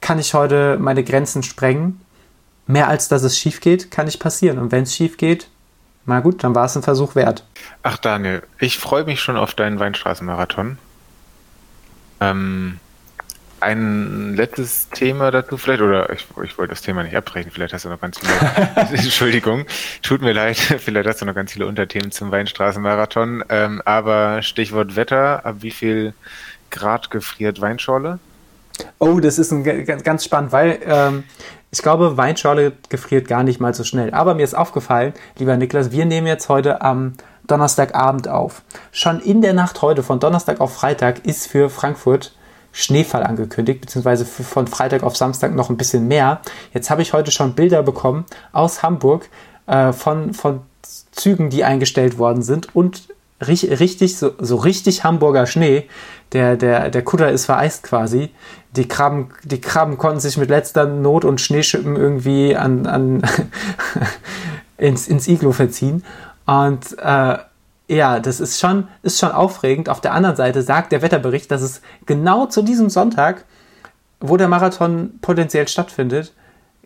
kann 0.00 0.18
ich 0.18 0.34
heute 0.34 0.78
meine 0.80 1.04
Grenzen 1.04 1.44
sprengen? 1.44 2.00
Mehr 2.66 2.88
als 2.88 3.08
dass 3.08 3.22
es 3.22 3.38
schief 3.38 3.60
geht, 3.60 3.90
kann 3.90 4.06
nicht 4.06 4.18
passieren. 4.18 4.58
Und 4.58 4.72
wenn 4.72 4.82
es 4.82 4.94
schief 4.94 5.16
geht, 5.16 5.48
na 6.06 6.20
gut, 6.20 6.42
dann 6.42 6.54
war 6.54 6.64
es 6.64 6.76
ein 6.76 6.82
Versuch 6.82 7.14
wert. 7.14 7.44
Ach 7.84 7.96
Daniel, 7.96 8.42
ich 8.58 8.78
freue 8.78 9.04
mich 9.04 9.20
schon 9.20 9.36
auf 9.36 9.54
deinen 9.54 9.78
Weinstraßenmarathon. 9.78 10.78
Ähm, 12.20 12.80
ein 13.62 14.34
letztes 14.34 14.88
Thema 14.90 15.30
dazu 15.30 15.56
vielleicht, 15.56 15.80
oder 15.80 16.10
ich, 16.10 16.26
ich 16.44 16.58
wollte 16.58 16.70
das 16.70 16.82
Thema 16.82 17.02
nicht 17.02 17.16
abbrechen, 17.16 17.50
vielleicht 17.50 17.72
hast 17.72 17.84
du 17.84 17.88
noch 17.88 18.00
ganz 18.00 18.18
viele, 18.18 18.32
Entschuldigung, 18.92 19.64
tut 20.02 20.20
mir 20.20 20.32
leid, 20.32 20.56
vielleicht 20.78 21.08
hast 21.08 21.22
du 21.22 21.26
noch 21.26 21.34
ganz 21.34 21.52
viele 21.52 21.66
Unterthemen 21.66 22.10
zum 22.12 22.30
Weinstraßenmarathon, 22.30 23.44
ähm, 23.48 23.82
aber 23.84 24.42
Stichwort 24.42 24.96
Wetter, 24.96 25.46
ab 25.46 25.56
wie 25.60 25.70
viel 25.70 26.14
Grad 26.70 27.10
gefriert 27.10 27.60
Weinschorle? 27.60 28.18
Oh, 28.98 29.20
das 29.20 29.38
ist 29.38 29.52
ein, 29.52 29.62
ganz, 29.84 30.24
spannend, 30.24 30.52
weil 30.52 30.78
ähm, 30.84 31.24
ich 31.70 31.82
glaube, 31.82 32.16
Weinschorle 32.16 32.72
gefriert 32.88 33.28
gar 33.28 33.42
nicht 33.42 33.60
mal 33.60 33.74
so 33.74 33.84
schnell. 33.84 34.12
Aber 34.12 34.34
mir 34.34 34.44
ist 34.44 34.54
aufgefallen, 34.54 35.12
lieber 35.38 35.56
Niklas, 35.56 35.92
wir 35.92 36.06
nehmen 36.06 36.26
jetzt 36.26 36.48
heute 36.48 36.80
am 36.80 37.14
Donnerstagabend 37.46 38.28
auf. 38.28 38.62
Schon 38.90 39.20
in 39.20 39.42
der 39.42 39.52
Nacht 39.52 39.82
heute, 39.82 40.02
von 40.02 40.20
Donnerstag 40.20 40.60
auf 40.60 40.74
Freitag, 40.74 41.26
ist 41.26 41.46
für 41.46 41.68
Frankfurt 41.68 42.34
Schneefall 42.72 43.22
angekündigt, 43.22 43.82
beziehungsweise 43.82 44.24
von 44.24 44.66
Freitag 44.66 45.02
auf 45.02 45.16
Samstag 45.16 45.54
noch 45.54 45.70
ein 45.70 45.76
bisschen 45.76 46.08
mehr. 46.08 46.40
Jetzt 46.72 46.90
habe 46.90 47.02
ich 47.02 47.12
heute 47.12 47.30
schon 47.30 47.54
Bilder 47.54 47.82
bekommen 47.82 48.24
aus 48.52 48.82
Hamburg 48.82 49.28
äh, 49.66 49.92
von, 49.92 50.32
von 50.32 50.60
Zügen, 51.12 51.50
die 51.50 51.64
eingestellt 51.64 52.18
worden 52.18 52.42
sind 52.42 52.74
und 52.74 53.08
richtig, 53.46 54.16
so, 54.16 54.32
so 54.38 54.56
richtig 54.56 55.04
Hamburger 55.04 55.46
Schnee. 55.46 55.88
Der, 56.32 56.56
der, 56.56 56.88
der 56.88 57.02
Kutter 57.02 57.30
ist 57.30 57.44
vereist 57.44 57.82
quasi. 57.82 58.30
Die 58.74 58.88
Krabben, 58.88 59.28
die 59.44 59.60
Krabben 59.60 59.98
konnten 59.98 60.20
sich 60.20 60.38
mit 60.38 60.48
letzter 60.48 60.86
Not 60.86 61.24
und 61.24 61.40
Schneeschippen 61.40 61.96
irgendwie 61.96 62.56
an, 62.56 62.86
an 62.86 63.22
ins, 64.78 65.08
ins 65.08 65.28
Iglo 65.28 65.52
verziehen. 65.52 66.04
Und 66.46 66.98
äh, 66.98 67.36
ja, 67.92 68.20
das 68.20 68.40
ist 68.40 68.58
schon, 68.58 68.88
ist 69.02 69.18
schon 69.18 69.32
aufregend. 69.32 69.88
Auf 69.88 70.00
der 70.00 70.14
anderen 70.14 70.36
Seite 70.36 70.62
sagt 70.62 70.92
der 70.92 71.02
Wetterbericht, 71.02 71.50
dass 71.50 71.60
es 71.60 71.82
genau 72.06 72.46
zu 72.46 72.62
diesem 72.62 72.88
Sonntag, 72.88 73.44
wo 74.20 74.36
der 74.36 74.48
Marathon 74.48 75.18
potenziell 75.20 75.68
stattfindet, 75.68 76.32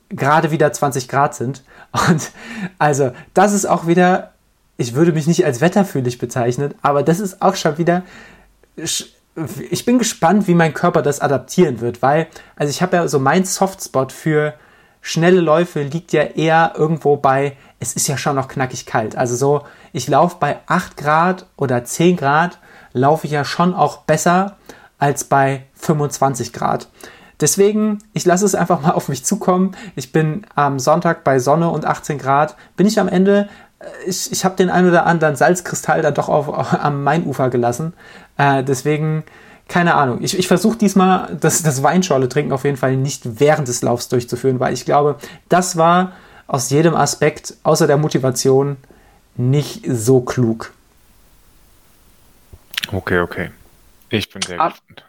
gerade 0.08 0.50
wieder 0.50 0.72
20 0.72 1.08
Grad 1.08 1.34
sind. 1.34 1.62
Und 2.08 2.30
also, 2.78 3.12
das 3.34 3.52
ist 3.52 3.66
auch 3.66 3.86
wieder, 3.86 4.32
ich 4.78 4.94
würde 4.94 5.12
mich 5.12 5.28
nicht 5.28 5.44
als 5.44 5.60
wetterfühlig 5.60 6.18
bezeichnen, 6.18 6.74
aber 6.82 7.02
das 7.02 7.20
ist 7.20 7.40
auch 7.40 7.54
schon 7.54 7.78
wieder, 7.78 8.02
ich 8.76 9.84
bin 9.84 9.98
gespannt, 9.98 10.48
wie 10.48 10.54
mein 10.54 10.74
Körper 10.74 11.02
das 11.02 11.20
adaptieren 11.20 11.80
wird, 11.80 12.02
weil, 12.02 12.26
also 12.56 12.70
ich 12.70 12.82
habe 12.82 12.96
ja 12.96 13.06
so 13.06 13.20
mein 13.20 13.44
Softspot 13.44 14.10
für 14.10 14.54
schnelle 15.06 15.40
Läufe 15.40 15.82
liegt 15.82 16.12
ja 16.12 16.22
eher 16.22 16.72
irgendwo 16.76 17.16
bei, 17.16 17.56
es 17.78 17.94
ist 17.94 18.08
ja 18.08 18.18
schon 18.18 18.34
noch 18.34 18.48
knackig 18.48 18.86
kalt. 18.86 19.16
Also 19.16 19.36
so, 19.36 19.62
ich 19.92 20.08
laufe 20.08 20.38
bei 20.40 20.58
8 20.66 20.96
Grad 20.96 21.46
oder 21.56 21.84
10 21.84 22.16
Grad, 22.16 22.58
laufe 22.92 23.28
ich 23.28 23.32
ja 23.32 23.44
schon 23.44 23.72
auch 23.72 23.98
besser 23.98 24.56
als 24.98 25.22
bei 25.22 25.62
25 25.74 26.52
Grad. 26.52 26.88
Deswegen, 27.38 28.00
ich 28.14 28.24
lasse 28.24 28.44
es 28.44 28.56
einfach 28.56 28.82
mal 28.82 28.90
auf 28.94 29.08
mich 29.08 29.24
zukommen. 29.24 29.76
Ich 29.94 30.10
bin 30.10 30.44
am 30.56 30.80
Sonntag 30.80 31.22
bei 31.22 31.38
Sonne 31.38 31.70
und 31.70 31.84
18 31.84 32.18
Grad. 32.18 32.56
Bin 32.76 32.88
ich 32.88 32.98
am 32.98 33.06
Ende, 33.06 33.48
äh, 33.78 34.08
ich, 34.08 34.32
ich 34.32 34.44
habe 34.44 34.56
den 34.56 34.70
ein 34.70 34.88
oder 34.88 35.06
anderen 35.06 35.36
Salzkristall 35.36 36.02
dann 36.02 36.14
doch 36.14 36.28
auf, 36.28 36.48
auf 36.48 36.74
am 36.82 37.04
Mainufer 37.04 37.48
gelassen. 37.48 37.92
Äh, 38.38 38.64
deswegen, 38.64 39.22
keine 39.68 39.94
Ahnung. 39.94 40.22
Ich, 40.22 40.38
ich 40.38 40.48
versuche 40.48 40.78
diesmal 40.78 41.36
das, 41.40 41.62
das 41.62 41.82
Weinschorle 41.82 42.28
trinken 42.28 42.52
auf 42.52 42.64
jeden 42.64 42.76
Fall 42.76 42.96
nicht 42.96 43.40
während 43.40 43.68
des 43.68 43.82
Laufs 43.82 44.08
durchzuführen, 44.08 44.60
weil 44.60 44.72
ich 44.72 44.84
glaube, 44.84 45.16
das 45.48 45.76
war 45.76 46.12
aus 46.46 46.70
jedem 46.70 46.94
Aspekt, 46.94 47.54
außer 47.64 47.86
der 47.86 47.96
Motivation, 47.96 48.76
nicht 49.36 49.84
so 49.88 50.20
klug. 50.20 50.72
Okay, 52.92 53.18
okay. 53.20 53.50
Ich 54.08 54.30
bin 54.30 54.42
sehr 54.42 54.56
gespannt. 54.56 55.04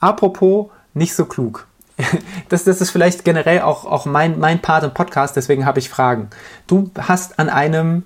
Apropos 0.00 0.70
nicht 0.94 1.14
so 1.14 1.24
klug. 1.24 1.66
Das, 2.48 2.64
das 2.64 2.80
ist 2.80 2.90
vielleicht 2.90 3.26
generell 3.26 3.60
auch, 3.60 3.84
auch 3.84 4.06
mein, 4.06 4.38
mein 4.38 4.62
Part 4.62 4.82
im 4.82 4.94
Podcast, 4.94 5.36
deswegen 5.36 5.66
habe 5.66 5.80
ich 5.80 5.90
Fragen. 5.90 6.30
Du 6.66 6.90
hast 6.96 7.38
an 7.38 7.50
einem, 7.50 8.04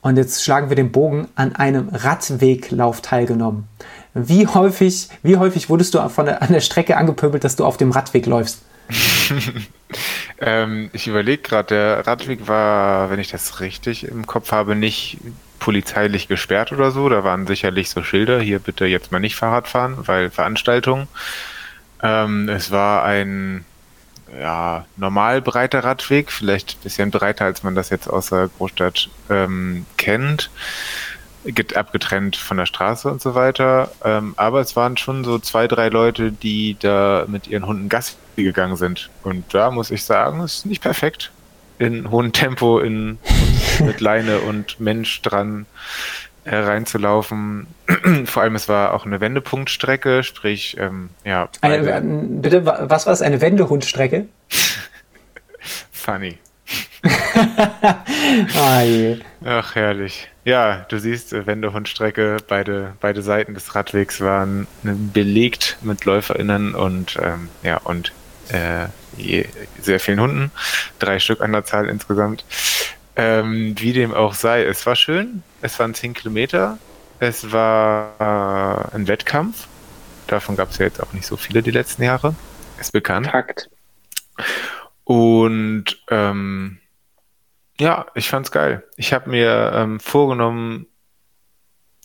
und 0.00 0.16
jetzt 0.16 0.44
schlagen 0.44 0.68
wir 0.68 0.76
den 0.76 0.92
Bogen, 0.92 1.28
an 1.34 1.56
einem 1.56 1.88
Radweglauf 1.88 3.00
teilgenommen. 3.00 3.68
Wie 4.14 4.46
häufig, 4.46 5.08
wie 5.22 5.36
häufig 5.36 5.68
wurdest 5.68 5.94
du 5.94 6.08
von 6.08 6.26
der, 6.26 6.42
an 6.42 6.52
der 6.52 6.60
Strecke 6.60 6.96
angepöbelt, 6.96 7.44
dass 7.44 7.56
du 7.56 7.64
auf 7.64 7.76
dem 7.76 7.90
Radweg 7.90 8.26
läufst? 8.26 8.62
ähm, 10.40 10.90
ich 10.92 11.06
überlege 11.06 11.42
gerade, 11.42 11.68
der 11.68 12.06
Radweg 12.06 12.48
war, 12.48 13.10
wenn 13.10 13.20
ich 13.20 13.30
das 13.30 13.60
richtig 13.60 14.04
im 14.04 14.26
Kopf 14.26 14.52
habe, 14.52 14.74
nicht 14.74 15.18
polizeilich 15.58 16.28
gesperrt 16.28 16.72
oder 16.72 16.90
so. 16.90 17.08
Da 17.08 17.24
waren 17.24 17.46
sicherlich 17.46 17.90
so 17.90 18.02
Schilder, 18.02 18.40
hier 18.40 18.60
bitte 18.60 18.86
jetzt 18.86 19.12
mal 19.12 19.18
nicht 19.18 19.36
Fahrrad 19.36 19.68
fahren, 19.68 19.98
weil 20.06 20.30
Veranstaltung. 20.30 21.08
Ähm, 22.02 22.48
es 22.48 22.70
war 22.70 23.04
ein 23.04 23.64
ja, 24.38 24.84
normal 24.96 25.42
breiter 25.42 25.84
Radweg, 25.84 26.30
vielleicht 26.30 26.76
ein 26.76 26.82
bisschen 26.82 27.10
breiter, 27.10 27.44
als 27.44 27.62
man 27.62 27.74
das 27.74 27.90
jetzt 27.90 28.08
aus 28.08 28.30
der 28.30 28.48
Großstadt 28.56 29.08
ähm, 29.30 29.86
kennt 29.96 30.50
abgetrennt 31.74 32.36
von 32.36 32.56
der 32.56 32.66
Straße 32.66 33.08
und 33.10 33.22
so 33.22 33.34
weiter. 33.34 33.90
Ähm, 34.04 34.34
aber 34.36 34.60
es 34.60 34.76
waren 34.76 34.96
schon 34.96 35.24
so 35.24 35.38
zwei, 35.38 35.66
drei 35.66 35.88
Leute, 35.88 36.32
die 36.32 36.76
da 36.78 37.24
mit 37.26 37.46
ihren 37.46 37.66
Hunden 37.66 37.88
Gassi 37.88 38.16
gegangen 38.36 38.76
sind. 38.76 39.10
Und 39.22 39.54
da 39.54 39.70
muss 39.70 39.90
ich 39.90 40.04
sagen, 40.04 40.40
ist 40.40 40.66
nicht 40.66 40.82
perfekt. 40.82 41.30
In 41.78 42.10
hohem 42.10 42.32
Tempo, 42.32 42.80
in, 42.80 43.18
mit 43.80 44.00
Leine 44.00 44.40
und 44.40 44.80
Mensch 44.80 45.22
dran 45.22 45.66
reinzulaufen. 46.50 47.66
Vor 48.24 48.42
allem, 48.42 48.54
es 48.54 48.68
war 48.68 48.94
auch 48.94 49.06
eine 49.06 49.20
Wendepunktstrecke, 49.20 50.22
sprich, 50.22 50.76
ähm, 50.78 51.10
ja. 51.24 51.48
Eine, 51.60 51.76
äh, 51.76 52.00
bitte, 52.02 52.64
was 52.64 53.06
war 53.06 53.12
es? 53.12 53.22
Eine 53.22 53.40
Wendehundstrecke? 53.40 54.26
Funny. 55.92 56.38
ah. 58.56 58.82
Ach, 59.44 59.74
herrlich. 59.74 60.28
Ja, 60.44 60.86
du 60.88 60.98
siehst, 60.98 61.32
äh, 61.32 61.46
Wendehundstrecke, 61.46 62.38
beide, 62.46 62.94
beide 63.00 63.22
Seiten 63.22 63.54
des 63.54 63.74
Radwegs 63.74 64.20
waren 64.20 64.66
belegt 64.82 65.78
mit 65.82 66.04
LäuferInnen 66.04 66.74
und 66.74 67.18
ähm, 67.22 67.48
ja, 67.62 67.78
und 67.78 68.12
äh, 68.48 68.86
sehr 69.80 70.00
vielen 70.00 70.20
Hunden, 70.20 70.50
drei 70.98 71.18
Stück 71.18 71.40
an 71.40 71.52
der 71.52 71.64
Zahl 71.64 71.88
insgesamt. 71.88 72.44
Ähm, 73.18 73.74
wie 73.78 73.92
dem 73.92 74.14
auch 74.14 74.32
sei, 74.32 74.62
es 74.62 74.86
war 74.86 74.94
schön, 74.94 75.42
es 75.60 75.78
waren 75.80 75.92
zehn 75.92 76.14
Kilometer, 76.14 76.78
es 77.18 77.50
war 77.50 78.14
äh, 78.20 78.94
ein 78.94 79.08
Wettkampf, 79.08 79.66
davon 80.28 80.54
gab 80.54 80.70
es 80.70 80.78
ja 80.78 80.86
jetzt 80.86 81.02
auch 81.02 81.12
nicht 81.12 81.26
so 81.26 81.36
viele 81.36 81.60
die 81.60 81.72
letzten 81.72 82.04
Jahre, 82.04 82.36
ist 82.78 82.92
bekannt. 82.92 83.26
Takt. 83.26 83.70
Und 85.02 86.00
ähm, 86.10 86.78
ja, 87.80 88.06
ich 88.14 88.28
fand's 88.28 88.52
geil. 88.52 88.84
Ich 88.96 89.12
habe 89.12 89.30
mir 89.30 89.72
ähm, 89.74 89.98
vorgenommen, 90.00 90.86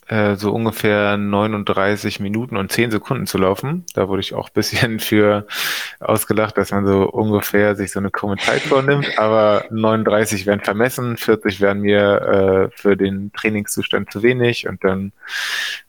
äh, 0.07 0.35
so 0.35 0.51
ungefähr 0.51 1.17
39 1.17 2.19
Minuten 2.19 2.57
und 2.57 2.71
10 2.71 2.91
Sekunden 2.91 3.25
zu 3.25 3.37
laufen. 3.37 3.85
Da 3.93 4.07
wurde 4.07 4.21
ich 4.21 4.33
auch 4.33 4.49
ein 4.49 4.53
bisschen 4.53 4.99
für 4.99 5.47
ausgelacht, 5.99 6.57
dass 6.57 6.71
man 6.71 6.85
so 6.85 7.03
ungefähr 7.03 7.75
sich 7.75 7.91
so 7.91 7.99
eine 7.99 8.11
krumme 8.11 8.37
Zeit 8.37 8.61
vornimmt. 8.61 9.17
Aber 9.17 9.65
39 9.69 10.45
werden 10.45 10.61
vermessen, 10.61 11.17
40 11.17 11.61
wären 11.61 11.79
mir 11.79 12.69
äh, 12.71 12.77
für 12.77 12.97
den 12.97 13.31
Trainingszustand 13.33 14.11
zu 14.11 14.23
wenig 14.23 14.67
und 14.67 14.83
dann 14.83 15.11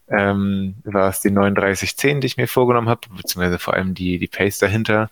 ähm, 0.08 0.74
war 0.84 1.08
es 1.08 1.20
die 1.20 1.30
39,10, 1.30 2.20
die 2.20 2.26
ich 2.26 2.36
mir 2.36 2.48
vorgenommen 2.48 2.88
habe, 2.88 3.08
beziehungsweise 3.16 3.58
vor 3.58 3.74
allem 3.74 3.94
die, 3.94 4.18
die 4.18 4.28
Pace 4.28 4.58
dahinter. 4.58 5.10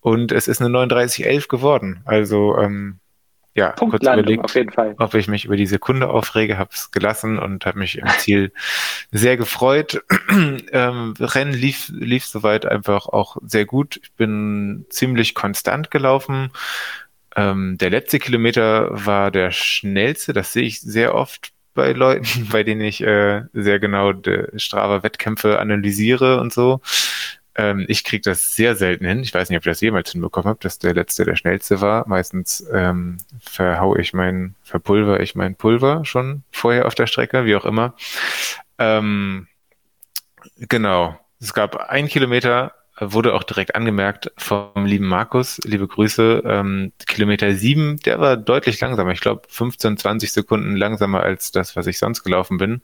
Und 0.00 0.30
es 0.30 0.46
ist 0.46 0.60
eine 0.60 0.76
39,11 0.76 1.48
geworden. 1.48 2.00
Also 2.04 2.56
ähm, 2.58 3.00
ja, 3.56 3.70
kurz 3.70 4.02
überlegt, 4.02 4.44
auf 4.44 4.54
jeden 4.54 4.70
Fall. 4.70 4.94
ob 4.98 5.14
ich 5.14 5.28
mich 5.28 5.46
über 5.46 5.56
die 5.56 5.66
Sekunde 5.66 6.08
aufrege, 6.08 6.58
habe 6.58 6.70
es 6.72 6.90
gelassen 6.90 7.38
und 7.38 7.64
habe 7.64 7.78
mich 7.78 7.98
im 7.98 8.08
Ziel 8.18 8.52
sehr 9.10 9.36
gefreut. 9.36 10.02
ähm, 10.72 11.14
Rennen 11.18 11.54
lief, 11.54 11.90
lief 11.94 12.26
soweit 12.26 12.66
einfach 12.66 13.06
auch 13.06 13.38
sehr 13.42 13.64
gut. 13.64 13.98
Ich 14.02 14.12
bin 14.12 14.84
ziemlich 14.90 15.34
konstant 15.34 15.90
gelaufen. 15.90 16.50
Ähm, 17.34 17.78
der 17.78 17.90
letzte 17.90 18.18
Kilometer 18.18 18.88
war 18.92 19.30
der 19.30 19.50
schnellste, 19.50 20.32
das 20.32 20.52
sehe 20.52 20.64
ich 20.64 20.80
sehr 20.80 21.14
oft 21.14 21.52
bei 21.76 21.92
Leuten, 21.92 22.48
bei 22.50 22.62
denen 22.62 22.80
ich 22.80 23.02
äh, 23.02 23.42
sehr 23.52 23.78
genau 23.78 24.12
Strava-Wettkämpfe 24.56 25.60
analysiere 25.60 26.40
und 26.40 26.52
so. 26.52 26.80
Ähm, 27.56 27.86
ich 27.88 28.04
kriege 28.04 28.22
das 28.22 28.54
sehr 28.54 28.76
selten 28.76 29.06
hin. 29.06 29.20
Ich 29.20 29.32
weiß 29.32 29.48
nicht, 29.48 29.56
ob 29.56 29.64
ich 29.66 29.70
das 29.70 29.80
jemals 29.80 30.12
hinbekommen 30.12 30.48
habe, 30.48 30.58
dass 30.62 30.78
der 30.78 30.94
letzte 30.94 31.24
der 31.24 31.36
schnellste 31.36 31.80
war. 31.80 32.06
Meistens 32.06 32.66
ähm, 32.72 33.16
verhau 33.40 33.96
ich 33.96 34.12
mein, 34.12 34.54
verpulver 34.62 35.20
ich 35.20 35.34
mein 35.34 35.54
Pulver 35.54 36.04
schon 36.04 36.42
vorher 36.52 36.86
auf 36.86 36.94
der 36.94 37.06
Strecke, 37.06 37.46
wie 37.46 37.56
auch 37.56 37.64
immer. 37.64 37.94
Ähm, 38.78 39.48
genau. 40.58 41.18
Es 41.40 41.54
gab 41.54 41.76
ein 41.76 42.08
Kilometer, 42.08 42.74
wurde 42.98 43.34
auch 43.34 43.42
direkt 43.42 43.74
angemerkt 43.74 44.32
vom 44.36 44.84
lieben 44.84 45.06
Markus. 45.06 45.58
Liebe 45.64 45.88
Grüße. 45.88 46.42
Ähm, 46.44 46.92
Kilometer 47.06 47.54
sieben, 47.54 47.98
der 48.00 48.20
war 48.20 48.36
deutlich 48.36 48.80
langsamer. 48.80 49.12
Ich 49.12 49.20
glaube 49.20 49.42
15, 49.48 49.96
20 49.96 50.32
Sekunden 50.32 50.76
langsamer 50.76 51.20
als 51.22 51.52
das, 51.52 51.74
was 51.76 51.86
ich 51.86 51.98
sonst 51.98 52.22
gelaufen 52.22 52.58
bin. 52.58 52.82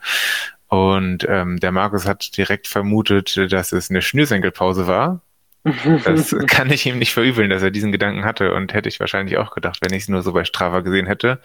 Und 0.73 1.27
ähm, 1.29 1.61
der 1.61 1.71
Markus 1.71 2.07
hat 2.07 2.35
direkt 2.35 2.67
vermutet, 2.67 3.53
dass 3.53 3.73
es 3.73 3.91
eine 3.91 4.01
Schnürsenkelpause 4.01 4.87
war. 4.87 5.21
Das 5.65 6.35
kann 6.47 6.71
ich 6.71 6.87
ihm 6.87 6.99
nicht 6.99 7.13
verübeln, 7.13 7.51
dass 7.51 7.63
er 7.63 7.71
diesen 7.71 7.93
Gedanken 7.93 8.25
hatte 8.25 8.55
und 8.55 8.73
hätte 8.73 8.89
ich 8.89 8.99
wahrscheinlich 8.99 9.37
auch 9.37 9.55
gedacht, 9.55 9.81
wenn 9.83 9.93
ich 9.93 10.05
es 10.05 10.09
nur 10.09 10.23
so 10.23 10.33
bei 10.33 10.47
Strava 10.47 10.81
gesehen 10.81 11.07
hätte. 11.07 11.43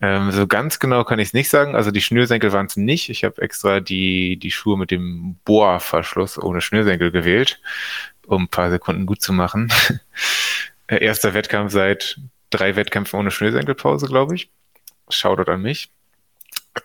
Ähm, 0.00 0.30
so 0.30 0.46
ganz 0.46 0.78
genau 0.78 1.02
kann 1.02 1.18
ich 1.18 1.30
es 1.30 1.34
nicht 1.34 1.48
sagen. 1.48 1.74
Also 1.74 1.90
die 1.90 2.00
Schnürsenkel 2.00 2.52
waren 2.52 2.66
es 2.66 2.76
nicht. 2.76 3.08
Ich 3.08 3.24
habe 3.24 3.42
extra 3.42 3.80
die, 3.80 4.36
die 4.36 4.52
Schuhe 4.52 4.78
mit 4.78 4.92
dem 4.92 5.34
Bohrverschluss 5.44 6.40
ohne 6.40 6.60
Schnürsenkel 6.60 7.10
gewählt, 7.10 7.60
um 8.28 8.44
ein 8.44 8.48
paar 8.48 8.70
Sekunden 8.70 9.06
gut 9.06 9.22
zu 9.22 9.32
machen. 9.32 9.72
Erster 10.86 11.34
Wettkampf 11.34 11.72
seit 11.72 12.20
drei 12.50 12.76
Wettkämpfen 12.76 13.18
ohne 13.18 13.32
Schnürsenkelpause, 13.32 14.06
glaube 14.06 14.36
ich. 14.36 14.50
Shoutout 15.08 15.50
an 15.50 15.62
mich. 15.62 15.90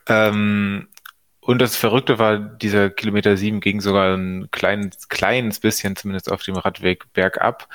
Ähm, 0.08 0.88
und 1.42 1.60
das 1.60 1.76
Verrückte 1.76 2.20
war, 2.20 2.38
dieser 2.38 2.90
Kilometer 2.90 3.36
sieben 3.36 3.62
ging 3.62 3.82
sogar 3.82 4.16
ein 4.16 4.50
kleines, 4.52 5.10
kleines 5.10 5.60
bisschen, 5.60 5.96
zumindest 5.96 6.32
auf 6.32 6.44
dem 6.44 6.56
Radweg, 6.56 7.12
bergab. 7.14 7.68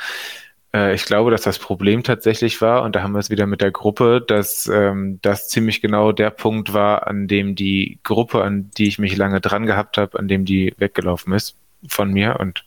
Äh, 0.72 0.94
ich 0.94 1.04
glaube, 1.04 1.32
dass 1.32 1.42
das 1.42 1.58
Problem 1.58 2.04
tatsächlich 2.04 2.60
war, 2.60 2.82
und 2.84 2.94
da 2.94 3.02
haben 3.02 3.12
wir 3.12 3.18
es 3.18 3.30
wieder 3.30 3.46
mit 3.46 3.60
der 3.60 3.72
Gruppe, 3.72 4.22
dass 4.24 4.68
ähm, 4.68 5.18
das 5.22 5.48
ziemlich 5.48 5.80
genau 5.80 6.12
der 6.12 6.30
Punkt 6.30 6.72
war, 6.74 7.08
an 7.08 7.26
dem 7.26 7.56
die 7.56 7.98
Gruppe, 8.04 8.44
an 8.44 8.70
die 8.78 8.86
ich 8.86 8.98
mich 8.98 9.16
lange 9.16 9.40
dran 9.40 9.66
gehabt 9.66 9.98
habe, 9.98 10.18
an 10.18 10.28
dem 10.28 10.44
die 10.44 10.74
weggelaufen 10.78 11.32
ist 11.32 11.56
von 11.88 12.12
mir 12.12 12.38
und 12.40 12.64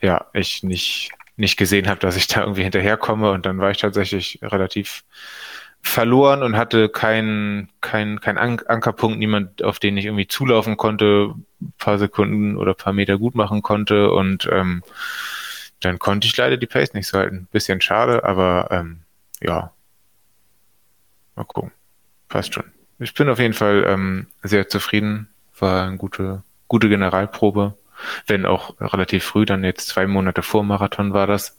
ja, 0.00 0.26
ich 0.32 0.64
nicht, 0.64 1.12
nicht 1.36 1.56
gesehen 1.56 1.88
habe, 1.88 2.00
dass 2.00 2.16
ich 2.16 2.26
da 2.26 2.40
irgendwie 2.42 2.64
hinterherkomme 2.64 3.30
und 3.30 3.46
dann 3.46 3.58
war 3.58 3.70
ich 3.70 3.78
tatsächlich 3.78 4.40
relativ 4.42 5.04
verloren 5.82 6.42
und 6.42 6.56
hatte 6.56 6.88
keinen 6.88 7.68
kein, 7.80 8.20
kein 8.20 8.38
Ankerpunkt, 8.38 9.18
niemand, 9.18 9.62
auf 9.62 9.78
den 9.78 9.96
ich 9.96 10.06
irgendwie 10.06 10.28
zulaufen 10.28 10.76
konnte, 10.76 11.34
paar 11.78 11.98
Sekunden 11.98 12.56
oder 12.56 12.74
paar 12.74 12.92
Meter 12.92 13.18
gut 13.18 13.34
machen 13.34 13.62
konnte 13.62 14.10
und 14.10 14.48
ähm, 14.50 14.82
dann 15.80 15.98
konnte 15.98 16.26
ich 16.26 16.36
leider 16.36 16.56
die 16.56 16.66
Pace 16.66 16.94
nicht 16.94 17.08
so 17.08 17.18
halten. 17.18 17.48
Bisschen 17.50 17.80
schade, 17.80 18.24
aber 18.24 18.68
ähm, 18.70 19.00
ja. 19.40 19.72
Mal 21.34 21.44
gucken. 21.44 21.72
Passt 22.28 22.54
schon. 22.54 22.64
Ich 22.98 23.14
bin 23.14 23.28
auf 23.28 23.38
jeden 23.38 23.54
Fall 23.54 23.84
ähm, 23.86 24.28
sehr 24.42 24.68
zufrieden. 24.68 25.28
War 25.58 25.86
eine 25.86 25.96
gute, 25.96 26.44
gute 26.68 26.88
Generalprobe. 26.88 27.76
Wenn 28.26 28.46
auch 28.46 28.80
relativ 28.80 29.24
früh, 29.24 29.44
dann 29.44 29.64
jetzt 29.64 29.88
zwei 29.88 30.06
Monate 30.06 30.42
vor 30.42 30.62
Marathon 30.62 31.12
war 31.12 31.26
das. 31.26 31.58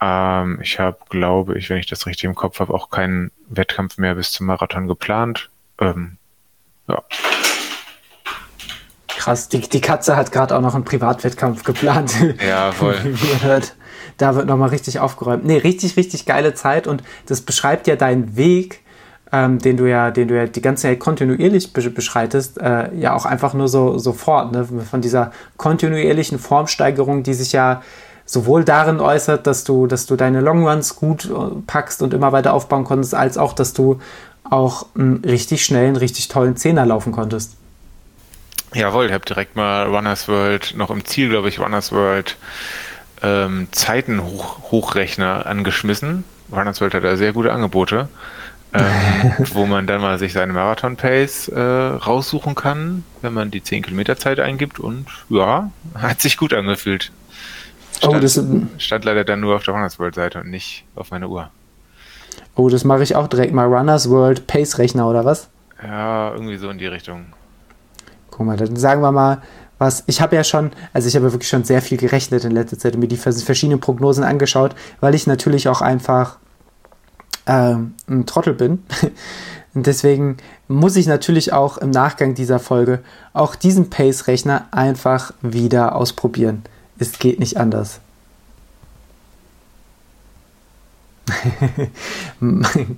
Ähm, 0.00 0.58
ich 0.62 0.78
habe, 0.78 0.98
glaube 1.08 1.58
ich, 1.58 1.70
wenn 1.70 1.78
ich 1.78 1.86
das 1.86 2.06
richtig 2.06 2.24
im 2.24 2.34
Kopf 2.34 2.60
habe, 2.60 2.74
auch 2.74 2.90
keinen 2.90 3.30
Wettkampf 3.48 3.98
mehr 3.98 4.14
bis 4.14 4.32
zum 4.32 4.46
Marathon 4.46 4.88
geplant. 4.88 5.50
Ähm, 5.80 6.18
ja. 6.88 7.02
Krass, 9.08 9.48
die, 9.48 9.60
die 9.60 9.80
Katze 9.80 10.16
hat 10.16 10.30
gerade 10.30 10.56
auch 10.56 10.60
noch 10.60 10.74
einen 10.74 10.84
Privatwettkampf 10.84 11.64
geplant. 11.64 12.14
Ja, 12.46 12.70
voll. 12.72 12.96
da 14.18 14.34
wird 14.34 14.46
nochmal 14.46 14.68
richtig 14.68 15.00
aufgeräumt. 15.00 15.44
Nee, 15.44 15.58
richtig, 15.58 15.96
richtig 15.96 16.26
geile 16.26 16.54
Zeit 16.54 16.86
und 16.86 17.02
das 17.26 17.40
beschreibt 17.40 17.86
ja 17.86 17.96
deinen 17.96 18.36
Weg, 18.36 18.82
ähm, 19.32 19.58
den 19.58 19.76
du 19.76 19.86
ja, 19.86 20.10
den 20.10 20.28
du 20.28 20.36
ja 20.36 20.46
die 20.46 20.62
ganze 20.62 20.82
Zeit 20.82 21.00
kontinuierlich 21.00 21.72
beschreitest, 21.72 22.58
äh, 22.60 22.94
ja 22.94 23.14
auch 23.14 23.26
einfach 23.26 23.54
nur 23.54 23.68
so 23.68 23.98
sofort, 23.98 24.52
ne? 24.52 24.64
Von 24.64 25.00
dieser 25.00 25.32
kontinuierlichen 25.56 26.38
Formsteigerung, 26.38 27.22
die 27.22 27.34
sich 27.34 27.52
ja 27.52 27.82
sowohl 28.26 28.64
darin 28.64 29.00
äußert, 29.00 29.46
dass 29.46 29.64
du, 29.64 29.86
dass 29.86 30.04
du 30.06 30.16
deine 30.16 30.40
Longruns 30.40 30.96
gut 30.96 31.24
äh, 31.24 31.60
packst 31.66 32.02
und 32.02 32.12
immer 32.12 32.32
weiter 32.32 32.52
aufbauen 32.52 32.84
konntest, 32.84 33.14
als 33.14 33.38
auch, 33.38 33.52
dass 33.54 33.72
du 33.72 34.00
auch 34.44 34.86
einen 34.94 35.24
richtig 35.24 35.64
schnellen, 35.64 35.96
richtig 35.96 36.28
tollen 36.28 36.56
Zehner 36.56 36.84
laufen 36.84 37.12
konntest. 37.12 37.56
Jawohl, 38.74 39.06
ich 39.06 39.12
habe 39.12 39.24
direkt 39.24 39.56
mal 39.56 39.86
Runners 39.86 40.28
World, 40.28 40.74
noch 40.76 40.90
im 40.90 41.04
Ziel, 41.04 41.30
glaube 41.30 41.48
ich, 41.48 41.58
Runners 41.58 41.92
World 41.92 42.36
ähm, 43.22 43.68
Zeitenhochrechner 43.70 45.46
angeschmissen. 45.46 46.24
Runners 46.52 46.80
World 46.80 46.94
hat 46.94 47.04
da 47.04 47.16
sehr 47.16 47.32
gute 47.32 47.52
Angebote, 47.52 48.08
ähm, 48.74 49.32
wo 49.52 49.66
man 49.66 49.86
dann 49.86 50.00
mal 50.00 50.18
sich 50.18 50.32
seine 50.32 50.52
Marathon-Pace 50.52 51.48
äh, 51.48 51.60
raussuchen 51.60 52.54
kann, 52.54 53.04
wenn 53.22 53.32
man 53.32 53.50
die 53.50 53.62
10 53.62 53.84
Kilometer 53.84 54.16
Zeit 54.16 54.40
eingibt 54.40 54.78
und 54.78 55.06
ja, 55.28 55.70
hat 55.94 56.20
sich 56.20 56.36
gut 56.36 56.52
angefühlt. 56.52 57.12
Stand, 57.96 58.14
oh, 58.14 58.20
das 58.20 58.40
stand 58.78 59.04
leider 59.04 59.24
dann 59.24 59.40
nur 59.40 59.56
auf 59.56 59.64
der 59.64 59.74
Runners 59.74 59.98
World 59.98 60.14
Seite 60.14 60.40
und 60.40 60.50
nicht 60.50 60.84
auf 60.94 61.10
meiner 61.10 61.28
Uhr. 61.28 61.50
Oh, 62.54 62.68
das 62.68 62.84
mache 62.84 63.02
ich 63.02 63.16
auch 63.16 63.26
direkt 63.26 63.52
mal. 63.52 63.66
Runners 63.66 64.10
World 64.10 64.46
Pace 64.46 64.78
Rechner 64.78 65.08
oder 65.08 65.24
was? 65.24 65.48
Ja, 65.82 66.32
irgendwie 66.32 66.56
so 66.56 66.68
in 66.70 66.78
die 66.78 66.86
Richtung. 66.86 67.26
Guck 68.30 68.46
mal, 68.46 68.56
dann 68.56 68.76
sagen 68.76 69.00
wir 69.02 69.12
mal, 69.12 69.42
was 69.78 70.04
ich 70.06 70.20
habe 70.20 70.36
ja 70.36 70.44
schon, 70.44 70.70
also 70.92 71.08
ich 71.08 71.14
habe 71.16 71.26
ja 71.26 71.32
wirklich 71.32 71.48
schon 71.48 71.64
sehr 71.64 71.82
viel 71.82 71.98
gerechnet 71.98 72.44
in 72.44 72.52
letzter 72.52 72.78
Zeit 72.78 72.94
und 72.94 73.00
mir 73.00 73.08
die 73.08 73.16
verschiedenen 73.16 73.80
Prognosen 73.80 74.24
angeschaut, 74.24 74.74
weil 75.00 75.14
ich 75.14 75.26
natürlich 75.26 75.68
auch 75.68 75.82
einfach 75.82 76.38
ähm, 77.46 77.94
ein 78.08 78.26
Trottel 78.26 78.54
bin. 78.54 78.82
Und 79.74 79.86
deswegen 79.86 80.38
muss 80.68 80.96
ich 80.96 81.06
natürlich 81.06 81.52
auch 81.52 81.76
im 81.76 81.90
Nachgang 81.90 82.34
dieser 82.34 82.58
Folge 82.58 83.00
auch 83.34 83.54
diesen 83.54 83.90
Pace-Rechner 83.90 84.68
einfach 84.70 85.34
wieder 85.42 85.94
ausprobieren. 85.94 86.62
Es 86.98 87.18
geht 87.18 87.38
nicht 87.38 87.56
anders. 87.56 88.00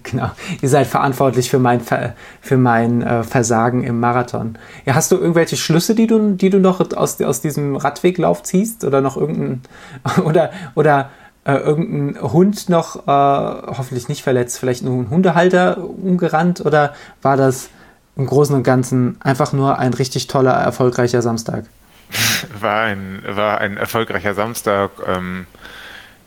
genau. 0.03 0.31
Ihr 0.61 0.69
seid 0.69 0.87
verantwortlich 0.87 1.51
für 1.51 1.59
mein, 1.59 1.81
für 1.81 2.57
mein 2.57 3.03
äh, 3.03 3.23
Versagen 3.23 3.85
im 3.85 4.01
Marathon. 4.01 4.59
Ja, 4.85 4.95
hast 4.95 5.11
du 5.13 5.17
irgendwelche 5.17 5.57
Schlüsse, 5.57 5.95
die 5.95 6.07
du, 6.07 6.35
die 6.35 6.51
du 6.51 6.59
noch 6.59 6.81
aus, 6.95 7.21
aus 7.23 7.41
diesem 7.41 7.77
Radweglauf 7.77 8.43
ziehst? 8.43 8.85
Oder 8.85 9.01
noch 9.01 9.17
irgendein 9.17 9.63
oder, 10.25 10.51
oder 10.75 11.11
äh, 11.45 11.55
irgendein 11.55 12.23
Hund 12.33 12.69
noch 12.69 13.07
äh, 13.07 13.11
hoffentlich 13.11 14.09
nicht 14.09 14.23
verletzt, 14.23 14.59
vielleicht 14.59 14.85
nur 14.85 14.95
ein 14.95 15.11
Hundehalter 15.11 15.79
umgerannt? 15.79 16.61
Oder 16.65 16.95
war 17.23 17.37
das 17.37 17.71
im 18.17 18.27
Großen 18.27 18.55
und 18.55 18.63
Ganzen 18.63 19.17
einfach 19.21 19.53
nur 19.53 19.79
ein 19.79 19.95
richtig 19.95 20.27
toller, 20.27 20.53
erfolgreicher 20.53 21.23
Samstag? 21.23 21.65
war 22.61 22.83
ein, 22.83 23.23
war 23.27 23.59
ein 23.59 23.77
erfolgreicher 23.77 24.35
Samstag. 24.35 24.91
Ähm, 25.07 25.47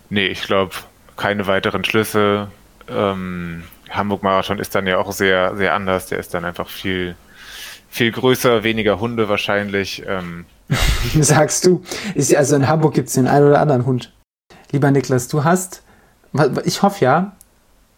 nee, 0.09 0.27
ich 0.27 0.43
glaube, 0.43 0.73
keine 1.17 1.47
weiteren 1.47 1.84
Schlüsse. 1.84 2.49
Ähm, 2.89 3.63
Hamburg-Marathon 3.89 4.59
ist 4.59 4.75
dann 4.75 4.88
ja 4.88 4.97
auch 4.97 5.11
sehr, 5.11 5.55
sehr 5.55 5.73
anders. 5.73 6.07
Der 6.07 6.19
ist 6.19 6.34
dann 6.34 6.45
einfach 6.45 6.69
viel, 6.69 7.15
viel 7.89 8.11
größer, 8.11 8.63
weniger 8.63 8.99
Hunde 8.99 9.29
wahrscheinlich. 9.29 10.03
Ähm, 10.07 10.45
Sagst 11.19 11.65
du. 11.65 11.84
Ist, 12.15 12.36
also 12.36 12.55
in 12.55 12.67
Hamburg 12.67 12.93
gibt 12.93 13.09
es 13.09 13.15
den 13.15 13.27
einen 13.27 13.47
oder 13.47 13.59
anderen 13.59 13.86
Hund. 13.86 14.13
Lieber 14.71 14.89
Niklas, 14.91 15.27
du 15.27 15.43
hast, 15.43 15.84
ich 16.63 16.82
hoffe 16.82 17.03
ja, 17.03 17.36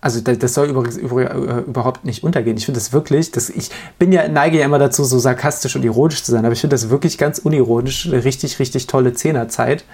also 0.03 0.19
das 0.19 0.53
soll 0.53 0.67
übrigens 0.67 0.97
äh, 0.97 1.01
überhaupt 1.01 2.03
nicht 2.03 2.25
untergehen. 2.25 2.57
Ich 2.57 2.65
finde 2.65 2.77
das 2.77 2.91
wirklich, 2.91 3.31
das, 3.31 3.49
ich 3.49 3.69
bin 3.97 4.11
ja, 4.11 4.27
neige 4.27 4.59
ja 4.59 4.65
immer 4.65 4.77
dazu, 4.77 5.05
so 5.05 5.17
sarkastisch 5.17 5.77
und 5.77 5.83
ironisch 5.83 6.23
zu 6.23 6.31
sein, 6.31 6.43
aber 6.43 6.51
ich 6.51 6.59
finde 6.59 6.73
das 6.73 6.89
wirklich 6.89 7.17
ganz 7.17 7.39
unironisch, 7.39 8.07
eine 8.07 8.21
richtig, 8.25 8.59
richtig 8.59 8.87
tolle 8.87 9.13
Zehnerzeit. 9.13 9.85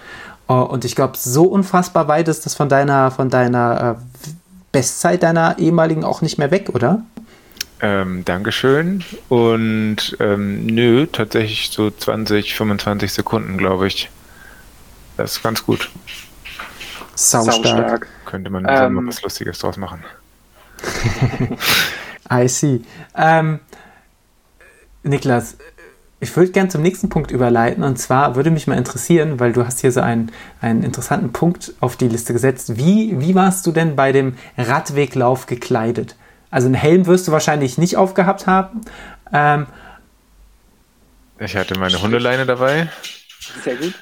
Äh, 0.48 0.54
und 0.54 0.84
ich 0.84 0.96
glaube, 0.96 1.14
so 1.16 1.44
unfassbar 1.44 2.08
weit 2.08 2.28
ist 2.28 2.48
das 2.48 2.56
von 2.56 2.70
deiner, 2.70 3.12
von 3.12 3.30
deiner 3.30 3.98
äh, 4.00 4.26
Bestzeit 4.72 5.22
deiner 5.22 5.60
ehemaligen 5.60 6.04
auch 6.04 6.24
nicht 6.24 6.40
mehr 6.40 6.50
weg, 6.50 6.72
oder? 6.74 7.04
Ähm, 7.80 8.26
Dankeschön. 8.26 9.04
Und 9.30 10.18
ähm, 10.20 10.66
nö, 10.66 11.06
tatsächlich 11.06 11.70
so 11.72 11.92
20, 11.92 12.56
25 12.56 13.14
Sekunden, 13.14 13.60
glaube 13.60 13.86
ich. 13.86 14.10
Das 15.18 15.34
ist 15.34 15.44
ganz 15.44 15.64
gut. 15.64 15.92
Sau 17.20 17.52
stark. 17.52 18.08
Könnte 18.26 18.50
man 18.50 18.66
ähm, 18.70 18.94
mal 18.94 19.08
was 19.08 19.22
Lustiges 19.22 19.60
draus 19.60 19.76
machen. 19.76 20.02
I 22.32 22.48
see. 22.48 22.82
Ähm, 23.14 23.60
Niklas, 25.04 25.58
ich 26.22 26.34
würde 26.38 26.52
gerne 26.52 26.70
zum 26.70 26.82
nächsten 26.82 27.10
Punkt 27.10 27.32
überleiten 27.32 27.84
und 27.84 27.98
zwar 27.98 28.38
würde 28.38 28.52
mich 28.52 28.68
mal 28.68 28.78
interessieren, 28.78 29.38
weil 29.38 29.52
du 29.52 29.66
hast 29.66 29.82
hier 29.82 29.92
so 29.92 30.00
einen, 30.00 30.32
einen 30.62 30.82
interessanten 30.82 31.34
Punkt 31.34 31.74
auf 31.82 31.98
die 31.98 32.08
Liste 32.08 32.32
gesetzt. 32.32 32.78
Wie, 32.78 33.20
wie 33.20 33.36
warst 33.36 33.68
du 33.68 33.74
denn 33.74 33.98
bei 33.98 34.14
dem 34.14 34.38
Radweglauf 34.58 35.46
gekleidet? 35.46 36.16
Also 36.52 36.68
einen 36.68 36.76
Helm 36.76 37.06
wirst 37.06 37.28
du 37.28 37.34
wahrscheinlich 37.34 37.78
nicht 37.78 37.98
aufgehabt 37.98 38.48
haben. 38.48 38.82
Ähm, 39.34 39.68
ich 41.38 41.58
hatte 41.58 41.78
meine 41.78 42.02
Hundeleine 42.02 42.46
dabei. 42.46 42.88
Sehr 43.64 43.76
gut. 43.76 43.94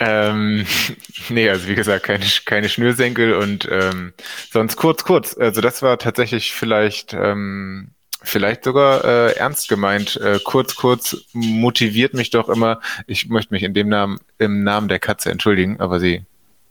Ähm, 0.00 0.66
nee, 1.28 1.48
also 1.48 1.68
wie 1.68 1.74
gesagt, 1.74 2.04
keine, 2.04 2.24
keine 2.46 2.68
Schnürsenkel 2.68 3.34
und 3.34 3.68
ähm, 3.70 4.12
sonst 4.50 4.76
kurz, 4.76 5.04
kurz. 5.04 5.36
Also 5.36 5.60
das 5.60 5.82
war 5.82 5.98
tatsächlich 5.98 6.52
vielleicht 6.52 7.12
ähm, 7.14 7.90
vielleicht 8.22 8.64
sogar 8.64 9.04
äh, 9.04 9.32
ernst 9.36 9.68
gemeint. 9.68 10.16
Äh, 10.16 10.40
kurz, 10.42 10.74
kurz 10.74 11.16
motiviert 11.32 12.14
mich 12.14 12.30
doch 12.30 12.48
immer. 12.48 12.80
Ich 13.06 13.28
möchte 13.28 13.52
mich 13.54 13.62
in 13.62 13.74
dem 13.74 13.88
Namen, 13.88 14.18
im 14.38 14.62
Namen 14.62 14.88
der 14.88 14.98
Katze 14.98 15.30
entschuldigen, 15.30 15.80
aber 15.80 16.00
sie 16.00 16.24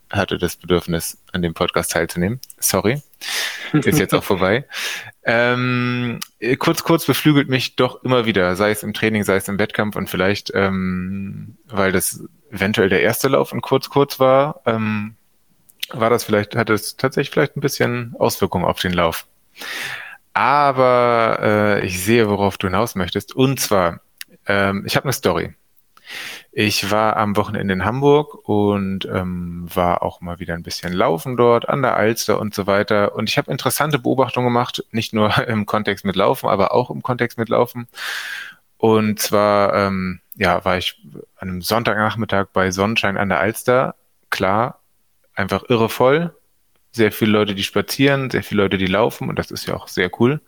hatte 0.09 0.39
das 0.39 0.55
Bedürfnis, 0.55 1.19
an 1.34 1.43
dem 1.43 1.53
Podcast 1.53 1.91
teilzunehmen. 1.91 2.39
Sorry. 2.59 3.01
Ist 3.73 3.99
jetzt 3.99 4.13
auch 4.13 4.23
vorbei. 4.23 4.65
Ähm, 5.32 6.21
kurz, 6.57 6.84
kurz 6.84 7.05
beflügelt 7.05 7.49
mich 7.49 7.75
doch 7.75 8.03
immer 8.03 8.25
wieder, 8.25 8.55
sei 8.55 8.71
es 8.71 8.82
im 8.82 8.95
Training, 8.95 9.23
sei 9.23 9.36
es 9.36 9.47
im 9.47 9.59
Wettkampf 9.59 9.95
und 9.95 10.09
vielleicht, 10.09 10.51
ähm, 10.55 11.57
weil 11.67 11.91
das 11.91 12.23
eventuell 12.52 12.89
der 12.89 13.02
erste 13.02 13.28
Lauf 13.28 13.52
in 13.52 13.62
kurz, 13.62 13.89
kurz 13.89 14.20
war, 14.20 14.62
ähm, 14.66 15.16
war 15.91 16.10
das 16.10 16.24
vielleicht, 16.24 16.56
hat 16.56 16.70
es 16.70 16.97
tatsächlich 16.97 17.32
vielleicht 17.32 17.58
ein 17.58 17.62
bisschen 17.62 18.16
Auswirkungen 18.20 18.66
auf 18.66 18.80
den 18.80 18.93
Lauf. 18.93 19.28
Aber 20.34 21.39
äh, 21.41 21.86
ich 21.86 22.04
sehe, 22.04 22.30
worauf 22.30 22.58
du 22.58 22.68
hinaus 22.68 22.95
möchtest. 22.95 23.36
Und 23.36 23.60
zwar, 23.60 24.02
ähm, 24.47 24.84
ich 24.86 24.95
habe 24.95 25.06
eine 25.06 25.14
Story. 25.14 25.56
Ich 26.52 26.89
war 26.89 27.18
am 27.18 27.36
Wochenende 27.38 27.74
in 27.74 27.86
Hamburg 27.86 28.47
und 28.47 29.06
ähm, 29.06 29.68
war 29.74 30.02
auch 30.02 30.22
mal 30.22 30.39
wieder 30.39 30.56
ein 30.56 30.64
bisschen 30.64 30.93
laufen 30.93 31.38
dort 31.38 31.70
an 31.70 31.84
der 31.84 31.95
Alster 31.95 32.39
und 32.39 32.56
so 32.56 32.66
weiter. 32.66 33.16
Und 33.16 33.30
ich 33.30 33.38
habe 33.38 33.52
interessante 33.52 34.00
Beobachtungen 34.00 34.47
gemacht, 34.47 34.84
nicht 34.91 35.14
nur 35.14 35.38
im 35.47 35.66
Kontext 35.66 36.06
mit 36.06 36.16
Laufen, 36.16 36.50
aber 36.50 36.74
auch 36.74 36.89
im 36.89 37.04
Kontext 37.04 37.38
mit 37.38 37.50
Laufen. 37.50 37.88
Und 38.80 39.19
zwar, 39.19 39.75
ähm, 39.75 40.21
ja, 40.36 40.65
war 40.65 40.77
ich 40.77 40.99
an 41.38 41.49
einem 41.49 41.61
Sonntagnachmittag 41.61 42.47
bei 42.51 42.71
Sonnenschein 42.71 43.17
an 43.17 43.30
der 43.30 43.39
Alster. 43.39 43.95
Klar, 44.32 44.80
einfach 45.36 45.63
irre 45.69 45.89
voll 45.89 46.34
sehr 46.91 47.11
viele 47.11 47.32
Leute, 47.32 47.55
die 47.55 47.63
spazieren, 47.63 48.30
sehr 48.30 48.43
viele 48.43 48.63
Leute, 48.63 48.77
die 48.77 48.88
laufen 48.88 49.30
und 49.30 49.38
das 49.38 49.51
ist 49.51 49.67
ja 49.67 49.75
auch 49.75 49.88
sehr 49.88 50.09
cool. 50.19 50.41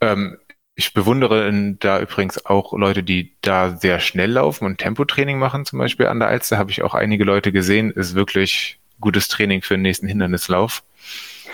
Ähm, 0.00 0.38
ich 0.76 0.92
bewundere 0.92 1.52
da 1.78 2.00
übrigens 2.00 2.44
auch 2.46 2.72
Leute, 2.72 3.04
die 3.04 3.36
da 3.42 3.76
sehr 3.76 4.00
schnell 4.00 4.32
laufen 4.32 4.64
und 4.64 4.78
Tempotraining 4.78 5.38
machen, 5.38 5.64
zum 5.64 5.78
Beispiel 5.78 6.06
an 6.06 6.18
der 6.18 6.28
Alster 6.28 6.58
habe 6.58 6.72
ich 6.72 6.82
auch 6.82 6.94
einige 6.94 7.24
Leute 7.24 7.52
gesehen, 7.52 7.92
ist 7.92 8.14
wirklich 8.14 8.80
gutes 9.00 9.28
Training 9.28 9.62
für 9.62 9.74
den 9.74 9.82
nächsten 9.82 10.08
Hindernislauf. 10.08 10.82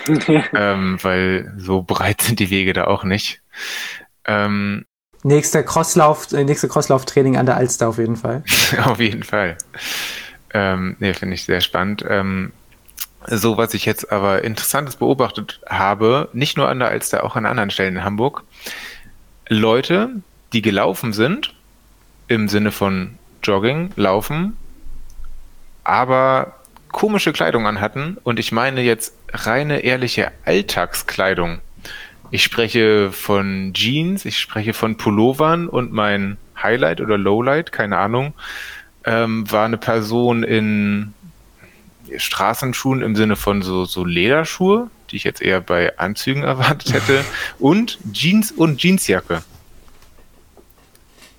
ähm, 0.54 0.98
weil 1.02 1.52
so 1.58 1.82
breit 1.82 2.22
sind 2.22 2.40
die 2.40 2.48
Wege 2.48 2.72
da 2.72 2.86
auch 2.86 3.04
nicht. 3.04 3.42
Ähm, 4.24 4.86
Nächster 5.22 5.62
Crosslauf, 5.62 6.32
äh, 6.32 6.44
nächste 6.44 6.68
Crosslauftraining 6.68 7.36
an 7.36 7.46
der 7.46 7.56
Alster 7.56 7.88
auf 7.88 7.98
jeden 7.98 8.16
Fall. 8.16 8.42
auf 8.84 9.00
jeden 9.00 9.22
Fall. 9.22 9.56
Ähm, 10.52 10.96
nee, 10.98 11.12
finde 11.14 11.34
ich 11.34 11.44
sehr 11.44 11.60
spannend. 11.60 12.04
Ähm, 12.08 12.52
so, 13.26 13.58
was 13.58 13.74
ich 13.74 13.84
jetzt 13.84 14.10
aber 14.10 14.44
Interessantes 14.44 14.96
beobachtet 14.96 15.60
habe, 15.68 16.28
nicht 16.32 16.56
nur 16.56 16.68
an 16.68 16.78
der 16.78 16.88
Alster, 16.88 17.24
auch 17.24 17.36
an 17.36 17.44
anderen 17.44 17.70
Stellen 17.70 17.96
in 17.96 18.04
Hamburg, 18.04 18.44
Leute, 19.48 20.10
die 20.52 20.62
gelaufen 20.62 21.12
sind, 21.12 21.54
im 22.28 22.48
Sinne 22.48 22.72
von 22.72 23.18
Jogging, 23.42 23.92
Laufen, 23.96 24.56
aber 25.84 26.54
komische 26.92 27.32
Kleidung 27.32 27.66
anhatten 27.66 28.16
und 28.22 28.38
ich 28.38 28.52
meine 28.52 28.80
jetzt 28.80 29.14
reine 29.32 29.80
ehrliche 29.80 30.32
Alltagskleidung. 30.44 31.60
Ich 32.30 32.44
spreche 32.44 33.10
von 33.10 33.72
Jeans, 33.74 34.24
ich 34.24 34.38
spreche 34.38 34.72
von 34.72 34.96
Pullovern 34.96 35.68
und 35.68 35.92
mein 35.92 36.36
Highlight 36.62 37.00
oder 37.00 37.18
Lowlight, 37.18 37.72
keine 37.72 37.98
Ahnung, 37.98 38.34
ähm, 39.04 39.50
war 39.50 39.64
eine 39.64 39.78
Person 39.78 40.42
in 40.42 41.12
Straßenschuhen 42.16 43.02
im 43.02 43.16
Sinne 43.16 43.36
von 43.36 43.62
so, 43.62 43.84
so 43.84 44.04
Lederschuhe, 44.04 44.90
die 45.10 45.16
ich 45.16 45.24
jetzt 45.24 45.42
eher 45.42 45.60
bei 45.60 45.98
Anzügen 45.98 46.42
erwartet 46.42 46.92
hätte, 46.92 47.24
und 47.58 47.98
Jeans 48.12 48.52
und 48.52 48.80
Jeansjacke. 48.80 49.42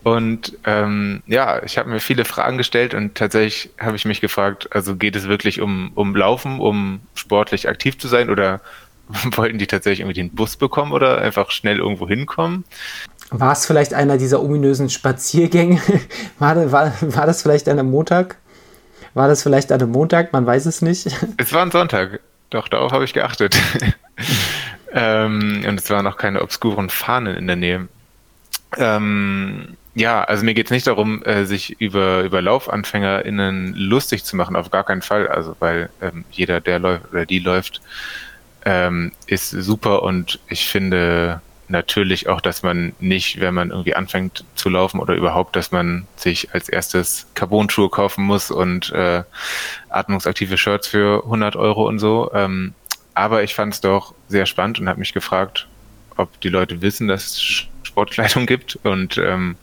Und 0.03 0.57
ähm, 0.65 1.21
ja, 1.27 1.61
ich 1.63 1.77
habe 1.77 1.89
mir 1.89 1.99
viele 1.99 2.25
Fragen 2.25 2.57
gestellt 2.57 2.95
und 2.95 3.13
tatsächlich 3.15 3.69
habe 3.79 3.95
ich 3.95 4.05
mich 4.05 4.19
gefragt, 4.19 4.69
also 4.75 4.95
geht 4.95 5.15
es 5.15 5.27
wirklich 5.27 5.61
um, 5.61 5.91
um 5.93 6.15
Laufen, 6.15 6.59
um 6.59 7.01
sportlich 7.13 7.69
aktiv 7.69 7.99
zu 7.99 8.07
sein 8.07 8.31
oder 8.31 8.61
wollten 9.35 9.57
die 9.57 9.67
tatsächlich 9.67 10.01
irgendwie 10.01 10.19
den 10.19 10.31
Bus 10.31 10.57
bekommen 10.57 10.91
oder 10.91 11.19
einfach 11.19 11.51
schnell 11.51 11.77
irgendwo 11.77 12.07
hinkommen? 12.07 12.65
War 13.29 13.53
es 13.53 13.65
vielleicht 13.65 13.93
einer 13.93 14.17
dieser 14.17 14.41
ominösen 14.41 14.89
Spaziergänge? 14.89 15.81
War, 16.39 16.71
war, 16.71 16.93
war 17.01 17.25
das 17.25 17.41
vielleicht 17.41 17.69
an 17.69 17.79
einem 17.79 17.89
Montag? 17.89 18.35
War 19.13 19.27
das 19.27 19.43
vielleicht 19.43 19.71
an 19.71 19.81
einem 19.81 19.91
Montag? 19.91 20.33
Man 20.33 20.45
weiß 20.45 20.65
es 20.65 20.81
nicht. 20.81 21.07
Es 21.37 21.53
war 21.53 21.61
ein 21.61 21.71
Sonntag. 21.71 22.19
Doch, 22.49 22.67
darauf 22.67 22.91
habe 22.91 23.05
ich 23.05 23.13
geachtet. 23.13 23.57
ähm, 24.93 25.63
und 25.67 25.79
es 25.79 25.89
waren 25.89 26.07
auch 26.07 26.17
keine 26.17 26.41
obskuren 26.41 26.89
Fahnen 26.89 27.35
in 27.35 27.47
der 27.47 27.55
Nähe. 27.55 27.87
Ähm, 28.77 29.77
ja, 29.95 30.23
also 30.23 30.45
mir 30.45 30.53
geht 30.53 30.67
es 30.67 30.71
nicht 30.71 30.87
darum, 30.87 31.23
äh, 31.23 31.45
sich 31.45 31.79
über, 31.81 32.23
über 32.23 32.41
LaufanfängerInnen 32.41 33.73
lustig 33.75 34.23
zu 34.23 34.35
machen, 34.35 34.55
auf 34.55 34.71
gar 34.71 34.83
keinen 34.83 35.01
Fall. 35.01 35.27
Also 35.27 35.55
weil 35.59 35.89
ähm, 36.01 36.25
jeder, 36.31 36.61
der 36.61 36.79
läuft 36.79 37.11
oder 37.11 37.25
die 37.25 37.39
läuft, 37.39 37.81
ähm, 38.65 39.11
ist 39.27 39.49
super 39.49 40.03
und 40.03 40.39
ich 40.47 40.67
finde, 40.67 41.41
natürlich 41.71 42.29
auch, 42.29 42.41
dass 42.41 42.61
man 42.61 42.93
nicht, 42.99 43.39
wenn 43.39 43.53
man 43.53 43.71
irgendwie 43.71 43.95
anfängt 43.95 44.43
zu 44.55 44.69
laufen 44.69 44.99
oder 44.99 45.15
überhaupt, 45.15 45.55
dass 45.55 45.71
man 45.71 46.05
sich 46.15 46.53
als 46.53 46.69
erstes 46.69 47.25
Carbon-Schuhe 47.33 47.89
kaufen 47.89 48.23
muss 48.25 48.51
und 48.51 48.91
äh, 48.91 49.23
atmungsaktive 49.89 50.57
Shirts 50.57 50.87
für 50.87 51.23
100 51.23 51.55
Euro 51.55 51.87
und 51.87 51.99
so. 51.99 52.29
Ähm, 52.33 52.73
aber 53.15 53.43
ich 53.43 53.55
fand 53.55 53.73
es 53.73 53.81
doch 53.81 54.13
sehr 54.27 54.45
spannend 54.45 54.79
und 54.79 54.87
habe 54.87 54.99
mich 54.99 55.13
gefragt, 55.13 55.67
ob 56.17 56.39
die 56.41 56.49
Leute 56.49 56.81
wissen, 56.81 57.07
dass 57.07 57.25
es 57.25 57.65
Sportkleidung 57.83 58.45
gibt 58.45 58.77
und 58.83 59.17
ähm, 59.17 59.55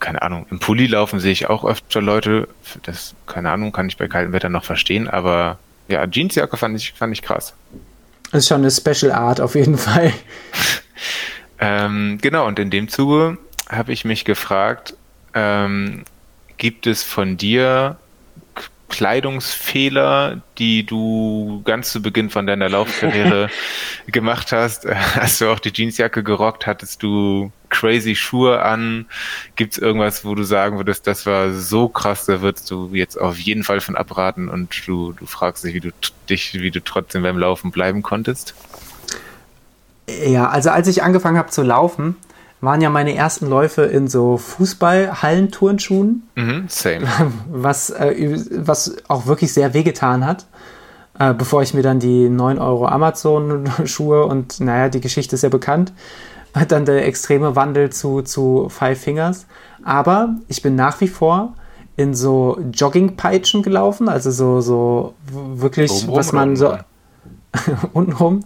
keine 0.00 0.20
Ahnung, 0.20 0.46
im 0.50 0.58
Pulli 0.58 0.86
laufen 0.86 1.18
sehe 1.18 1.32
ich 1.32 1.48
auch 1.48 1.64
öfter 1.64 2.02
Leute, 2.02 2.46
das, 2.82 3.14
keine 3.26 3.50
Ahnung, 3.50 3.72
kann 3.72 3.88
ich 3.88 3.96
bei 3.96 4.06
kaltem 4.06 4.34
Wetter 4.34 4.50
noch 4.50 4.64
verstehen, 4.64 5.08
aber 5.08 5.58
ja, 5.88 6.06
Jeansjacke 6.06 6.56
fand 6.56 6.76
ich, 6.76 6.92
fand 6.92 7.12
ich 7.12 7.22
krass. 7.22 7.54
Das 8.30 8.44
ist 8.44 8.48
schon 8.48 8.60
eine 8.60 8.70
Special 8.70 9.12
Art 9.12 9.40
auf 9.40 9.54
jeden 9.54 9.78
Fall. 9.78 10.12
ähm, 11.58 12.18
genau, 12.20 12.46
und 12.46 12.58
in 12.58 12.70
dem 12.70 12.88
Zuge 12.88 13.38
habe 13.68 13.92
ich 13.92 14.04
mich 14.04 14.24
gefragt, 14.24 14.94
ähm, 15.34 16.04
gibt 16.58 16.86
es 16.86 17.02
von 17.02 17.36
dir 17.36 17.96
Kleidungsfehler, 18.88 20.40
die 20.56 20.84
du 20.84 21.62
ganz 21.64 21.92
zu 21.92 22.00
Beginn 22.02 22.30
von 22.30 22.46
deiner 22.46 22.68
Laufkarriere 22.68 23.48
gemacht 24.06 24.52
hast? 24.52 24.86
Hast 24.86 25.40
du 25.40 25.50
auch 25.50 25.58
die 25.58 25.72
Jeansjacke 25.72 26.22
gerockt? 26.22 26.66
Hattest 26.66 27.02
du 27.02 27.52
crazy 27.68 28.14
Schuhe 28.14 28.62
an? 28.62 29.06
Gibt 29.56 29.74
es 29.74 29.78
irgendwas, 29.78 30.24
wo 30.24 30.34
du 30.34 30.42
sagen 30.42 30.78
würdest, 30.78 31.06
das 31.06 31.26
war 31.26 31.52
so 31.52 31.88
krass, 31.88 32.26
da 32.26 32.40
würdest 32.40 32.70
du 32.70 32.90
jetzt 32.92 33.16
auf 33.16 33.38
jeden 33.38 33.64
Fall 33.64 33.80
von 33.80 33.96
abraten 33.96 34.48
und 34.48 34.86
du, 34.86 35.12
du 35.12 35.26
fragst 35.26 35.64
dich, 35.64 35.74
wie 35.74 35.80
du 35.80 35.90
dich, 36.28 36.54
wie 36.54 36.70
du 36.70 36.82
trotzdem 36.82 37.22
beim 37.22 37.38
Laufen 37.38 37.70
bleiben 37.70 38.02
konntest? 38.02 38.54
Ja, 40.08 40.48
also 40.48 40.70
als 40.70 40.88
ich 40.88 41.02
angefangen 41.02 41.36
habe 41.36 41.50
zu 41.50 41.62
laufen, 41.62 42.16
waren 42.60 42.80
ja 42.80 42.90
meine 42.90 43.14
ersten 43.14 43.46
Läufe 43.46 43.82
in 43.82 44.08
so 44.08 44.36
Fußball-Hallenturnschuhen. 44.36 46.28
Mhm, 46.34 46.64
same. 46.68 47.06
Was, 47.50 47.90
äh, 47.90 48.38
was 48.50 48.96
auch 49.08 49.26
wirklich 49.26 49.52
sehr 49.52 49.74
wehgetan 49.74 50.26
hat. 50.26 50.46
Äh, 51.18 51.34
bevor 51.34 51.62
ich 51.62 51.74
mir 51.74 51.82
dann 51.82 51.98
die 51.98 52.28
9 52.28 52.58
Euro 52.58 52.86
Amazon-Schuhe 52.86 54.24
und 54.24 54.60
naja, 54.60 54.88
die 54.88 55.00
Geschichte 55.00 55.34
ist 55.36 55.42
ja 55.42 55.48
bekannt. 55.48 55.92
Dann 56.68 56.86
der 56.86 57.06
extreme 57.06 57.56
Wandel 57.56 57.90
zu, 57.90 58.22
zu 58.22 58.68
Five 58.70 58.98
Fingers. 58.98 59.46
Aber 59.84 60.36
ich 60.48 60.62
bin 60.62 60.76
nach 60.76 61.00
wie 61.00 61.08
vor 61.08 61.54
in 61.96 62.14
so 62.14 62.58
Joggingpeitschen 62.72 63.62
gelaufen, 63.62 64.08
also 64.08 64.30
so, 64.30 64.60
so 64.60 65.14
wirklich, 65.30 66.04
Oben 66.04 66.16
was 66.16 66.32
man 66.32 66.56
so 66.56 66.76
untenrum 67.92 68.44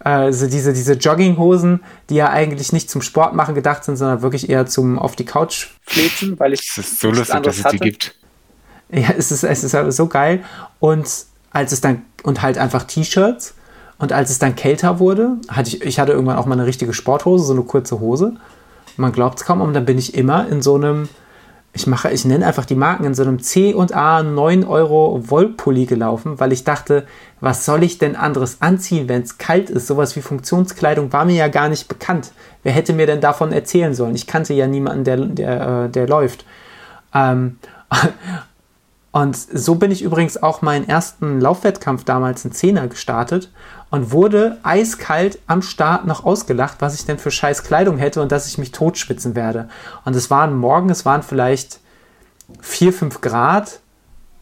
also 0.00 0.46
diese, 0.46 0.72
diese 0.72 0.94
Jogginghosen, 0.94 1.80
die 2.08 2.14
ja 2.14 2.30
eigentlich 2.30 2.72
nicht 2.72 2.88
zum 2.88 3.02
Sport 3.02 3.34
machen 3.34 3.54
gedacht 3.54 3.84
sind, 3.84 3.96
sondern 3.96 4.22
wirklich 4.22 4.48
eher 4.48 4.66
zum 4.66 4.98
auf 4.98 5.14
die 5.14 5.26
Couch 5.26 5.68
fläzen, 5.82 6.38
weil 6.40 6.54
ich. 6.54 6.60
Es 6.60 6.78
ist 6.78 7.00
so 7.00 7.10
lustig, 7.10 7.42
dass 7.42 7.58
es 7.58 7.64
hatte. 7.64 7.76
die 7.76 7.84
gibt. 7.84 8.14
Ja, 8.90 9.10
es 9.16 9.30
ist, 9.30 9.44
es 9.44 9.62
ist 9.62 9.74
halt 9.74 9.92
so 9.92 10.06
geil. 10.06 10.42
Und 10.80 11.26
als 11.50 11.72
es 11.72 11.80
dann, 11.80 12.02
und 12.22 12.42
halt 12.42 12.58
einfach 12.58 12.84
T-Shirts. 12.84 13.54
Und 13.98 14.12
als 14.12 14.30
es 14.30 14.38
dann 14.38 14.56
kälter 14.56 14.98
wurde, 14.98 15.36
hatte 15.48 15.68
ich, 15.68 15.82
ich 15.82 16.00
hatte 16.00 16.12
irgendwann 16.12 16.38
auch 16.38 16.46
mal 16.46 16.54
eine 16.54 16.64
richtige 16.64 16.94
Sporthose, 16.94 17.44
so 17.44 17.52
eine 17.52 17.62
kurze 17.62 18.00
Hose. 18.00 18.32
Man 18.96 19.12
glaubt 19.12 19.38
es 19.38 19.44
kaum, 19.44 19.60
und 19.60 19.74
dann 19.74 19.84
bin 19.84 19.98
ich 19.98 20.14
immer 20.14 20.48
in 20.48 20.62
so 20.62 20.76
einem 20.76 21.10
ich 21.72 21.86
mache, 21.86 22.10
ich 22.10 22.24
nenne 22.24 22.46
einfach 22.46 22.64
die 22.64 22.74
Marken 22.74 23.04
in 23.04 23.14
so 23.14 23.22
einem 23.22 23.40
C 23.40 23.74
und 23.74 23.94
A 23.94 24.22
9 24.22 24.64
Euro 24.64 25.22
Wollpulli 25.30 25.86
gelaufen, 25.86 26.40
weil 26.40 26.52
ich 26.52 26.64
dachte, 26.64 27.06
was 27.40 27.64
soll 27.64 27.84
ich 27.84 27.98
denn 27.98 28.16
anderes 28.16 28.60
anziehen, 28.60 29.08
wenn 29.08 29.22
es 29.22 29.38
kalt 29.38 29.70
ist? 29.70 29.86
Sowas 29.86 30.16
wie 30.16 30.20
Funktionskleidung 30.20 31.12
war 31.12 31.24
mir 31.24 31.36
ja 31.36 31.48
gar 31.48 31.68
nicht 31.68 31.86
bekannt. 31.88 32.32
Wer 32.64 32.72
hätte 32.72 32.92
mir 32.92 33.06
denn 33.06 33.20
davon 33.20 33.52
erzählen 33.52 33.94
sollen? 33.94 34.16
Ich 34.16 34.26
kannte 34.26 34.52
ja 34.52 34.66
niemanden, 34.66 35.04
der, 35.04 35.16
der, 35.16 35.84
äh, 35.84 35.88
der 35.88 36.08
läuft. 36.08 36.44
Ähm, 37.14 37.58
und 39.12 39.36
so 39.36 39.76
bin 39.76 39.92
ich 39.92 40.02
übrigens 40.02 40.42
auch 40.42 40.62
meinen 40.62 40.88
ersten 40.88 41.40
Laufwettkampf 41.40 42.02
damals 42.02 42.44
in 42.44 42.52
Zehner 42.52 42.88
gestartet 42.88 43.48
und 43.90 44.12
wurde 44.12 44.58
eiskalt 44.62 45.38
am 45.46 45.62
Start 45.62 46.06
noch 46.06 46.24
ausgelacht, 46.24 46.76
was 46.80 46.94
ich 46.94 47.06
denn 47.06 47.18
für 47.18 47.30
scheiß 47.30 47.64
Kleidung 47.64 47.98
hätte 47.98 48.22
und 48.22 48.32
dass 48.32 48.46
ich 48.46 48.58
mich 48.58 48.72
totschwitzen 48.72 49.34
werde. 49.34 49.68
Und 50.04 50.14
es 50.14 50.30
waren 50.30 50.56
morgen, 50.56 50.90
es 50.90 51.04
waren 51.04 51.22
vielleicht 51.22 51.80
4, 52.60 52.92
5 52.92 53.20
Grad. 53.20 53.80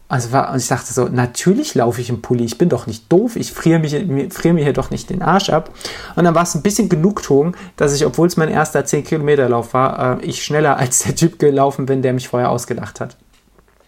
Also 0.07 0.31
war, 0.31 0.51
und 0.51 0.57
ich 0.57 0.67
dachte 0.67 0.91
so, 0.91 1.05
natürlich 1.07 1.75
laufe 1.75 2.01
ich 2.01 2.09
im 2.09 2.23
Pulli, 2.23 2.43
ich 2.43 2.57
bin 2.57 2.67
doch 2.67 2.87
nicht 2.87 3.11
doof, 3.11 3.35
ich 3.35 3.51
friere, 3.51 3.77
mich, 3.77 3.91
friere 4.33 4.55
mir 4.55 4.63
hier 4.63 4.73
doch 4.73 4.89
nicht 4.89 5.11
den 5.11 5.21
Arsch 5.21 5.51
ab. 5.51 5.69
Und 6.15 6.23
dann 6.23 6.33
war 6.33 6.41
es 6.41 6.55
ein 6.55 6.63
bisschen 6.63 6.89
Genugtuung, 6.89 7.55
dass 7.75 7.93
ich, 7.93 8.07
obwohl 8.07 8.27
es 8.27 8.35
mein 8.35 8.49
erster 8.49 8.83
10 8.83 9.03
Kilometer 9.03 9.47
Lauf 9.47 9.75
war, 9.75 10.19
äh, 10.19 10.25
ich 10.25 10.43
schneller 10.43 10.77
als 10.77 10.99
der 10.99 11.15
Typ 11.15 11.37
gelaufen 11.37 11.85
bin, 11.85 12.01
der 12.01 12.13
mich 12.13 12.27
vorher 12.27 12.49
ausgelacht 12.49 12.99
hat. 12.99 13.17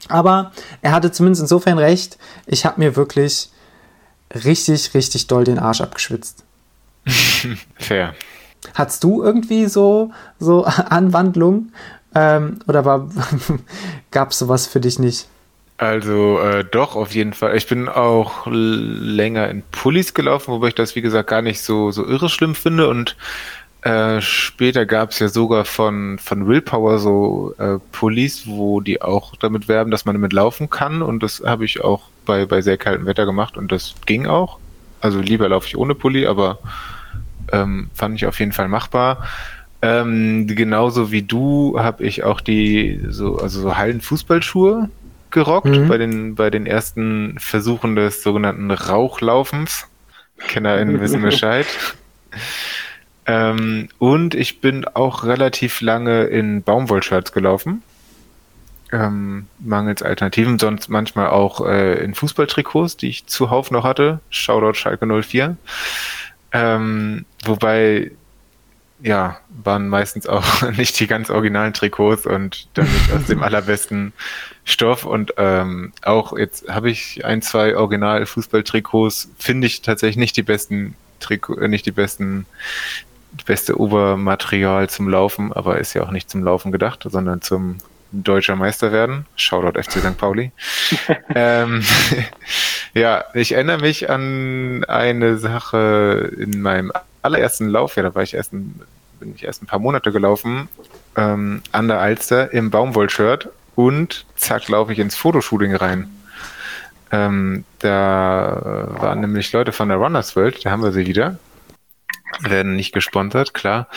Aber 0.09 0.51
er 0.83 0.91
hatte 0.91 1.11
zumindest 1.11 1.41
insofern 1.41 1.79
recht, 1.79 2.19
ich 2.45 2.67
habe 2.67 2.79
mir 2.79 2.95
wirklich 2.95 3.51
richtig, 4.33 4.93
richtig 4.93 5.27
doll 5.27 5.43
den 5.43 5.59
Arsch 5.59 5.81
abgeschwitzt. 5.81 6.43
Fair. 7.77 8.13
Hattest 8.73 9.03
du 9.03 9.23
irgendwie 9.23 9.65
so, 9.67 10.11
so 10.39 10.63
Anwandlungen? 10.65 11.73
Ähm, 12.13 12.59
oder 12.67 12.83
gab 14.11 14.31
es 14.31 14.39
sowas 14.39 14.67
für 14.67 14.79
dich 14.79 14.99
nicht? 14.99 15.27
Also 15.77 16.39
äh, 16.39 16.63
doch, 16.63 16.95
auf 16.95 17.15
jeden 17.15 17.33
Fall. 17.33 17.57
Ich 17.57 17.65
bin 17.65 17.89
auch 17.89 18.45
länger 18.45 19.49
in 19.49 19.63
Pullis 19.71 20.13
gelaufen, 20.13 20.51
wobei 20.51 20.67
ich 20.67 20.75
das, 20.75 20.95
wie 20.95 21.01
gesagt, 21.01 21.29
gar 21.29 21.41
nicht 21.41 21.61
so, 21.61 21.89
so 21.89 22.05
irre 22.05 22.29
schlimm 22.29 22.53
finde. 22.53 22.87
Und 22.87 23.15
äh, 23.81 24.21
später 24.21 24.85
gab 24.85 25.09
es 25.09 25.19
ja 25.19 25.27
sogar 25.27 25.65
von, 25.65 26.19
von 26.19 26.47
Willpower 26.47 26.99
so 26.99 27.55
äh, 27.57 27.79
Pullis, 27.91 28.45
wo 28.45 28.79
die 28.79 29.01
auch 29.01 29.35
damit 29.35 29.67
werben, 29.67 29.89
dass 29.89 30.05
man 30.05 30.15
damit 30.15 30.33
laufen 30.33 30.69
kann. 30.69 31.01
Und 31.01 31.23
das 31.23 31.41
habe 31.45 31.65
ich 31.65 31.83
auch 31.83 32.03
bei, 32.25 32.45
bei 32.45 32.61
sehr 32.61 32.77
kaltem 32.77 33.05
Wetter 33.07 33.25
gemacht 33.25 33.57
und 33.57 33.71
das 33.71 33.95
ging 34.05 34.27
auch. 34.27 34.59
Also 34.99 35.19
lieber 35.19 35.49
laufe 35.49 35.67
ich 35.67 35.77
ohne 35.77 35.95
Pulli, 35.95 36.27
aber 36.27 36.59
ähm, 37.51 37.89
fand 37.95 38.15
ich 38.15 38.27
auf 38.27 38.39
jeden 38.39 38.51
Fall 38.51 38.67
machbar. 38.67 39.25
Ähm, 39.81 40.45
genauso 40.45 41.11
wie 41.11 41.23
du 41.23 41.79
habe 41.79 42.03
ich 42.03 42.23
auch 42.23 42.39
die 42.39 43.01
so, 43.09 43.39
also 43.39 43.61
so 43.61 43.77
Hallenfußballschuhe 43.77 44.89
gerockt 45.31 45.65
mhm. 45.65 45.87
bei 45.87 45.97
den 45.97 46.35
bei 46.35 46.51
den 46.51 46.67
ersten 46.67 47.39
Versuchen 47.39 47.95
des 47.95 48.21
sogenannten 48.21 48.69
Rauchlaufens. 48.69 49.87
KennerInnen 50.37 51.01
wissen 51.01 51.21
Bescheid. 51.21 51.65
Ähm, 53.31 53.89
und 53.99 54.35
ich 54.35 54.61
bin 54.61 54.85
auch 54.85 55.23
relativ 55.23 55.81
lange 55.81 56.23
in 56.23 56.63
Baumwollshirts 56.63 57.31
gelaufen 57.31 57.83
ähm, 58.91 59.47
mangels 59.59 60.03
Alternativen, 60.03 60.59
sonst 60.59 60.89
manchmal 60.89 61.27
auch 61.27 61.65
äh, 61.65 62.03
in 62.03 62.13
Fußballtrikots, 62.13 62.97
die 62.97 63.09
ich 63.09 63.25
zuhauf 63.25 63.71
noch 63.71 63.83
hatte. 63.83 64.19
Shoutout 64.29 64.73
Schalke 64.73 65.05
04. 65.05 65.55
Ähm, 66.51 67.25
wobei, 67.45 68.11
ja, 69.01 69.39
waren 69.63 69.87
meistens 69.87 70.27
auch 70.27 70.69
nicht 70.77 70.99
die 70.99 71.07
ganz 71.07 71.29
originalen 71.29 71.73
Trikots 71.73 72.25
und 72.25 72.67
dann 72.73 72.91
nicht 72.91 73.11
aus 73.13 73.25
dem 73.25 73.43
allerbesten 73.43 74.13
Stoff. 74.65 75.05
Und 75.05 75.33
ähm, 75.37 75.93
auch 76.03 76.37
jetzt 76.37 76.67
habe 76.69 76.89
ich 76.89 77.23
ein, 77.23 77.41
zwei 77.41 77.75
Original-Fußballtrikots, 77.77 79.29
finde 79.37 79.67
ich 79.67 79.81
tatsächlich 79.81 80.17
nicht 80.17 80.37
die 80.37 80.43
besten 80.43 80.95
Trikot, 81.19 81.59
äh, 81.59 81.67
nicht 81.67 81.85
die 81.85 81.91
besten 81.91 82.45
beste 83.45 83.79
Obermaterial 83.79 84.89
zum 84.89 85.09
Laufen, 85.09 85.53
aber 85.53 85.79
ist 85.79 85.93
ja 85.93 86.03
auch 86.03 86.11
nicht 86.11 86.29
zum 86.29 86.43
Laufen 86.43 86.71
gedacht, 86.71 87.05
sondern 87.09 87.41
zum 87.41 87.77
deutscher 88.11 88.55
Meister 88.55 88.91
werden. 88.91 89.25
Shoutout 89.35 89.81
FC 89.81 89.99
St. 89.99 90.17
Pauli. 90.17 90.51
ähm, 91.35 91.83
ja, 92.93 93.23
ich 93.33 93.53
erinnere 93.53 93.79
mich 93.79 94.09
an 94.09 94.83
eine 94.85 95.37
Sache 95.37 96.31
in 96.37 96.61
meinem 96.61 96.91
allerersten 97.21 97.67
Lauf, 97.67 97.95
ja, 97.95 98.03
da 98.03 98.15
war 98.15 98.23
ich 98.23 98.33
erst 98.33 98.53
ein, 98.53 98.81
bin 99.19 99.35
ich 99.35 99.43
erst 99.43 99.63
ein 99.63 99.67
paar 99.67 99.79
Monate 99.79 100.11
gelaufen, 100.11 100.67
ähm, 101.15 101.61
an 101.71 101.87
der 101.87 101.99
Alster 101.99 102.51
im 102.53 102.71
Baumwollshirt 102.71 103.49
und 103.75 104.25
zack, 104.35 104.67
laufe 104.67 104.91
ich 104.91 104.99
ins 104.99 105.15
Fotoshooting 105.15 105.75
rein. 105.75 106.09
Ähm, 107.11 107.65
da 107.79 108.87
waren 108.99 109.19
nämlich 109.19 109.51
Leute 109.51 109.71
von 109.71 109.89
der 109.89 109.97
Runners 109.97 110.35
World, 110.35 110.65
da 110.65 110.71
haben 110.71 110.83
wir 110.83 110.91
sie 110.91 111.05
wieder, 111.05 111.37
werden 112.41 112.75
nicht 112.75 112.93
gesponsert, 112.93 113.53
klar. 113.53 113.87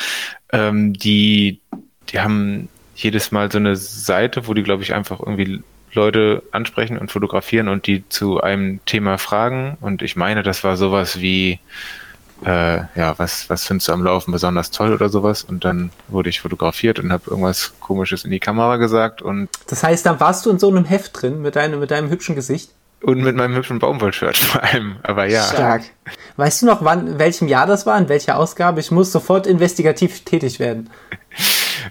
Ähm, 0.52 0.92
die, 0.92 1.60
die 2.08 2.20
haben 2.20 2.68
jedes 2.96 3.32
Mal 3.32 3.50
so 3.50 3.58
eine 3.58 3.76
Seite, 3.76 4.46
wo 4.46 4.54
die, 4.54 4.62
glaube 4.62 4.82
ich, 4.82 4.94
einfach 4.94 5.20
irgendwie 5.20 5.62
Leute 5.92 6.42
ansprechen 6.50 6.98
und 6.98 7.10
fotografieren 7.10 7.68
und 7.68 7.86
die 7.86 8.08
zu 8.08 8.40
einem 8.40 8.84
Thema 8.84 9.18
fragen. 9.18 9.76
Und 9.80 10.02
ich 10.02 10.16
meine, 10.16 10.42
das 10.42 10.64
war 10.64 10.76
sowas 10.76 11.20
wie, 11.20 11.60
äh, 12.44 12.78
ja, 12.96 13.18
was, 13.18 13.48
was 13.48 13.64
findest 13.64 13.88
du 13.88 13.92
am 13.92 14.02
Laufen 14.02 14.32
besonders 14.32 14.70
toll 14.70 14.92
oder 14.92 15.08
sowas? 15.08 15.44
Und 15.44 15.64
dann 15.64 15.90
wurde 16.08 16.30
ich 16.30 16.40
fotografiert 16.40 16.98
und 16.98 17.12
habe 17.12 17.30
irgendwas 17.30 17.74
Komisches 17.80 18.24
in 18.24 18.30
die 18.30 18.40
Kamera 18.40 18.76
gesagt. 18.76 19.22
Und 19.22 19.48
das 19.68 19.82
heißt, 19.82 20.04
dann 20.04 20.20
warst 20.20 20.44
du 20.46 20.50
in 20.50 20.58
so 20.58 20.68
einem 20.68 20.84
Heft 20.84 21.20
drin 21.20 21.40
mit 21.42 21.56
deinem, 21.56 21.80
mit 21.80 21.90
deinem 21.90 22.10
hübschen 22.10 22.34
Gesicht? 22.34 22.70
Und 23.04 23.22
mit 23.22 23.36
meinem 23.36 23.54
hübschen 23.54 23.78
Baumwollshirt 23.78 24.38
vor 24.38 24.62
allem, 24.62 24.96
aber 25.02 25.26
ja. 25.26 25.42
Stark. 25.42 25.82
Weißt 26.36 26.62
du 26.62 26.66
noch, 26.66 26.82
wann, 26.82 27.06
in 27.06 27.18
welchem 27.18 27.48
Jahr 27.48 27.66
das 27.66 27.84
war, 27.84 27.98
in 27.98 28.08
welcher 28.08 28.38
Ausgabe? 28.38 28.80
Ich 28.80 28.90
muss 28.90 29.12
sofort 29.12 29.46
investigativ 29.46 30.24
tätig 30.24 30.58
werden. 30.58 30.88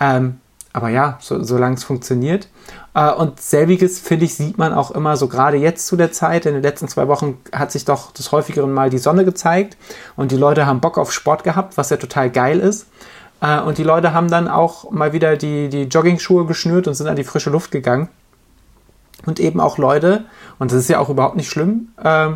Ähm, 0.00 0.40
aber 0.72 0.90
ja, 0.90 1.18
so, 1.20 1.42
solange 1.42 1.76
es 1.76 1.84
funktioniert. 1.84 2.48
Äh, 2.94 3.10
und 3.10 3.40
selbiges, 3.40 3.98
finde 3.98 4.26
ich, 4.26 4.34
sieht 4.34 4.58
man 4.58 4.74
auch 4.74 4.90
immer 4.90 5.16
so 5.16 5.26
gerade 5.26 5.56
jetzt 5.56 5.86
zu 5.86 5.96
der 5.96 6.12
Zeit. 6.12 6.46
In 6.46 6.52
den 6.52 6.62
letzten 6.62 6.88
zwei 6.88 7.08
Wochen 7.08 7.38
hat 7.52 7.72
sich 7.72 7.84
doch 7.84 8.12
das 8.12 8.30
häufigeren 8.30 8.72
Mal 8.72 8.90
die 8.90 8.98
Sonne 8.98 9.24
gezeigt 9.24 9.76
und 10.16 10.32
die 10.32 10.36
Leute 10.36 10.66
haben 10.66 10.80
Bock 10.80 10.98
auf 10.98 11.12
Sport 11.12 11.44
gehabt, 11.44 11.76
was 11.78 11.90
ja 11.90 11.96
total 11.96 12.30
geil 12.30 12.60
ist. 12.60 12.86
Äh, 13.40 13.60
und 13.60 13.78
die 13.78 13.84
Leute 13.84 14.12
haben 14.12 14.28
dann 14.28 14.48
auch 14.48 14.90
mal 14.90 15.12
wieder 15.12 15.36
die, 15.36 15.68
die 15.68 15.84
Jogging-Schuhe 15.84 16.46
geschnürt 16.46 16.88
und 16.88 16.94
sind 16.94 17.08
an 17.08 17.16
die 17.16 17.24
frische 17.24 17.50
Luft 17.50 17.70
gegangen. 17.70 18.08
Und 19.26 19.40
eben 19.40 19.60
auch 19.60 19.76
Leute, 19.76 20.24
und 20.58 20.72
das 20.72 20.78
ist 20.78 20.88
ja 20.88 20.98
auch 20.98 21.08
überhaupt 21.08 21.36
nicht 21.36 21.50
schlimm, 21.50 21.88
äh, 22.02 22.28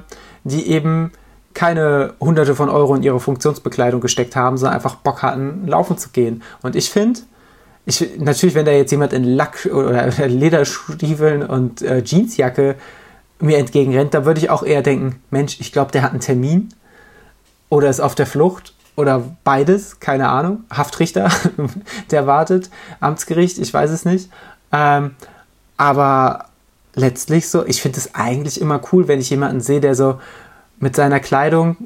die 0.45 0.69
eben 0.69 1.13
keine 1.55 2.15
hunderte 2.21 2.55
von 2.55 2.69
Euro 2.69 2.95
in 2.95 3.03
ihre 3.03 3.21
Funktionsbekleidung 3.21 4.01
gesteckt 4.01 4.37
haben, 4.37 4.57
sondern 4.57 4.75
einfach 4.75 4.97
Bock 4.97 5.23
hatten, 5.23 5.67
laufen 5.67 5.99
zu 5.99 6.11
gehen. 6.11 6.43
Und 6.63 6.77
ich 6.77 6.91
finde, 6.91 7.21
ich, 7.87 8.19
natürlich, 8.19 8.55
wenn 8.55 8.67
da 8.67 8.73
jetzt 8.73 8.91
jemand 8.91 9.13
in 9.13 9.25
Lack 9.25 9.67
oder 9.67 10.07
Lederstiefeln 10.29 11.43
und 11.43 11.83
äh, 11.83 12.03
Jeansjacke 12.05 12.77
mir 13.41 13.59
entgegenrennt, 13.59 14.15
da 14.15 14.25
würde 14.25 14.41
ich 14.41 14.51
auch 14.51 14.63
eher 14.63 14.83
denken, 14.83 15.23
Mensch, 15.31 15.61
ich 15.61 15.73
glaube, 15.73 15.93
der 15.93 16.03
hat 16.03 16.13
einen 16.13 16.21
Termin 16.21 16.69
oder 17.69 17.89
ist 17.89 18.01
auf 18.01 18.15
der 18.15 18.27
Flucht 18.27 18.75
oder 18.97 19.23
beides, 19.45 19.99
keine 19.99 20.29
Ahnung. 20.29 20.65
Haftrichter, 20.71 21.31
der 22.11 22.27
wartet, 22.27 22.71
Amtsgericht, 23.01 23.59
ich 23.59 23.73
weiß 23.73 23.91
es 23.91 24.05
nicht. 24.05 24.31
Ähm, 24.73 25.15
aber 25.77 26.50
letztlich 26.95 27.49
so, 27.49 27.65
ich 27.67 27.83
finde 27.83 27.99
es 27.99 28.15
eigentlich 28.15 28.61
immer 28.61 28.81
cool, 28.93 29.09
wenn 29.09 29.21
ich 29.21 29.31
jemanden 29.31 29.61
sehe, 29.61 29.81
der 29.81 29.95
so 29.95 30.21
mit 30.79 30.97
seiner 30.97 31.21
Kleidung 31.21 31.77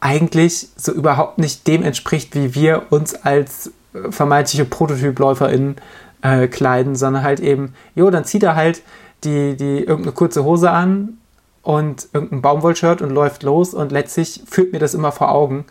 eigentlich 0.00 0.68
so 0.76 0.92
überhaupt 0.92 1.38
nicht 1.38 1.66
dem 1.66 1.82
entspricht, 1.82 2.34
wie 2.34 2.54
wir 2.54 2.86
uns 2.90 3.14
als 3.14 3.72
vermeintliche 4.10 4.64
PrototypläuferInnen 4.64 5.76
äh, 6.22 6.48
kleiden, 6.48 6.96
sondern 6.96 7.22
halt 7.22 7.40
eben, 7.40 7.74
jo, 7.94 8.10
dann 8.10 8.24
zieht 8.24 8.42
er 8.42 8.56
halt 8.56 8.82
die, 9.22 9.56
die 9.56 9.78
irgendeine 9.78 10.12
kurze 10.12 10.44
Hose 10.44 10.70
an 10.70 11.18
und 11.62 12.08
irgendein 12.12 12.42
Baumwollshirt 12.42 13.00
und 13.00 13.10
läuft 13.10 13.42
los 13.42 13.72
und 13.72 13.92
letztlich 13.92 14.42
führt 14.46 14.72
mir 14.72 14.78
das 14.78 14.94
immer 14.94 15.12
vor 15.12 15.30
Augen, 15.32 15.64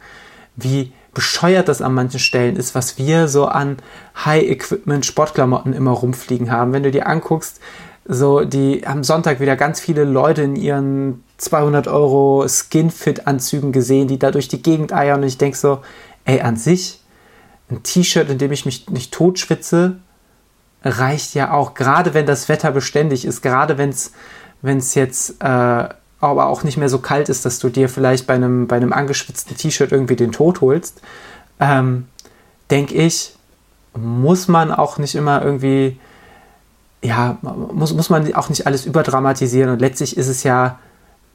wie 0.55 0.91
bescheuert 1.13 1.67
das 1.67 1.81
an 1.81 1.93
manchen 1.93 2.19
Stellen 2.19 2.55
ist, 2.55 2.75
was 2.75 2.97
wir 2.97 3.27
so 3.27 3.45
an 3.45 3.77
High-Equipment 4.25 5.05
Sportklamotten 5.05 5.73
immer 5.73 5.91
rumfliegen 5.91 6.51
haben. 6.51 6.73
Wenn 6.73 6.83
du 6.83 6.91
dir 6.91 7.07
anguckst, 7.07 7.59
so 8.05 8.43
die 8.43 8.85
am 8.85 9.03
Sonntag 9.03 9.39
wieder 9.39 9.55
ganz 9.55 9.79
viele 9.79 10.03
Leute 10.03 10.41
in 10.41 10.55
ihren 10.55 11.23
200 11.37 11.87
Euro 11.87 12.45
Skinfit-Anzügen 12.47 13.71
gesehen, 13.71 14.07
die 14.07 14.19
da 14.19 14.31
durch 14.31 14.47
die 14.47 14.61
Gegend 14.61 14.91
eiern 14.93 15.21
und 15.21 15.27
ich 15.27 15.37
denke 15.37 15.57
so, 15.57 15.81
ey, 16.25 16.41
an 16.41 16.57
sich 16.57 17.01
ein 17.69 17.83
T-Shirt, 17.83 18.29
in 18.29 18.37
dem 18.37 18.51
ich 18.51 18.65
mich 18.65 18.89
nicht 18.89 19.13
totschwitze, 19.13 19.97
reicht 20.83 21.33
ja 21.33 21.51
auch, 21.51 21.75
gerade 21.75 22.13
wenn 22.13 22.25
das 22.25 22.49
Wetter 22.49 22.71
beständig 22.71 23.25
ist, 23.25 23.41
gerade 23.41 23.77
wenn 23.77 23.89
es 24.77 24.95
jetzt 24.95 25.41
äh, 25.41 25.89
aber 26.23 26.47
auch 26.47 26.63
nicht 26.63 26.77
mehr 26.77 26.89
so 26.89 26.99
kalt 26.99 27.29
ist, 27.29 27.45
dass 27.45 27.59
du 27.59 27.69
dir 27.69 27.89
vielleicht 27.89 28.27
bei 28.27 28.33
einem, 28.33 28.67
bei 28.67 28.75
einem 28.75 28.93
angeschwitzten 28.93 29.57
T-Shirt 29.57 29.91
irgendwie 29.91 30.15
den 30.15 30.31
Tod 30.31 30.61
holst, 30.61 31.01
ähm, 31.59 32.07
denke 32.71 32.95
ich, 32.95 33.35
muss 33.95 34.47
man 34.47 34.71
auch 34.71 34.97
nicht 34.97 35.15
immer 35.15 35.43
irgendwie, 35.43 35.99
ja, 37.03 37.37
muss, 37.41 37.93
muss 37.93 38.09
man 38.09 38.33
auch 38.33 38.49
nicht 38.49 38.65
alles 38.65 38.85
überdramatisieren 38.85 39.69
und 39.69 39.79
letztlich 39.79 40.17
ist 40.17 40.27
es 40.27 40.43
ja 40.43 40.79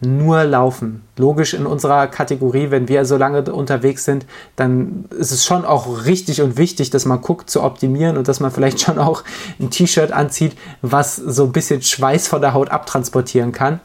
nur 0.00 0.44
laufen. 0.44 1.02
Logisch 1.16 1.54
in 1.54 1.66
unserer 1.66 2.06
Kategorie, 2.06 2.70
wenn 2.70 2.88
wir 2.88 3.04
so 3.04 3.16
lange 3.16 3.42
unterwegs 3.52 4.04
sind, 4.04 4.26
dann 4.54 5.06
ist 5.10 5.32
es 5.32 5.44
schon 5.44 5.64
auch 5.64 6.04
richtig 6.04 6.40
und 6.40 6.56
wichtig, 6.56 6.90
dass 6.90 7.04
man 7.04 7.20
guckt 7.20 7.50
zu 7.50 7.62
optimieren 7.62 8.16
und 8.16 8.28
dass 8.28 8.38
man 8.38 8.52
vielleicht 8.52 8.80
schon 8.80 8.98
auch 8.98 9.24
ein 9.58 9.70
T-Shirt 9.70 10.12
anzieht, 10.12 10.56
was 10.82 11.16
so 11.16 11.44
ein 11.44 11.52
bisschen 11.52 11.82
Schweiß 11.82 12.28
von 12.28 12.40
der 12.40 12.54
Haut 12.54 12.70
abtransportieren 12.70 13.50
kann. 13.50 13.80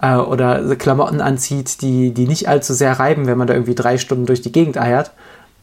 Äh, 0.00 0.16
oder 0.16 0.76
Klamotten 0.76 1.20
anzieht, 1.20 1.82
die, 1.82 2.12
die 2.12 2.26
nicht 2.26 2.48
allzu 2.48 2.74
sehr 2.74 2.98
reiben, 2.98 3.26
wenn 3.26 3.38
man 3.38 3.46
da 3.46 3.54
irgendwie 3.54 3.74
drei 3.74 3.98
Stunden 3.98 4.26
durch 4.26 4.40
die 4.40 4.52
Gegend 4.52 4.78
eiert. 4.78 5.12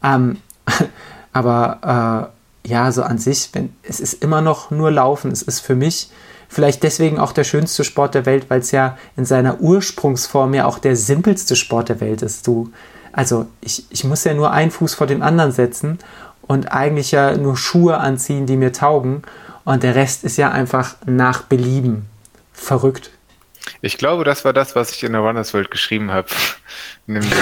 Ähm, 0.02 0.38
aber 1.32 2.32
äh, 2.64 2.68
ja, 2.68 2.92
so 2.92 3.02
an 3.02 3.18
sich, 3.18 3.50
wenn, 3.52 3.72
es 3.82 4.00
ist 4.00 4.22
immer 4.22 4.40
noch 4.40 4.70
nur 4.70 4.90
Laufen. 4.90 5.30
Es 5.30 5.42
ist 5.42 5.60
für 5.60 5.74
mich 5.74 6.10
Vielleicht 6.48 6.82
deswegen 6.82 7.18
auch 7.18 7.32
der 7.32 7.44
schönste 7.44 7.84
Sport 7.84 8.14
der 8.14 8.24
Welt, 8.24 8.46
weil 8.48 8.60
es 8.60 8.70
ja 8.70 8.96
in 9.16 9.26
seiner 9.26 9.60
Ursprungsform 9.60 10.54
ja 10.54 10.64
auch 10.64 10.78
der 10.78 10.96
simpelste 10.96 11.56
Sport 11.56 11.90
der 11.90 12.00
Welt 12.00 12.22
ist. 12.22 12.46
Du, 12.46 12.70
also 13.12 13.46
ich, 13.60 13.84
ich 13.90 14.04
muss 14.04 14.24
ja 14.24 14.32
nur 14.32 14.50
einen 14.50 14.70
Fuß 14.70 14.94
vor 14.94 15.06
den 15.06 15.22
anderen 15.22 15.52
setzen 15.52 15.98
und 16.40 16.72
eigentlich 16.72 17.10
ja 17.10 17.36
nur 17.36 17.56
Schuhe 17.58 17.98
anziehen, 17.98 18.46
die 18.46 18.56
mir 18.56 18.72
taugen. 18.72 19.22
Und 19.64 19.82
der 19.82 19.94
Rest 19.94 20.24
ist 20.24 20.38
ja 20.38 20.50
einfach 20.50 20.96
nach 21.04 21.42
Belieben. 21.42 22.06
Verrückt. 22.54 23.10
Ich 23.80 23.98
glaube, 23.98 24.24
das 24.24 24.44
war 24.44 24.52
das, 24.52 24.74
was 24.74 24.92
ich 24.92 25.04
in 25.04 25.12
der 25.12 25.20
Runners 25.20 25.54
World 25.54 25.70
geschrieben 25.70 26.10
habe. 26.10 26.28
Nämlich, 27.06 27.32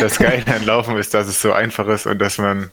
das 0.00 0.18
Geile 0.18 0.46
an 0.46 0.64
Laufen 0.64 0.96
ist, 0.96 1.14
dass 1.14 1.28
es 1.28 1.40
so 1.40 1.52
einfach 1.52 1.86
ist 1.88 2.06
und 2.06 2.18
dass 2.18 2.38
man 2.38 2.70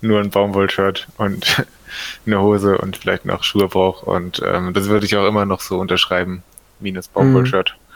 nur 0.00 0.20
ein 0.20 0.30
Baumwollshirt 0.30 1.08
und 1.16 1.66
eine 2.26 2.40
Hose 2.40 2.78
und 2.78 2.96
vielleicht 2.96 3.24
noch 3.24 3.42
Schuhe 3.42 3.68
braucht. 3.68 4.04
Und 4.04 4.40
ähm, 4.44 4.72
das 4.74 4.86
würde 4.86 5.06
ich 5.06 5.16
auch 5.16 5.26
immer 5.26 5.44
noch 5.44 5.60
so 5.60 5.78
unterschreiben. 5.78 6.42
Minus 6.80 7.08
Baumwollshirt. 7.08 7.74
Mhm. 7.76 7.88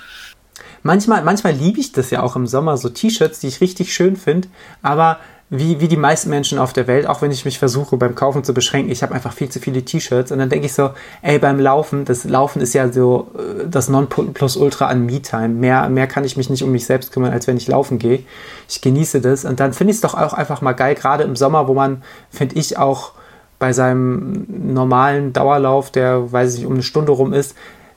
Manchmal, 0.82 1.22
manchmal 1.22 1.52
liebe 1.52 1.78
ich 1.78 1.92
das 1.92 2.10
ja 2.10 2.22
auch 2.22 2.34
im 2.34 2.46
Sommer, 2.46 2.76
so 2.76 2.88
T-Shirts, 2.88 3.38
die 3.38 3.46
ich 3.46 3.60
richtig 3.60 3.94
schön 3.94 4.16
finde, 4.16 4.48
aber 4.82 5.20
wie, 5.54 5.80
wie 5.80 5.88
die 5.88 5.98
meisten 5.98 6.30
Menschen 6.30 6.58
auf 6.58 6.72
der 6.72 6.86
Welt, 6.86 7.06
auch 7.06 7.20
wenn 7.20 7.30
ich 7.30 7.44
mich 7.44 7.58
versuche 7.58 7.98
beim 7.98 8.14
Kaufen 8.14 8.42
zu 8.42 8.54
beschränken, 8.54 8.90
ich 8.90 9.02
habe 9.02 9.14
einfach 9.14 9.34
viel 9.34 9.50
zu 9.50 9.60
viele 9.60 9.84
T-Shirts 9.84 10.32
und 10.32 10.38
dann 10.38 10.48
denke 10.48 10.64
ich 10.64 10.72
so, 10.72 10.92
ey, 11.20 11.38
beim 11.38 11.60
Laufen, 11.60 12.06
das 12.06 12.24
Laufen 12.24 12.62
ist 12.62 12.72
ja 12.72 12.90
so 12.90 13.30
äh, 13.36 13.68
das 13.68 13.90
Non-Plus-Ultra 13.90 14.86
an 14.86 15.04
Me-Time. 15.04 15.50
Mehr, 15.50 15.90
mehr 15.90 16.06
kann 16.06 16.24
ich 16.24 16.38
mich 16.38 16.48
nicht 16.48 16.62
um 16.62 16.72
mich 16.72 16.86
selbst 16.86 17.12
kümmern, 17.12 17.34
als 17.34 17.46
wenn 17.48 17.58
ich 17.58 17.68
laufen 17.68 17.98
gehe. 17.98 18.20
Ich 18.66 18.80
genieße 18.80 19.20
das 19.20 19.44
und 19.44 19.60
dann 19.60 19.74
finde 19.74 19.90
ich 19.90 19.98
es 19.98 20.00
doch 20.00 20.14
auch 20.14 20.32
einfach 20.32 20.62
mal 20.62 20.72
geil, 20.72 20.94
gerade 20.94 21.24
im 21.24 21.36
Sommer, 21.36 21.68
wo 21.68 21.74
man, 21.74 22.02
finde 22.30 22.56
ich, 22.56 22.78
auch 22.78 23.12
bei 23.58 23.74
seinem 23.74 24.46
normalen 24.48 25.34
Dauerlauf, 25.34 25.90
der, 25.90 26.32
weiß 26.32 26.54
ich 26.54 26.60
nicht, 26.60 26.66
um 26.66 26.72
eine 26.72 26.82
Stunde 26.82 27.12
rum 27.12 27.34
ist, 27.34 27.54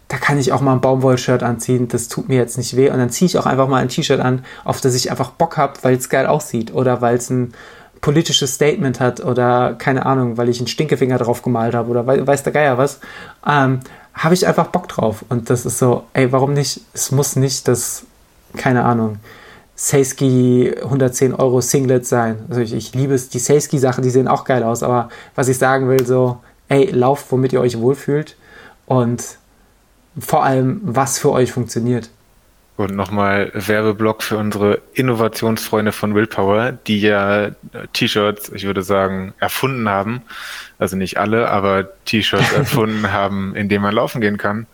da 0.07 0.17
kann 0.17 0.37
ich 0.37 0.51
auch 0.51 0.61
mal 0.61 0.73
ein 0.73 0.81
Baumwollshirt 0.81 1.41
anziehen, 1.41 1.87
das 1.87 2.07
tut 2.07 2.29
mir 2.29 2.37
jetzt 2.37 2.57
nicht 2.57 2.75
weh. 2.75 2.89
Und 2.89 2.99
dann 2.99 3.09
ziehe 3.09 3.27
ich 3.27 3.37
auch 3.37 3.45
einfach 3.45 3.67
mal 3.67 3.81
ein 3.81 3.89
T-Shirt 3.89 4.19
an, 4.19 4.45
auf 4.63 4.81
das 4.81 4.95
ich 4.95 5.09
einfach 5.09 5.31
Bock 5.31 5.57
habe, 5.57 5.73
weil 5.81 5.95
es 5.95 6.09
geil 6.09 6.27
aussieht 6.27 6.73
oder 6.73 7.01
weil 7.01 7.15
es 7.15 7.29
ein 7.29 7.53
politisches 8.01 8.53
Statement 8.53 8.99
hat 8.99 9.19
oder 9.25 9.73
keine 9.73 10.05
Ahnung, 10.05 10.37
weil 10.37 10.49
ich 10.49 10.59
einen 10.59 10.67
Stinkefinger 10.67 11.17
drauf 11.17 11.41
gemalt 11.41 11.73
habe 11.73 11.89
oder 11.89 12.05
weiß 12.05 12.43
der 12.43 12.53
Geier 12.53 12.77
was. 12.77 12.99
Ähm, 13.47 13.79
habe 14.13 14.33
ich 14.33 14.47
einfach 14.47 14.67
Bock 14.67 14.87
drauf. 14.87 15.25
Und 15.29 15.49
das 15.49 15.65
ist 15.65 15.79
so, 15.79 16.03
ey, 16.13 16.31
warum 16.31 16.53
nicht? 16.53 16.81
Es 16.93 17.11
muss 17.11 17.35
nicht 17.35 17.67
das, 17.67 18.03
keine 18.55 18.85
Ahnung, 18.85 19.17
Seiski 19.75 20.73
110 20.83 21.33
Euro 21.33 21.61
Singlet 21.61 22.05
sein. 22.05 22.45
Also 22.47 22.61
ich, 22.61 22.73
ich 22.73 22.93
liebe 22.93 23.13
es, 23.13 23.29
die 23.29 23.39
Seiski-Sachen, 23.39 24.03
die 24.03 24.09
sehen 24.09 24.27
auch 24.27 24.45
geil 24.45 24.63
aus, 24.63 24.83
aber 24.83 25.09
was 25.35 25.47
ich 25.47 25.57
sagen 25.57 25.89
will, 25.89 26.05
so, 26.05 26.37
ey, 26.69 26.89
lauft, 26.91 27.31
womit 27.31 27.53
ihr 27.53 27.59
euch 27.59 27.79
wohlfühlt 27.79 28.37
und 28.85 29.37
vor 30.20 30.43
allem, 30.43 30.82
was 30.84 31.20
für 31.20 31.32
euch 31.32 31.51
funktioniert. 31.51 32.09
Und 32.78 32.93
nochmal 32.93 33.51
Werbeblock 33.53 34.22
für 34.22 34.38
unsere 34.38 34.82
Innovationsfreunde 34.93 35.93
von 35.93 36.13
Willpower, 36.13 36.74
die 36.74 36.99
ja 36.99 37.51
T-Shirts, 37.93 38.51
ich 38.53 38.66
würde 38.66 38.84
sagen, 38.84 39.34
erfunden 39.39 39.88
haben. 39.88 40.22
Also 40.78 40.97
nicht 40.97 41.18
alle, 41.18 41.49
aber 41.49 41.88
T-Shirts 42.03 42.51
erfunden 42.55 43.13
haben, 43.13 43.55
in 43.55 43.70
denen 43.70 43.82
man 43.82 43.95
laufen 43.95 44.20
gehen 44.20 44.38
kann. 44.38 44.68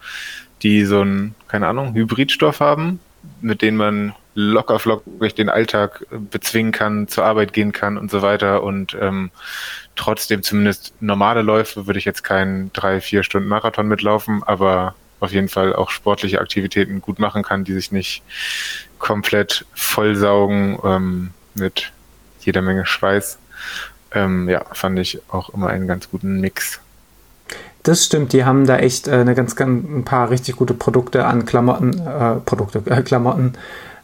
Die 0.63 0.83
so 0.85 1.01
einen, 1.01 1.35
keine 1.47 1.67
Ahnung, 1.67 1.93
Hybridstoff 1.93 2.59
haben, 2.59 2.99
mit 3.39 3.61
denen 3.61 3.77
man 3.77 4.13
locker 4.33 4.79
flockig 4.79 5.35
den 5.35 5.49
Alltag 5.49 6.05
bezwingen 6.09 6.71
kann, 6.71 7.07
zur 7.07 7.25
Arbeit 7.25 7.53
gehen 7.53 7.71
kann 7.71 7.97
und 7.97 8.09
so 8.09 8.21
weiter 8.21 8.63
und 8.63 8.97
ähm, 8.99 9.29
trotzdem 9.95 10.41
zumindest 10.41 10.93
normale 11.01 11.41
Läufe 11.41 11.85
würde 11.85 11.99
ich 11.99 12.05
jetzt 12.05 12.23
keinen 12.23 12.71
drei, 12.73 13.01
vier 13.01 13.23
Stunden 13.23 13.49
Marathon 13.49 13.87
mitlaufen, 13.87 14.41
aber 14.43 14.95
auf 15.21 15.31
jeden 15.31 15.49
Fall 15.49 15.73
auch 15.73 15.89
sportliche 15.89 16.41
Aktivitäten 16.41 17.01
gut 17.01 17.19
machen 17.19 17.43
kann, 17.43 17.63
die 17.63 17.73
sich 17.73 17.91
nicht 17.91 18.23
komplett 18.99 19.65
vollsaugen 19.73 20.77
ähm, 20.83 21.29
mit 21.53 21.91
jeder 22.41 22.61
Menge 22.61 22.85
Schweiß. 22.85 23.37
Ähm, 24.13 24.49
ja, 24.49 24.65
fand 24.73 24.99
ich 24.99 25.21
auch 25.29 25.49
immer 25.53 25.69
einen 25.69 25.87
ganz 25.87 26.09
guten 26.09 26.41
Mix. 26.41 26.81
Das 27.83 28.05
stimmt, 28.05 28.33
die 28.33 28.45
haben 28.45 28.65
da 28.65 28.77
echt 28.77 29.07
äh, 29.07 29.13
eine 29.13 29.35
ganz, 29.35 29.55
ganz, 29.55 29.87
ein 29.87 30.05
paar 30.05 30.29
richtig 30.29 30.55
gute 30.55 30.73
Produkte 30.73 31.25
an 31.25 31.45
Klamotten, 31.45 31.99
äh, 32.05 32.35
Produkte, 32.45 32.83
äh, 32.85 33.01
Klamotten, 33.01 33.53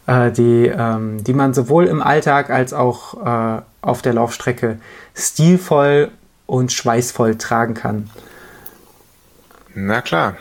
äh, 0.07 0.31
die, 0.31 0.67
ähm, 0.67 1.23
die 1.23 1.33
man 1.33 1.53
sowohl 1.53 1.85
im 1.85 2.01
Alltag 2.01 2.49
als 2.49 2.73
auch 2.73 3.57
äh, 3.57 3.61
auf 3.81 4.01
der 4.01 4.13
Laufstrecke 4.13 4.79
stilvoll 5.15 6.09
und 6.45 6.71
schweißvoll 6.71 7.37
tragen 7.37 7.73
kann. 7.73 8.09
Na 9.75 10.01
klar. 10.01 10.37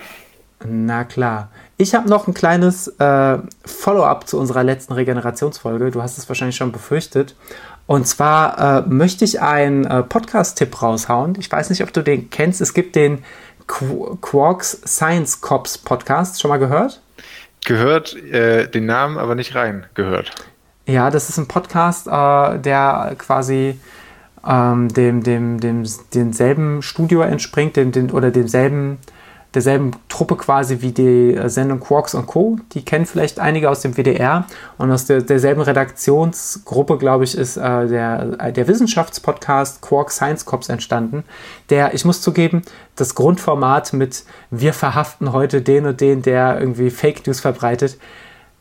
Na 0.64 1.04
klar. 1.04 1.50
Ich 1.76 1.94
habe 1.94 2.08
noch 2.08 2.26
ein 2.26 2.34
kleines 2.34 2.88
äh, 2.98 3.38
Follow-up 3.64 4.26
zu 4.26 4.38
unserer 4.38 4.64
letzten 4.64 4.94
Regenerationsfolge. 4.94 5.90
Du 5.90 6.02
hast 6.02 6.16
es 6.18 6.28
wahrscheinlich 6.28 6.56
schon 6.56 6.72
befürchtet. 6.72 7.34
Und 7.86 8.06
zwar 8.08 8.86
äh, 8.86 8.88
möchte 8.88 9.24
ich 9.24 9.40
einen 9.40 9.84
äh, 9.84 10.02
Podcast-Tipp 10.02 10.82
raushauen. 10.82 11.36
Ich 11.38 11.50
weiß 11.52 11.70
nicht, 11.70 11.82
ob 11.82 11.92
du 11.92 12.02
den 12.02 12.30
kennst. 12.30 12.60
Es 12.60 12.74
gibt 12.74 12.96
den 12.96 13.22
Qu 13.66 14.16
Quarks 14.20 14.80
Science 14.86 15.40
Cops 15.40 15.78
Podcast. 15.78 16.40
Schon 16.40 16.48
mal 16.48 16.58
gehört? 16.58 17.00
Gehört, 17.64 18.16
äh, 18.16 18.68
den 18.68 18.86
Namen 18.86 19.18
aber 19.18 19.34
nicht 19.34 19.54
rein 19.54 19.86
gehört. 19.94 20.32
Ja, 20.86 21.10
das 21.10 21.28
ist 21.28 21.38
ein 21.38 21.48
Podcast, 21.48 22.06
äh, 22.06 22.58
der 22.60 23.14
quasi 23.18 23.78
ähm, 24.46 24.88
dem, 24.88 25.22
dem, 25.22 25.60
dem, 25.60 25.84
demselben 26.14 26.82
Studio 26.82 27.22
entspringt, 27.22 27.76
dem, 27.76 27.92
dem, 27.92 28.12
oder 28.12 28.30
demselben 28.30 28.98
derselben 29.56 29.92
Truppe 30.10 30.36
quasi 30.36 30.82
wie 30.82 30.92
die 30.92 31.34
äh, 31.34 31.48
Sendung 31.48 31.80
Quarks 31.80 32.14
und 32.14 32.26
Co. 32.26 32.58
Die 32.74 32.84
kennen 32.84 33.06
vielleicht 33.06 33.40
einige 33.40 33.70
aus 33.70 33.80
dem 33.80 33.94
WDR 33.96 34.44
und 34.76 34.92
aus 34.92 35.06
der, 35.06 35.22
derselben 35.22 35.62
Redaktionsgruppe, 35.62 36.98
glaube 36.98 37.24
ich, 37.24 37.36
ist 37.36 37.56
äh, 37.56 37.88
der, 37.88 38.36
äh, 38.38 38.52
der 38.52 38.68
Wissenschaftspodcast 38.68 39.80
Quark 39.80 40.12
Science 40.12 40.44
Cops 40.44 40.68
entstanden, 40.68 41.24
der, 41.70 41.94
ich 41.94 42.04
muss 42.04 42.20
zugeben, 42.20 42.62
das 42.96 43.14
Grundformat 43.14 43.94
mit 43.94 44.24
wir 44.50 44.74
verhaften 44.74 45.32
heute 45.32 45.62
den 45.62 45.86
und 45.86 46.02
den, 46.02 46.20
der 46.20 46.60
irgendwie 46.60 46.90
Fake 46.90 47.26
News 47.26 47.40
verbreitet, 47.40 47.96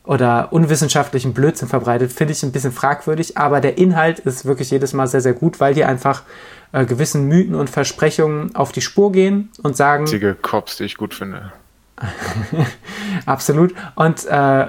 oder 0.06 0.51
unwissenschaftlichen 0.51 1.34
Blödsinn 1.34 1.68
verbreitet, 1.68 2.12
finde 2.12 2.34
ich 2.34 2.43
ein 2.43 2.51
bisschen 2.51 2.72
fragwürdig, 2.72 3.38
aber 3.38 3.62
der 3.62 3.78
Inhalt 3.78 4.20
ist 4.20 4.45
wirklich 4.45 4.72
jedes 4.72 4.93
Mal 4.93 5.08
sehr, 5.08 5.22
sehr 5.22 5.34
gut, 5.34 5.60
weil 5.60 5.74
die 5.74 5.84
einfach 5.84 6.24
äh, 6.72 6.86
gewissen 6.86 7.28
Mythen 7.28 7.56
und 7.56 7.70
Versprechungen 7.70 8.56
auf 8.56 8.72
die 8.72 8.82
Spur 8.82 9.12
gehen 9.12 9.49
und 9.64 9.76
sagen. 9.76 10.03
Einzige 10.03 10.36
Cops, 10.36 10.78
die 10.78 10.84
ich 10.84 10.97
gut 10.97 11.14
finde. 11.14 11.51
Absolut. 13.26 13.74
Und 13.95 14.26
äh, 14.26 14.32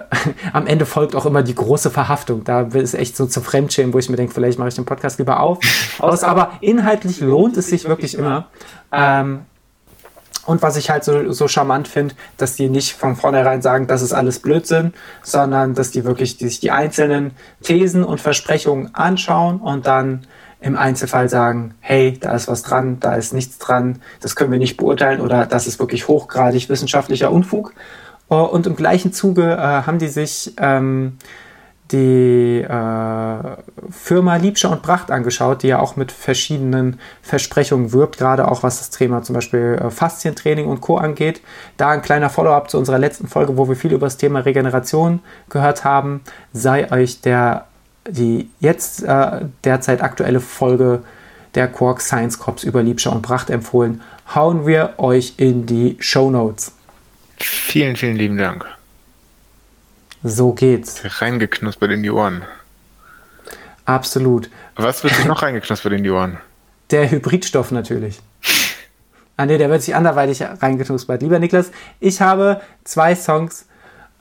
am 0.53 0.66
Ende 0.66 0.87
folgt 0.87 1.16
auch 1.16 1.26
immer 1.26 1.43
die 1.43 1.55
große 1.55 1.91
Verhaftung. 1.91 2.45
Da 2.45 2.62
ist 2.62 2.95
echt 2.95 3.16
so 3.16 3.26
zu 3.26 3.41
Fremdschämen, 3.41 3.93
wo 3.93 3.99
ich 3.99 4.09
mir 4.09 4.16
denke, 4.16 4.32
vielleicht 4.32 4.59
mache 4.59 4.68
ich 4.68 4.74
den 4.74 4.84
Podcast 4.84 5.18
lieber 5.18 5.41
auf. 5.41 5.59
Aus, 5.99 6.22
aber 6.22 6.53
inhaltlich 6.61 7.20
lohnt 7.20 7.57
es 7.57 7.68
sich 7.68 7.89
wirklich 7.89 8.16
immer. 8.16 8.47
Ähm, 8.93 9.41
und 10.47 10.62
was 10.62 10.76
ich 10.76 10.90
halt 10.90 11.05
so, 11.05 11.32
so 11.32 11.49
charmant 11.49 11.88
finde, 11.88 12.14
dass 12.36 12.55
die 12.55 12.68
nicht 12.68 12.92
von 12.92 13.16
vornherein 13.16 13.62
sagen, 13.62 13.86
das 13.86 14.03
ist 14.03 14.12
alles 14.12 14.38
Blödsinn, 14.38 14.94
sondern 15.22 15.74
dass 15.74 15.90
die 15.90 16.05
wirklich 16.05 16.36
die, 16.36 16.49
sich 16.49 16.61
die 16.61 16.70
einzelnen 16.70 17.32
Thesen 17.62 18.05
und 18.05 18.20
Versprechungen 18.20 18.94
anschauen 18.94 19.61
und 19.61 19.86
dann 19.86 20.26
im 20.61 20.76
Einzelfall 20.76 21.28
sagen, 21.28 21.74
hey, 21.80 22.18
da 22.18 22.32
ist 22.32 22.49
was 22.49 22.62
dran, 22.62 22.99
da 23.01 23.14
ist 23.14 23.34
nichts 23.34 23.59
dran, 23.59 24.01
das 24.20 24.36
können 24.36 24.53
wir 24.53 24.59
nicht 24.59 24.76
beurteilen 24.76 25.20
oder 25.20 25.47
das 25.47 25.66
ist 25.66 25.78
wirklich 25.78 26.09
hochgradig 26.09 26.68
wissenschaftlicher 26.68 27.30
Unfug. 27.30 27.74
Oh, 28.28 28.42
und 28.42 28.66
im 28.66 28.74
gleichen 28.74 29.12
Zuge 29.12 29.53
äh, 29.53 29.59
haben 29.59 29.99
die 29.99 30.09
sich 30.09 30.55
ähm, 30.59 31.18
die 31.93 32.62
äh, 32.62 33.39
Firma 33.91 34.37
Liebscher 34.37 34.70
und 34.70 34.82
Bracht 34.82 35.11
angeschaut, 35.11 35.62
die 35.62 35.68
ja 35.68 35.78
auch 35.78 35.97
mit 35.97 36.11
verschiedenen 36.11 36.99
Versprechungen 37.22 37.93
wirbt, 37.93 38.18
gerade 38.18 38.49
auch 38.49 38.62
was 38.62 38.78
das 38.78 38.91
Thema 38.91 39.22
zum 39.22 39.34
Beispiel 39.34 39.78
äh, 39.80 39.91
Faszientraining 39.91 40.66
und 40.66 40.80
Co. 40.80 40.97
angeht. 40.97 41.41
Da 41.76 41.91
ein 41.91 42.03
kleiner 42.03 42.30
Follow-up 42.30 42.70
zu 42.70 42.78
unserer 42.78 42.99
letzten 42.99 43.28
Folge, 43.28 43.57
wo 43.57 43.68
wir 43.68 43.76
viel 43.76 43.93
über 43.93 44.07
das 44.07 44.16
Thema 44.16 44.41
Regeneration 44.41 45.20
gehört 45.49 45.84
haben. 45.84 46.22
Sei 46.53 46.91
euch 46.91 47.20
der 47.20 47.66
die 48.09 48.51
jetzt 48.61 49.03
äh, 49.03 49.41
derzeit 49.64 50.03
aktuelle 50.03 50.41
Folge 50.41 51.03
der 51.55 51.68
Quark 51.68 52.01
Science 52.01 52.39
Cops 52.39 52.64
über 52.64 52.82
Liebscher 52.82 53.12
und 53.12 53.22
Bracht 53.22 53.51
empfohlen. 53.51 54.03
Hauen 54.34 54.66
wir 54.66 54.95
euch 54.99 55.34
in 55.39 55.66
die 55.66 55.97
Show 56.01 56.30
Notes. 56.30 56.72
Vielen, 57.39 57.97
vielen 57.97 58.16
lieben 58.16 58.37
Dank. 58.37 58.66
So 60.29 60.53
geht's. 60.53 61.03
Reingeknuspert 61.20 61.93
in 61.93 62.03
die 62.03 62.11
Ohren. 62.11 62.43
Absolut. 63.85 64.51
Was 64.74 65.05
wird 65.05 65.14
sich 65.14 65.24
noch 65.24 65.43
reingeknuspert 65.43 65.93
in 65.93 66.03
die 66.03 66.11
Ohren? 66.11 66.39
Der 66.91 67.09
Hybridstoff 67.09 67.70
natürlich. 67.70 68.18
Ah 69.37 69.47
ne, 69.47 69.57
der 69.57 69.70
wird 69.70 69.83
sich 69.83 69.95
anderweitig 69.95 70.43
reingeknuspert. 70.43 71.22
Lieber 71.22 71.39
Niklas, 71.39 71.70
ich 72.01 72.20
habe 72.20 72.61
zwei 72.83 73.14
Songs 73.14 73.66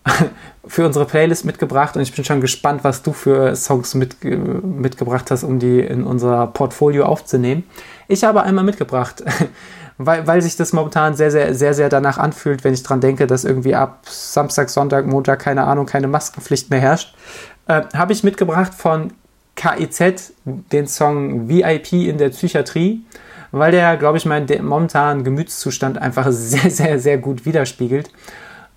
für 0.68 0.86
unsere 0.86 1.06
Playlist 1.06 1.45
mitgebracht 1.45 1.95
und 1.95 2.01
ich 2.01 2.14
bin 2.14 2.26
schon 2.26 2.41
gespannt, 2.41 2.84
was 2.84 3.03
du 3.03 3.14
für 3.14 3.56
Songs 3.56 3.93
mit, 3.93 4.24
mitgebracht 4.24 5.32
hast, 5.32 5.43
um 5.43 5.60
die 5.60 5.80
in 5.80 6.03
unser 6.03 6.47
Portfolio 6.47 7.06
aufzunehmen. 7.06 7.64
Ich 8.08 8.24
habe 8.24 8.43
einmal 8.43 8.64
mitgebracht, 8.64 9.24
weil, 9.97 10.26
weil 10.28 10.41
sich 10.41 10.56
das 10.56 10.74
momentan 10.74 11.16
sehr, 11.16 11.32
sehr, 11.32 11.53
sehr, 11.53 11.74
sehr 11.74 11.89
danach 11.89 12.18
anfühlt, 12.18 12.64
wenn 12.64 12.74
ich 12.74 12.84
dran 12.84 13.01
denke, 13.01 13.28
dass 13.28 13.45
irgendwie 13.45 13.76
ab 13.76 14.01
Samstag, 14.06 14.70
Sonntag, 14.70 15.06
Montag, 15.08 15.39
keine 15.39 15.64
Ahnung, 15.64 15.86
keine 15.86 16.08
Maskenpflicht 16.08 16.70
mehr 16.70 16.80
herrscht, 16.80 17.16
äh, 17.68 17.84
habe 17.93 18.14
ich 18.14 18.24
mitgebracht 18.24 18.74
von 18.74 19.14
KIZ 19.56 20.34
den 20.43 20.88
Song 20.88 21.47
VIP 21.47 21.93
in 21.93 22.18
der 22.18 22.30
Psychiatrie, 22.30 23.06
weil 23.51 23.72
der, 23.72 23.95
glaube 23.97 24.18
ich, 24.18 24.26
meinen 24.26 24.47
momentanen 24.66 25.24
Gemütszustand 25.24 25.97
einfach 25.97 26.28
sehr, 26.30 26.70
sehr, 26.70 26.99
sehr 26.99 27.18
gut 27.18 27.45
widerspiegelt. 27.45 28.10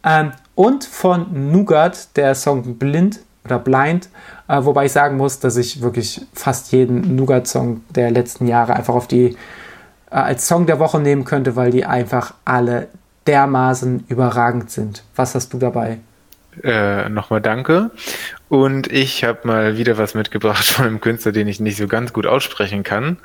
Ähm, 0.04 0.32
und 0.54 0.84
von 0.84 1.52
Nougat 1.52 2.16
der 2.16 2.34
Song 2.34 2.78
Blind 2.78 3.20
oder 3.44 3.58
Blind, 3.58 4.08
äh, 4.48 4.64
wobei 4.64 4.86
ich 4.86 4.92
sagen 4.92 5.16
muss, 5.16 5.40
dass 5.40 5.56
ich 5.56 5.80
wirklich 5.82 6.20
fast 6.34 6.72
jeden 6.72 7.16
Nougat-Song 7.16 7.82
der 7.90 8.10
letzten 8.10 8.46
Jahre 8.46 8.74
einfach 8.74 8.94
auf 8.94 9.08
die 9.08 9.36
äh, 10.10 10.14
als 10.14 10.46
Song 10.46 10.66
der 10.66 10.78
Woche 10.78 11.00
nehmen 11.00 11.24
könnte, 11.24 11.56
weil 11.56 11.70
die 11.70 11.84
einfach 11.84 12.34
alle 12.44 12.88
dermaßen 13.26 14.04
überragend 14.08 14.70
sind. 14.70 15.04
Was 15.16 15.34
hast 15.34 15.52
du 15.52 15.58
dabei? 15.58 15.98
Äh, 16.62 17.08
Nochmal 17.08 17.40
danke. 17.40 17.90
Und 18.48 18.90
ich 18.90 19.24
habe 19.24 19.46
mal 19.46 19.76
wieder 19.76 19.98
was 19.98 20.14
mitgebracht 20.14 20.64
von 20.64 20.86
einem 20.86 21.00
Künstler, 21.00 21.32
den 21.32 21.48
ich 21.48 21.60
nicht 21.60 21.76
so 21.76 21.86
ganz 21.86 22.12
gut 22.12 22.26
aussprechen 22.26 22.82
kann. 22.82 23.18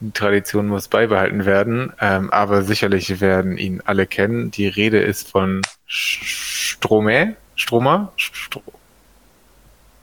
Die 0.00 0.10
Tradition 0.10 0.68
muss 0.68 0.88
beibehalten 0.88 1.46
werden, 1.46 1.92
ähm, 2.00 2.30
aber 2.30 2.62
sicherlich 2.62 3.20
werden 3.20 3.56
ihn 3.56 3.82
alle 3.84 4.06
kennen. 4.06 4.50
Die 4.50 4.68
Rede 4.68 5.00
ist 5.00 5.30
von 5.30 5.62
Stromae, 5.86 7.36
Stromer, 7.54 8.12
Stro 8.16 8.62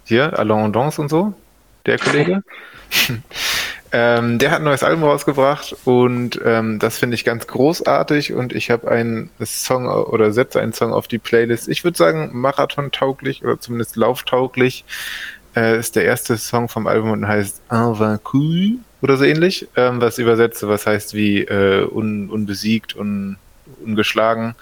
hier, 0.05 0.37
Alain 0.37 0.73
Dance 0.73 1.01
und 1.01 1.09
so, 1.09 1.33
der 1.85 1.97
Kollege. 1.97 2.43
Ähm, 3.95 4.39
der 4.39 4.49
hat 4.49 4.57
ein 4.57 4.63
neues 4.63 4.81
Album 4.81 5.03
rausgebracht 5.03 5.75
und 5.85 6.41
ähm, 6.43 6.79
das 6.79 6.97
finde 6.97 7.13
ich 7.13 7.23
ganz 7.23 7.45
großartig 7.45 8.33
und 8.33 8.51
ich 8.51 8.71
habe 8.71 8.89
einen 8.89 9.29
Song 9.45 9.87
oder 9.87 10.33
setze 10.33 10.59
einen 10.59 10.73
Song 10.73 10.91
auf 10.91 11.07
die 11.07 11.19
Playlist. 11.19 11.69
Ich 11.69 11.83
würde 11.83 11.95
sagen, 11.95 12.31
marathon-tauglich 12.33 13.43
oder 13.43 13.59
zumindest 13.59 13.95
lauftauglich. 13.95 14.83
Äh, 15.55 15.77
ist 15.77 15.95
der 15.95 16.05
erste 16.05 16.37
Song 16.37 16.69
vom 16.69 16.87
Album 16.87 17.11
und 17.11 17.27
heißt 17.27 17.61
Invaincu 17.69 18.79
oder 19.03 19.15
so 19.15 19.25
ähnlich, 19.25 19.67
ähm, 19.75 20.01
was 20.01 20.17
übersetze, 20.17 20.67
was 20.67 20.87
heißt 20.87 21.13
wie 21.13 21.41
äh, 21.41 21.87
un, 21.87 22.31
unbesiegt, 22.31 22.95
un, 22.95 23.37
ungeschlagen. 23.85 24.55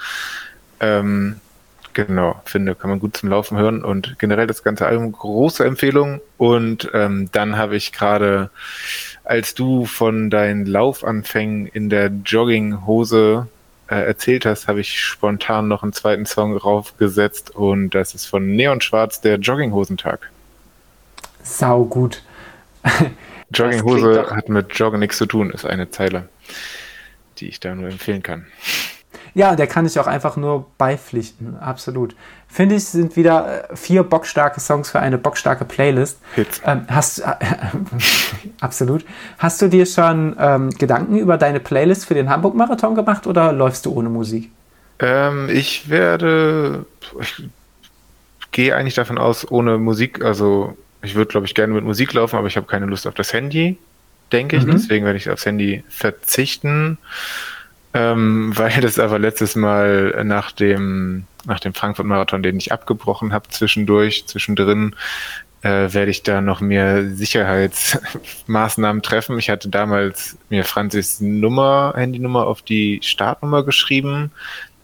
Ähm, 0.82 1.38
Genau, 1.94 2.42
finde, 2.46 2.76
kann 2.76 2.90
man 2.90 3.00
gut 3.00 3.18
zum 3.18 3.30
Laufen 3.30 3.58
hören 3.58 3.84
und 3.84 4.18
generell 4.18 4.48
das 4.48 4.64
ganze 4.64 4.86
Album 4.86 5.12
große 5.12 5.66
Empfehlung. 5.66 6.22
Und 6.38 6.90
ähm, 6.94 7.30
dann 7.34 7.58
habe 7.58 7.76
ich 7.76 7.92
gerade 7.92 8.50
als 9.32 9.54
du 9.54 9.86
von 9.86 10.30
deinen 10.30 10.66
Laufanfängen 10.66 11.66
in 11.66 11.90
der 11.90 12.08
Jogginghose 12.08 13.48
äh, 13.88 13.96
erzählt 13.96 14.46
hast, 14.46 14.68
habe 14.68 14.82
ich 14.82 15.00
spontan 15.00 15.70
noch 15.70 15.84
einen 15.84 15.94
zweiten 15.94 16.26
Song 16.26 16.58
raufgesetzt 16.58 17.56
und 17.56 17.92
das 17.92 18.14
ist 18.14 18.26
von 18.26 18.46
Neon 18.58 18.82
Schwarz, 18.82 19.22
der 19.22 19.38
Jogginghosentag. 19.38 20.30
Sau 21.44 21.86
gut. 21.86 22.24
Jogginghose 23.56 24.30
hat 24.32 24.50
mit 24.50 24.78
Joggen 24.78 25.00
nichts 25.00 25.18
zu 25.18 25.26
tun, 25.26 25.50
ist 25.52 25.66
eine 25.66 25.90
Zeile, 25.90 26.28
die 27.38 27.48
ich 27.48 27.62
da 27.62 27.74
nur 27.74 27.88
empfehlen 27.88 28.24
kann. 28.24 28.48
Ja, 29.34 29.56
der 29.56 29.68
kann 29.68 29.86
ich 29.86 29.98
auch 30.00 30.08
einfach 30.08 30.36
nur 30.36 30.66
beipflichten, 30.78 31.58
absolut. 31.60 32.16
Finde 32.50 32.76
ich, 32.76 32.86
sind 32.86 33.16
wieder 33.16 33.70
äh, 33.72 33.76
vier 33.76 34.04
bockstarke 34.04 34.60
Songs 34.60 34.90
für 34.92 35.00
eine 35.00 35.18
bockstarke 35.18 35.64
Playlist. 35.64 36.20
Hits. 36.36 36.62
Ähm, 36.66 36.86
hast, 36.90 37.20
äh, 37.20 37.36
absolut. 38.60 39.06
Hast 39.38 39.62
du 39.62 39.70
dir 39.70 39.86
schon 39.86 40.36
ähm, 40.38 40.70
Gedanken 40.72 41.18
über 41.18 41.38
deine 41.38 41.62
Playlist 41.62 42.06
für 42.06 42.14
den 42.14 42.30
Hamburg-Marathon 42.30 42.94
gemacht 42.96 43.26
oder 43.26 43.54
läufst 43.54 43.86
du 43.86 43.94
ohne 43.94 44.10
Musik? 44.10 44.52
Ähm, 45.00 45.50
ich 45.50 45.90
werde, 45.90 46.86
ich 47.22 47.44
gehe 48.52 48.76
eigentlich 48.76 48.96
davon 48.96 49.18
aus, 49.18 49.50
ohne 49.50 49.78
Musik, 49.78 50.24
also 50.24 50.78
ich 51.02 51.16
würde, 51.16 51.32
glaube 51.32 51.48
ich, 51.48 51.56
gerne 51.56 51.74
mit 51.74 51.84
Musik 51.84 52.14
laufen, 52.14 52.36
aber 52.36 52.48
ich 52.48 52.58
habe 52.58 52.68
keine 52.68 52.86
Lust 52.86 53.08
auf 53.08 53.14
das 53.14 53.34
Handy, 53.34 53.78
denke 54.32 54.58
ich. 54.58 54.66
Mhm. 54.66 54.72
Deswegen 54.72 55.06
werde 55.06 55.18
ich 55.18 55.30
aufs 55.30 55.46
Handy 55.46 55.84
verzichten. 55.90 56.98
Ähm, 57.94 58.52
weil 58.58 58.82
das 58.82 59.00
aber 59.00 59.20
letztes 59.20 59.56
Mal 59.56 60.24
nach 60.24 60.52
dem, 60.52 61.26
nach 61.46 61.60
dem 61.60 61.74
Frankfurt-Marathon, 61.74 62.44
den 62.44 62.58
ich 62.58 62.72
abgebrochen 62.72 63.34
habe, 63.34 63.50
zwischendurch, 63.50 64.26
zwischendrin, 64.28 64.96
äh, 65.62 65.94
werde 65.94 66.12
ich 66.12 66.24
da 66.24 66.42
noch 66.42 66.62
mehr 66.62 67.10
Sicherheitsmaßnahmen 67.10 69.02
treffen. 69.02 69.38
Ich 69.38 69.50
hatte 69.50 69.70
damals 69.70 70.38
mir 70.50 70.64
Franzis 70.64 71.20
Nummer, 71.22 71.94
Handynummer 71.96 72.48
auf 72.48 72.62
die 72.62 73.00
Startnummer 73.04 73.64
geschrieben, 73.64 74.32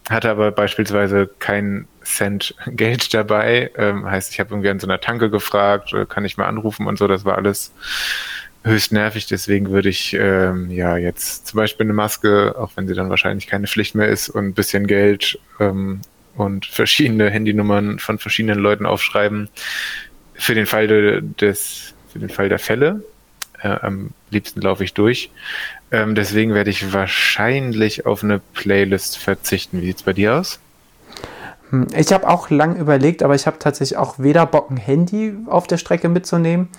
hatte 0.09 0.29
aber 0.29 0.51
beispielsweise 0.51 1.29
kein 1.39 1.87
Cent 2.03 2.55
Geld 2.67 3.13
dabei. 3.13 3.71
Ähm, 3.75 4.05
heißt, 4.05 4.31
ich 4.31 4.39
habe 4.39 4.51
irgendwie 4.51 4.69
an 4.69 4.79
so 4.79 4.87
einer 4.87 5.01
Tanke 5.01 5.29
gefragt, 5.29 5.93
äh, 5.93 6.05
kann 6.05 6.25
ich 6.25 6.37
mal 6.37 6.45
anrufen 6.45 6.87
und 6.87 6.97
so. 6.97 7.07
Das 7.07 7.25
war 7.25 7.35
alles 7.35 7.73
höchst 8.67 8.91
nervig. 8.91 9.25
Deswegen 9.27 9.71
würde 9.71 9.89
ich 9.89 10.13
ähm, 10.13 10.69
ja 10.69 10.97
jetzt 10.97 11.47
zum 11.47 11.57
Beispiel 11.57 11.85
eine 11.85 11.93
Maske, 11.93 12.55
auch 12.57 12.71
wenn 12.75 12.87
sie 12.87 12.93
dann 12.93 13.09
wahrscheinlich 13.09 13.47
keine 13.47 13.67
Pflicht 13.67 13.95
mehr 13.95 14.07
ist, 14.07 14.29
und 14.29 14.45
ein 14.45 14.53
bisschen 14.53 14.87
Geld 14.87 15.39
ähm, 15.59 16.01
und 16.35 16.65
verschiedene 16.65 17.29
Handynummern 17.29 17.99
von 17.99 18.19
verschiedenen 18.19 18.59
Leuten 18.59 18.85
aufschreiben 18.85 19.49
für 20.33 20.53
den 20.53 20.67
Fall 20.67 20.87
de, 20.87 21.21
des, 21.21 21.93
für 22.11 22.19
den 22.19 22.29
Fall 22.29 22.49
der 22.49 22.59
Fälle. 22.59 23.03
Äh, 23.61 23.69
am 23.69 24.11
liebsten 24.29 24.61
laufe 24.61 24.83
ich 24.83 24.93
durch. 24.93 25.31
Ähm, 25.91 26.15
deswegen 26.15 26.53
werde 26.53 26.69
ich 26.69 26.93
wahrscheinlich 26.93 28.05
auf 28.05 28.23
eine 28.23 28.39
Playlist 28.53 29.17
verzichten. 29.17 29.81
Wie 29.81 29.87
sieht's 29.87 30.03
bei 30.03 30.13
dir 30.13 30.35
aus? 30.35 30.59
Hm, 31.69 31.87
ich 31.97 32.13
habe 32.13 32.27
auch 32.27 32.49
lang 32.49 32.75
überlegt, 32.75 33.23
aber 33.23 33.35
ich 33.35 33.47
habe 33.47 33.57
tatsächlich 33.57 33.97
auch 33.97 34.19
weder 34.19 34.45
Bock, 34.45 34.69
ein 34.69 34.77
Handy 34.77 35.33
auf 35.47 35.65
der 35.67 35.77
Strecke 35.77 36.09
mitzunehmen 36.09 36.69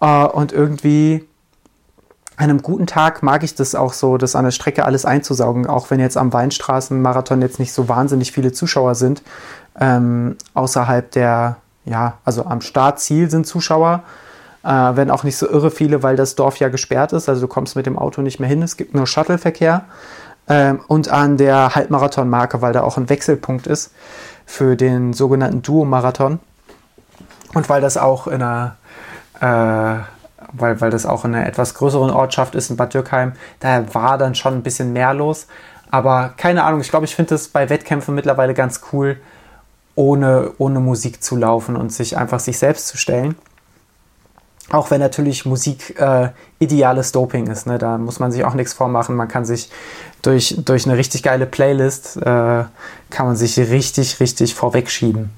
äh, 0.00 0.24
und 0.24 0.52
irgendwie 0.52 1.26
an 2.36 2.50
einem 2.50 2.62
guten 2.62 2.86
Tag 2.86 3.22
mag 3.22 3.42
ich 3.42 3.54
das 3.54 3.74
auch 3.74 3.94
so, 3.94 4.18
das 4.18 4.36
an 4.36 4.44
der 4.44 4.50
Strecke 4.50 4.84
alles 4.84 5.06
einzusaugen, 5.06 5.66
auch 5.66 5.90
wenn 5.90 6.00
jetzt 6.00 6.18
am 6.18 6.32
Weinstraßenmarathon 6.32 7.40
jetzt 7.40 7.58
nicht 7.58 7.72
so 7.72 7.88
wahnsinnig 7.88 8.32
viele 8.32 8.52
Zuschauer 8.52 8.94
sind. 8.94 9.22
Ähm, 9.80 10.36
außerhalb 10.52 11.10
der, 11.12 11.56
ja, 11.86 12.18
also 12.24 12.44
am 12.44 12.60
Startziel 12.60 13.30
sind 13.30 13.46
Zuschauer, 13.46 14.02
äh, 14.64 14.68
werden 14.68 15.10
auch 15.10 15.24
nicht 15.24 15.36
so 15.36 15.48
irre 15.48 15.70
viele, 15.70 16.02
weil 16.02 16.16
das 16.16 16.34
Dorf 16.34 16.58
ja 16.58 16.68
gesperrt 16.68 17.12
ist, 17.12 17.28
also 17.28 17.42
du 17.42 17.48
kommst 17.48 17.74
mit 17.76 17.86
dem 17.86 17.98
Auto 17.98 18.20
nicht 18.20 18.38
mehr 18.38 18.48
hin, 18.48 18.62
es 18.62 18.76
gibt 18.76 18.94
nur 18.94 19.06
Shuttleverkehr. 19.06 19.84
Ähm, 20.48 20.80
und 20.86 21.08
an 21.08 21.38
der 21.38 21.74
Halbmarathon-Marke, 21.74 22.62
weil 22.62 22.72
da 22.72 22.82
auch 22.82 22.98
ein 22.98 23.08
Wechselpunkt 23.08 23.66
ist 23.66 23.92
für 24.44 24.76
den 24.76 25.12
sogenannten 25.12 25.62
Duo-Marathon. 25.62 26.38
Und 27.54 27.68
weil 27.68 27.80
das 27.80 27.96
auch 27.96 28.26
in 28.26 28.42
einer 28.42 28.76
weil, 29.40 30.80
weil 30.80 30.90
das 30.90 31.06
auch 31.06 31.24
in 31.24 31.34
einer 31.34 31.46
etwas 31.46 31.74
größeren 31.74 32.10
Ortschaft 32.10 32.54
ist, 32.54 32.70
in 32.70 32.76
Bad 32.76 32.94
Dürkheim. 32.94 33.32
Da 33.60 33.94
war 33.94 34.18
dann 34.18 34.34
schon 34.34 34.54
ein 34.54 34.62
bisschen 34.62 34.92
mehr 34.92 35.14
los. 35.14 35.46
Aber 35.90 36.34
keine 36.36 36.64
Ahnung, 36.64 36.80
ich 36.80 36.90
glaube, 36.90 37.06
ich 37.06 37.14
finde 37.14 37.34
es 37.34 37.48
bei 37.48 37.68
Wettkämpfen 37.68 38.14
mittlerweile 38.14 38.54
ganz 38.54 38.80
cool, 38.92 39.18
ohne, 39.94 40.52
ohne 40.58 40.80
Musik 40.80 41.22
zu 41.22 41.36
laufen 41.36 41.76
und 41.76 41.92
sich 41.92 42.16
einfach 42.16 42.40
sich 42.40 42.58
selbst 42.58 42.88
zu 42.88 42.96
stellen. 42.96 43.36
Auch 44.70 44.90
wenn 44.90 45.00
natürlich 45.00 45.46
Musik 45.46 45.98
äh, 46.00 46.30
ideales 46.58 47.12
Doping 47.12 47.46
ist, 47.46 47.68
ne? 47.68 47.78
da 47.78 47.98
muss 47.98 48.18
man 48.18 48.32
sich 48.32 48.44
auch 48.44 48.54
nichts 48.54 48.72
vormachen. 48.72 49.14
Man 49.14 49.28
kann 49.28 49.44
sich 49.44 49.70
durch, 50.22 50.56
durch 50.58 50.86
eine 50.86 50.96
richtig 50.96 51.22
geile 51.22 51.46
Playlist, 51.46 52.16
äh, 52.16 52.64
kann 53.10 53.26
man 53.26 53.36
sich 53.36 53.56
richtig, 53.58 54.18
richtig 54.18 54.56
vorwegschieben. 54.56 55.30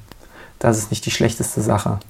Das 0.59 0.79
ist 0.79 0.91
nicht 0.91 1.05
die 1.05 1.11
schlechteste 1.11 1.61
Sache. 1.61 2.01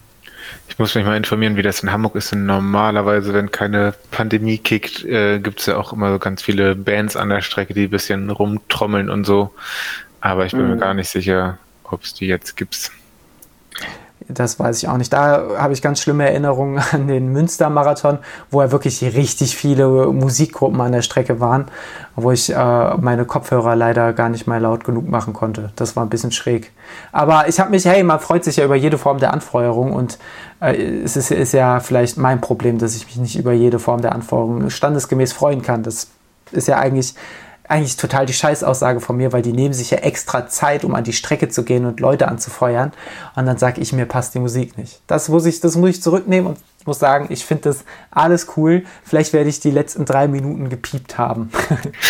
Ich 0.69 0.79
muss 0.79 0.95
mich 0.95 1.05
mal 1.05 1.16
informieren, 1.16 1.57
wie 1.57 1.62
das 1.62 1.83
in 1.83 1.91
Hamburg 1.91 2.14
ist. 2.14 2.33
Und 2.33 2.47
normalerweise, 2.47 3.33
wenn 3.33 3.51
keine 3.51 3.95
Pandemie 4.11 4.59
kickt, 4.59 5.05
äh, 5.05 5.39
gibt 5.39 5.61
es 5.61 5.66
ja 5.66 5.77
auch 5.77 5.93
immer 5.93 6.12
so 6.12 6.19
ganz 6.19 6.43
viele 6.43 6.77
Bands 6.77 7.16
an 7.16 7.31
der 7.31 7.41
Strecke, 7.41 7.75
die 7.75 7.85
ein 7.85 7.91
bisschen 7.91 8.31
rumtrommeln 8.31 9.11
und 9.11 9.25
so. 9.25 9.55
Aber 10.21 10.47
ich 10.47 10.53
bin 10.53 10.62
mhm. 10.62 10.71
mir 10.71 10.77
gar 10.77 10.95
nicht 10.95 11.09
sicher, 11.09 11.59
ob 11.85 12.05
es 12.05 12.14
die 12.14 12.27
jetzt 12.27 12.57
gibt. 12.57 12.93
Das 14.27 14.59
weiß 14.59 14.83
ich 14.83 14.89
auch 14.89 14.97
nicht. 14.97 15.12
Da 15.12 15.43
habe 15.59 15.73
ich 15.73 15.81
ganz 15.81 16.01
schlimme 16.01 16.29
Erinnerungen 16.29 16.83
an 16.93 17.09
den 17.09 17.33
Münster-Marathon, 17.33 18.19
wo 18.51 18.61
ja 18.61 18.73
wirklich 18.73 19.03
richtig 19.03 19.57
viele 19.57 19.89
Musikgruppen 20.09 20.81
an 20.81 20.93
der 20.93 21.03
Strecke 21.03 21.41
waren, 21.41 21.66
wo 22.16 22.33
ich 22.33 22.53
äh, 22.53 22.97
meine 22.97 23.25
Kopfhörer 23.25 23.77
leider 23.77 24.12
gar 24.12 24.29
nicht 24.29 24.47
mal 24.47 24.61
laut 24.61 24.85
genug 24.85 25.09
machen 25.09 25.33
konnte. 25.33 25.73
Das 25.77 25.97
war 25.97 26.05
ein 26.05 26.11
bisschen 26.11 26.33
schräg. 26.33 26.73
Aber 27.12 27.49
ich 27.49 27.61
habe 27.61 27.71
mich, 27.71 27.85
hey, 27.85 28.03
man 28.03 28.21
freut 28.21 28.45
sich 28.45 28.57
ja 28.57 28.64
über 28.64 28.77
jede 28.77 28.99
Form 28.99 29.19
der 29.19 29.33
Anfeuerung 29.33 29.93
und 29.93 30.19
äh, 30.61 30.75
es 30.75 31.16
ist, 31.16 31.31
ist 31.31 31.53
ja 31.53 31.81
vielleicht 31.81 32.19
mein 32.19 32.41
Problem, 32.41 32.79
dass 32.79 32.97
ich 32.97 33.07
mich 33.07 33.16
nicht 33.16 33.39
über 33.39 33.53
jede 33.53 33.79
Form 33.79 34.03
der 34.03 34.12
Anfeuerung 34.12 34.69
standesgemäß 34.71 35.33
freuen 35.33 35.62
kann. 35.62 35.83
Das 35.83 36.09
ist 36.51 36.69
ja 36.69 36.79
eigentlich 36.79 37.14
eigentlich 37.69 37.97
total 37.97 38.27
die 38.27 38.33
Scheißaussage 38.33 39.01
von 39.01 39.16
mir, 39.16 39.33
weil 39.33 39.43
die 39.43 39.53
nehmen 39.53 39.75
sich 39.75 39.91
ja 39.91 39.99
extra 39.99 40.49
Zeit, 40.49 40.85
um 40.85 40.95
an 40.95 41.05
die 41.05 41.12
Strecke 41.12 41.49
zu 41.49 41.64
gehen 41.64 41.85
und 41.85 42.01
Leute 42.01 42.29
anzufeuern. 42.29 42.93
Und 43.37 43.47
dann 43.47 43.59
sage 43.59 43.81
ich, 43.81 43.93
mir 43.93 44.07
passt 44.07 44.35
die 44.35 44.39
Musik 44.39 44.79
nicht. 44.79 45.01
Das 45.07 45.29
muss 45.29 45.47
ich, 45.47 45.61
das 45.61 45.77
muss 45.77 45.91
ich 45.91 46.03
zurücknehmen 46.03 46.49
und 46.49 46.59
muss 46.87 46.99
sagen, 46.99 47.27
ich 47.29 47.45
finde 47.45 47.64
das 47.64 47.85
alles 48.11 48.49
cool. 48.57 48.85
Vielleicht 49.05 49.33
werde 49.33 49.51
ich 49.51 49.61
die 49.61 49.71
letzten 49.71 50.07
drei 50.07 50.27
Minuten 50.27 50.71
gepiept 50.71 51.19
haben. 51.19 51.51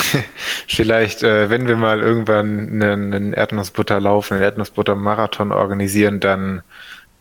Vielleicht, 0.69 1.23
äh, 1.23 1.51
wenn 1.51 1.67
wir 1.67 1.77
mal 1.77 2.01
irgendwann 2.01 2.83
einen, 2.83 3.13
einen 3.13 3.33
Erdnussbutterlauf, 3.33 4.31
einen 4.31 4.41
Erdnussbutter-Marathon 4.41 5.53
organisieren, 5.53 6.21
dann 6.21 6.63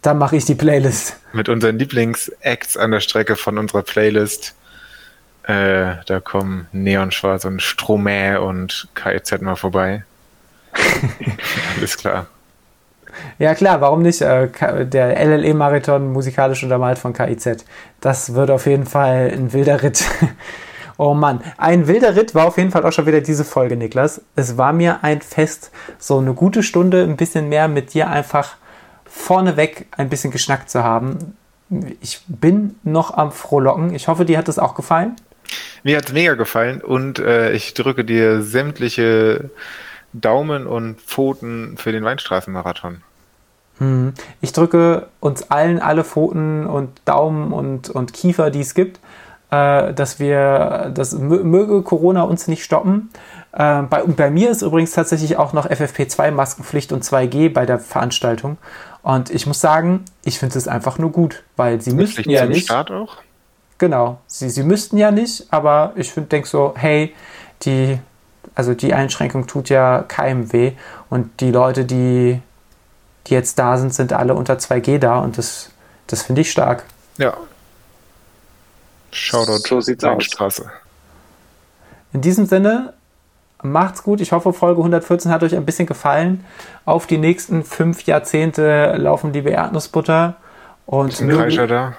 dann 0.04 0.20
mache 0.20 0.38
ich 0.38 0.46
die 0.46 0.56
Playlist. 0.56 1.18
Mit 1.34 1.50
unseren 1.50 1.80
Lieblingsacts 1.80 2.78
an 2.78 2.92
der 2.92 3.00
Strecke 3.00 3.36
von 3.36 3.58
unserer 3.58 3.82
Playlist 3.82 4.54
äh, 5.48 5.96
da 6.06 6.20
kommen 6.20 6.68
Neonschwarz 6.74 7.46
und 7.46 7.62
Stromae 7.62 8.40
und 8.42 8.90
KIZ 8.96 9.42
mal 9.42 9.56
vorbei. 9.56 10.04
Alles 11.78 11.98
klar. 11.98 12.28
Ja 13.40 13.56
klar, 13.56 13.82
warum 13.82 14.02
nicht? 14.02 14.22
Äh, 14.22 14.50
der 14.86 15.18
LLE-Marathon 15.26 16.12
musikalisch 16.12 16.64
untermalt 16.64 17.00
von 17.00 17.14
KIZ. 17.14 17.66
Das 18.02 18.34
wird 18.34 18.52
auf 18.52 18.66
jeden 18.66 18.86
Fall 18.86 19.32
ein 19.34 19.54
wilder 19.54 19.82
Ritt. 19.84 20.04
Oh 21.00 21.14
Mann, 21.14 21.42
ein 21.58 21.86
wilder 21.86 22.16
Ritt 22.16 22.34
war 22.34 22.48
auf 22.48 22.58
jeden 22.58 22.72
Fall 22.72 22.84
auch 22.84 22.92
schon 22.92 23.06
wieder 23.06 23.22
diese 23.22 23.46
Folge, 23.46 23.78
Niklas. 23.78 24.20
Es 24.36 24.58
war 24.58 24.74
mir 24.74 25.04
ein 25.04 25.22
Fest, 25.22 25.70
so 26.00 26.18
eine 26.18 26.34
gute 26.34 26.64
Stunde, 26.64 27.04
ein 27.04 27.18
bisschen 27.18 27.50
mehr 27.50 27.68
mit 27.68 27.94
dir 27.94 28.10
einfach 28.10 28.56
vorneweg 29.06 29.86
ein 29.92 30.10
bisschen 30.10 30.32
geschnackt 30.32 30.72
zu 30.72 30.84
haben. 30.84 31.38
Ich 32.02 32.22
bin 32.28 32.80
noch 32.82 33.16
am 33.16 33.32
Frohlocken. 33.32 33.94
Ich 33.94 34.08
hoffe, 34.08 34.26
dir 34.26 34.40
hat 34.40 34.50
es 34.50 34.58
auch 34.58 34.74
gefallen. 34.74 35.16
Mir 35.84 35.98
hat 35.98 36.06
es 36.08 36.14
mega 36.14 36.34
gefallen 36.34 36.82
und 36.82 37.20
äh, 37.20 37.52
ich 37.54 37.74
drücke 37.74 38.04
dir 38.04 38.42
sämtliche 38.42 39.50
Daumen 40.14 40.68
und 40.68 41.02
Pfoten 41.02 41.78
für 41.78 41.92
den 41.92 42.04
Weinstraßenmarathon. 42.04 43.04
Hm. 43.80 44.14
Ich 44.42 44.54
drücke 44.54 45.08
uns 45.20 45.52
allen 45.52 45.80
alle 45.80 46.04
Pfoten 46.04 46.66
und 46.66 46.90
Daumen 47.06 47.52
und, 47.54 47.90
und 47.90 48.14
Kiefer, 48.14 48.50
die 48.50 48.62
es 48.62 48.74
gibt, 48.74 49.00
äh, 49.52 49.94
dass 49.94 50.20
wir, 50.20 50.92
das 50.94 51.14
möge 51.14 51.82
Corona 51.84 52.24
uns 52.24 52.48
nicht 52.48 52.64
stoppen. 52.64 53.10
Äh, 53.54 53.84
bei, 53.84 54.02
bei 54.04 54.30
mir 54.32 54.50
ist 54.50 54.62
übrigens 54.62 54.92
tatsächlich 54.92 55.38
auch 55.38 55.54
noch 55.54 55.70
FFP2-Maskenpflicht 55.70 56.92
und 56.92 57.04
2G 57.04 57.54
bei 57.54 57.66
der 57.66 57.80
Veranstaltung. 57.80 58.58
Und 59.04 59.30
ich 59.30 59.46
muss 59.46 59.62
sagen, 59.62 60.04
ich 60.26 60.40
finde 60.40 60.58
es 60.58 60.68
einfach 60.68 60.98
nur 60.98 61.12
gut, 61.12 61.44
weil 61.56 61.80
sie 61.82 61.92
müssen 61.92 62.30
ja 62.30 62.46
nicht. 62.46 62.66
Start 62.66 62.92
auch? 62.92 63.18
Genau, 63.78 64.20
sie, 64.28 64.50
sie 64.50 64.64
müssten 64.64 64.98
ja 64.98 65.12
nicht, 65.12 65.46
aber 65.52 65.94
ich 65.96 66.14
denke 66.16 66.48
so, 66.48 66.74
hey, 66.76 67.14
die, 67.64 68.00
also 68.56 68.74
die 68.74 68.94
Einschränkung 68.94 69.46
tut 69.46 69.70
ja 69.70 70.04
keinem 70.08 70.52
weh 70.52 70.74
und 71.10 71.42
die 71.42 71.52
Leute, 71.52 71.86
die, 71.86 72.42
die 73.28 73.34
jetzt 73.34 73.60
da 73.60 73.78
sind, 73.78 73.94
sind 73.94 74.14
alle 74.14 74.34
unter 74.34 74.56
2G 74.56 74.98
da 74.98 75.20
und 75.20 75.38
das, 75.38 75.70
das 76.08 76.24
finde 76.24 76.42
ich 76.42 76.52
stark. 76.52 76.84
Ja. 77.18 77.36
Shoutout 79.12 79.68
so 79.68 79.82
sieht's 79.82 80.04
Straße. 80.20 80.70
In 82.14 82.22
diesem 82.22 82.46
Sinne, 82.46 82.94
Macht's 83.64 84.04
gut. 84.04 84.22
Ich 84.22 84.32
hoffe, 84.32 84.54
Folge 84.54 84.82
114 84.82 85.32
hat 85.32 85.42
euch 85.44 85.56
ein 85.56 85.66
bisschen 85.66 85.88
gefallen. 85.88 86.46
Auf 86.86 87.08
die 87.08 87.18
nächsten 87.18 87.64
fünf 87.64 88.04
Jahrzehnte 88.04 88.94
laufen 88.98 89.34
liebe 89.34 89.50
Erdnussbutter. 89.50 90.36
Und 90.86 91.14
ist 91.14 91.22
ein 91.22 91.30
Kreischer 91.30 91.68
da? 91.68 91.94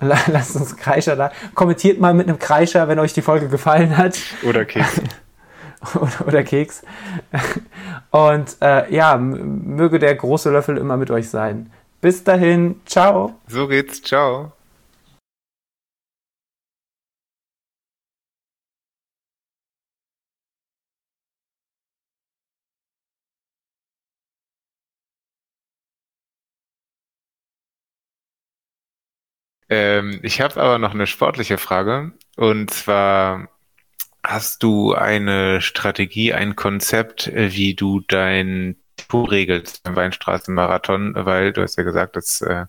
Lasst 0.00 0.56
uns 0.56 0.76
Kreischer 0.76 1.16
da. 1.16 1.30
Kommentiert 1.54 2.00
mal 2.00 2.14
mit 2.14 2.28
einem 2.28 2.38
Kreischer, 2.38 2.88
wenn 2.88 2.98
euch 2.98 3.12
die 3.12 3.22
Folge 3.22 3.48
gefallen 3.48 3.96
hat. 3.96 4.18
Oder 4.42 4.64
Keks. 4.66 5.00
oder, 5.94 6.26
oder, 6.26 6.42
Keks. 6.42 6.82
Und 8.10 8.56
äh, 8.60 8.92
ja, 8.94 9.16
möge 9.16 9.98
der 9.98 10.14
große 10.14 10.50
Löffel 10.50 10.76
immer 10.78 10.96
mit 10.96 11.10
euch 11.10 11.28
sein. 11.28 11.70
Bis 12.00 12.24
dahin, 12.24 12.80
ciao. 12.86 13.34
So 13.48 13.66
geht's, 13.66 14.02
ciao. 14.02 14.52
Ähm, 29.68 30.20
ich 30.22 30.40
habe 30.40 30.60
aber 30.60 30.78
noch 30.78 30.94
eine 30.94 31.06
sportliche 31.06 31.58
Frage. 31.58 32.12
Und 32.36 32.70
zwar, 32.70 33.48
hast 34.22 34.62
du 34.62 34.94
eine 34.94 35.60
Strategie, 35.60 36.32
ein 36.32 36.56
Konzept, 36.56 37.28
äh, 37.28 37.52
wie 37.52 37.74
du 37.74 38.00
dein 38.00 38.76
Tempo 38.96 39.24
regelst 39.24 39.82
beim 39.82 39.96
Weinstraßenmarathon? 39.96 41.14
Weil 41.16 41.52
du 41.52 41.62
hast 41.62 41.76
ja 41.76 41.82
gesagt, 41.82 42.16
es 42.16 42.40
äh, 42.40 42.66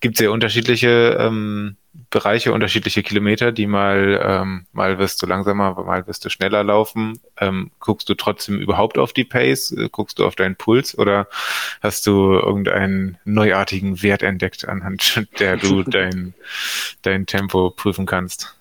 gibt 0.00 0.16
sehr 0.16 0.32
unterschiedliche 0.32 1.16
ähm, 1.18 1.76
Bereiche, 2.10 2.52
unterschiedliche 2.52 3.02
Kilometer, 3.02 3.52
die 3.52 3.66
mal, 3.66 4.20
ähm, 4.22 4.66
mal 4.72 4.98
wirst 4.98 5.22
du 5.22 5.26
langsamer, 5.26 5.74
mal 5.84 6.06
wirst 6.06 6.24
du 6.24 6.30
schneller 6.30 6.62
laufen. 6.62 7.20
Ähm, 7.40 7.70
guckst 7.80 8.08
du 8.08 8.14
trotzdem 8.14 8.58
überhaupt 8.58 8.98
auf 8.98 9.12
die 9.12 9.24
Pace? 9.24 9.72
Äh, 9.72 9.88
guckst 9.90 10.18
du 10.18 10.26
auf 10.26 10.36
deinen 10.36 10.56
Puls 10.56 10.96
oder 10.96 11.28
hast 11.80 12.06
du 12.06 12.32
irgendeinen 12.34 13.18
neuartigen 13.24 14.02
Wert 14.02 14.22
entdeckt, 14.22 14.66
anhand 14.68 15.26
der 15.38 15.56
du 15.56 15.82
dein, 15.86 16.34
dein 17.02 17.26
Tempo 17.26 17.70
prüfen 17.70 18.06
kannst? 18.06 18.56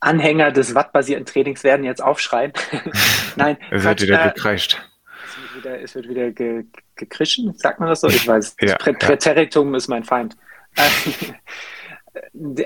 Anhänger 0.00 0.52
des 0.52 0.74
wattbasierten 0.74 1.26
Trainings 1.26 1.64
werden 1.64 1.84
jetzt 1.84 2.02
aufschreien. 2.02 2.52
Nein. 3.36 3.56
Es 3.70 3.84
wird 3.84 4.02
wieder 4.02 4.24
äh, 4.24 4.28
gekreischt. 4.28 4.82
Es 5.24 5.42
wird 5.42 5.64
wieder, 5.64 5.80
es 5.82 5.94
wird 5.94 6.08
wieder 6.08 6.30
ge, 6.30 6.64
gekrischen, 6.94 7.54
sagt 7.56 7.80
man 7.80 7.88
das 7.88 8.00
so? 8.00 8.08
Ich 8.08 8.26
weiß. 8.26 8.56
Ja, 8.60 8.76
Präteritum 8.76 9.72
ja. 9.72 9.76
ist 9.76 9.88
mein 9.88 10.04
Feind. 10.04 10.36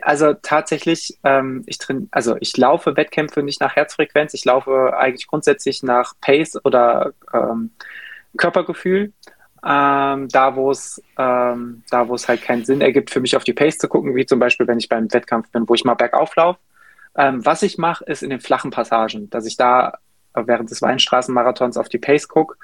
Also 0.03 0.35
tatsächlich, 0.35 1.19
ähm, 1.25 1.63
ich 1.67 1.79
drin, 1.79 2.09
also 2.11 2.37
ich 2.41 2.57
laufe 2.57 2.97
Wettkämpfe 2.97 3.43
nicht 3.43 3.61
nach 3.61 3.77
Herzfrequenz, 3.77 4.35
ich 4.35 4.45
laufe 4.45 4.97
eigentlich 4.97 5.27
grundsätzlich 5.27 5.83
nach 5.83 6.15
Pace 6.21 6.59
oder 6.65 7.13
ähm, 7.33 7.71
Körpergefühl. 8.37 9.13
Ähm, 9.63 10.29
da 10.29 10.57
wo 10.57 10.71
es 10.71 11.03
ähm, 11.19 11.83
da 11.91 12.09
wo 12.09 12.15
es 12.15 12.29
halt 12.29 12.41
keinen 12.41 12.65
Sinn 12.65 12.81
ergibt 12.81 13.11
für 13.11 13.21
mich 13.21 13.37
auf 13.37 13.45
die 13.45 13.53
Pace 13.53 13.77
zu 13.77 13.89
gucken, 13.89 14.15
wie 14.17 14.25
zum 14.25 14.39
Beispiel 14.39 14.67
wenn 14.67 14.79
ich 14.79 14.89
beim 14.89 15.13
Wettkampf 15.13 15.51
bin, 15.51 15.69
wo 15.69 15.75
ich 15.75 15.85
mal 15.85 15.95
bergauf 15.95 16.35
laufe. 16.37 16.59
Ähm, 17.17 17.45
was 17.45 17.63
ich 17.63 17.77
mache, 17.77 18.05
ist 18.05 18.23
in 18.23 18.31
den 18.31 18.41
flachen 18.41 18.71
Passagen, 18.71 19.29
dass 19.31 19.45
ich 19.47 19.57
da 19.57 19.99
während 20.35 20.71
des 20.71 20.81
Weinstraßenmarathons 20.81 21.77
auf 21.77 21.89
die 21.89 21.99
Pace 21.99 22.29
gucke 22.29 22.57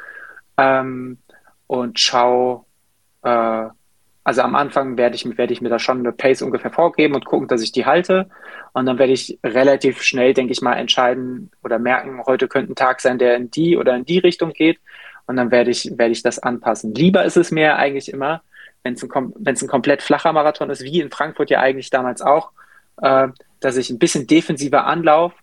ähm, 0.57 1.19
und 1.67 1.99
schaue, 1.99 2.65
äh, 3.23 3.67
also 4.27 4.43
am 4.43 4.57
Anfang 4.57 4.98
werde 4.98 5.15
ich, 5.15 5.39
werde 5.39 5.53
ich 5.53 5.61
mir 5.61 5.69
da 5.69 5.78
schon 5.78 6.01
eine 6.01 6.11
Pace 6.11 6.43
ungefähr 6.43 6.73
vorgeben 6.73 7.15
und 7.15 7.24
gucken, 7.24 7.47
dass 7.47 7.62
ich 7.62 7.70
die 7.70 7.86
halte. 7.86 8.28
Und 8.73 8.86
dann 8.86 8.98
werde 8.98 9.12
ich 9.12 9.39
relativ 9.44 10.03
schnell, 10.03 10.35
denke 10.35 10.51
ich 10.53 10.61
mal, 10.61 10.74
entscheiden 10.74 11.53
oder 11.62 11.78
merken, 11.78 12.20
heute 12.27 12.48
könnte 12.48 12.73
ein 12.73 12.74
Tag 12.74 13.01
sein, 13.01 13.20
der 13.20 13.36
in 13.36 13.53
die 13.53 13.77
oder 13.77 13.94
in 13.94 14.05
die 14.05 14.19
Richtung 14.19 14.53
geht. 14.53 14.81
Und 15.28 15.36
dann 15.36 15.53
werde 15.53 15.70
ich, 15.70 15.97
werde 15.97 16.11
ich 16.11 16.24
das 16.24 16.40
anpassen. 16.40 16.93
Lieber 16.93 17.24
ist 17.24 17.36
es 17.36 17.53
mir 17.53 17.77
eigentlich 17.77 18.12
immer, 18.12 18.43
wenn 18.82 18.94
es 18.94 19.05
ein, 19.05 19.32
ein 19.47 19.69
komplett 19.69 20.03
flacher 20.03 20.32
Marathon 20.32 20.70
ist, 20.70 20.82
wie 20.82 21.01
in 21.01 21.12
Frankfurt 21.12 21.51
ja 21.51 21.61
eigentlich 21.61 21.90
damals 21.90 22.20
auch, 22.20 22.51
äh, 23.03 23.28
dass 23.61 23.77
ich 23.77 23.90
ein 23.90 24.01
bisschen 24.01 24.27
defensiver 24.27 24.86
anlaufe 24.86 25.36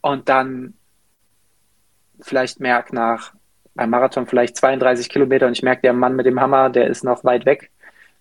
und 0.00 0.30
dann 0.30 0.72
vielleicht 2.22 2.58
merke 2.58 2.94
nach 2.94 3.34
beim 3.74 3.90
Marathon 3.90 4.26
vielleicht 4.26 4.56
32 4.56 5.10
Kilometer 5.10 5.46
und 5.46 5.52
ich 5.52 5.62
merke, 5.62 5.82
der 5.82 5.92
Mann 5.92 6.16
mit 6.16 6.24
dem 6.24 6.40
Hammer, 6.40 6.70
der 6.70 6.86
ist 6.86 7.04
noch 7.04 7.22
weit 7.24 7.44
weg 7.44 7.70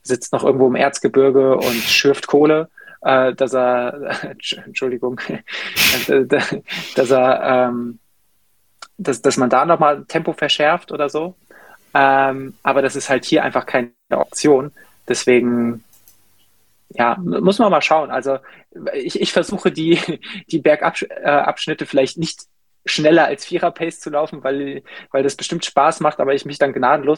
sitzt 0.03 0.34
noch 0.34 0.43
irgendwo 0.43 0.67
im 0.67 0.75
Erzgebirge 0.75 1.55
und 1.55 1.75
schürft 1.75 2.27
Kohle, 2.27 2.69
äh, 3.01 3.34
dass 3.34 3.53
er, 3.53 4.17
Entschuldigung, 4.65 5.19
dass 6.95 7.11
er, 7.11 7.69
ähm, 7.69 7.99
dass, 8.97 9.21
dass 9.21 9.38
man 9.38 9.49
da 9.49 9.65
nochmal 9.65 10.05
Tempo 10.05 10.34
verschärft 10.34 10.91
oder 10.91 11.09
so. 11.09 11.35
Ähm, 11.93 12.55
aber 12.63 12.81
das 12.81 12.95
ist 12.95 13.09
halt 13.09 13.25
hier 13.25 13.43
einfach 13.43 13.65
keine 13.65 13.91
Option. 14.11 14.71
Deswegen, 15.07 15.84
ja, 16.89 17.17
muss 17.17 17.59
man 17.59 17.71
mal 17.71 17.81
schauen. 17.81 18.11
Also 18.11 18.39
ich, 18.93 19.19
ich 19.19 19.34
versuche 19.34 19.71
die, 19.71 19.99
die 20.51 20.59
Bergabschnitte 20.59 21.85
vielleicht 21.85 22.17
nicht 22.17 22.41
schneller 22.85 23.25
als 23.25 23.45
Vierer-Pace 23.45 23.99
zu 23.99 24.09
laufen, 24.09 24.43
weil, 24.43 24.84
weil 25.11 25.23
das 25.23 25.35
bestimmt 25.35 25.63
Spaß 25.63 26.01
macht, 26.01 26.19
aber 26.19 26.34
ich 26.34 26.45
mich 26.45 26.57
dann 26.57 26.73
gnadenlos 26.73 27.11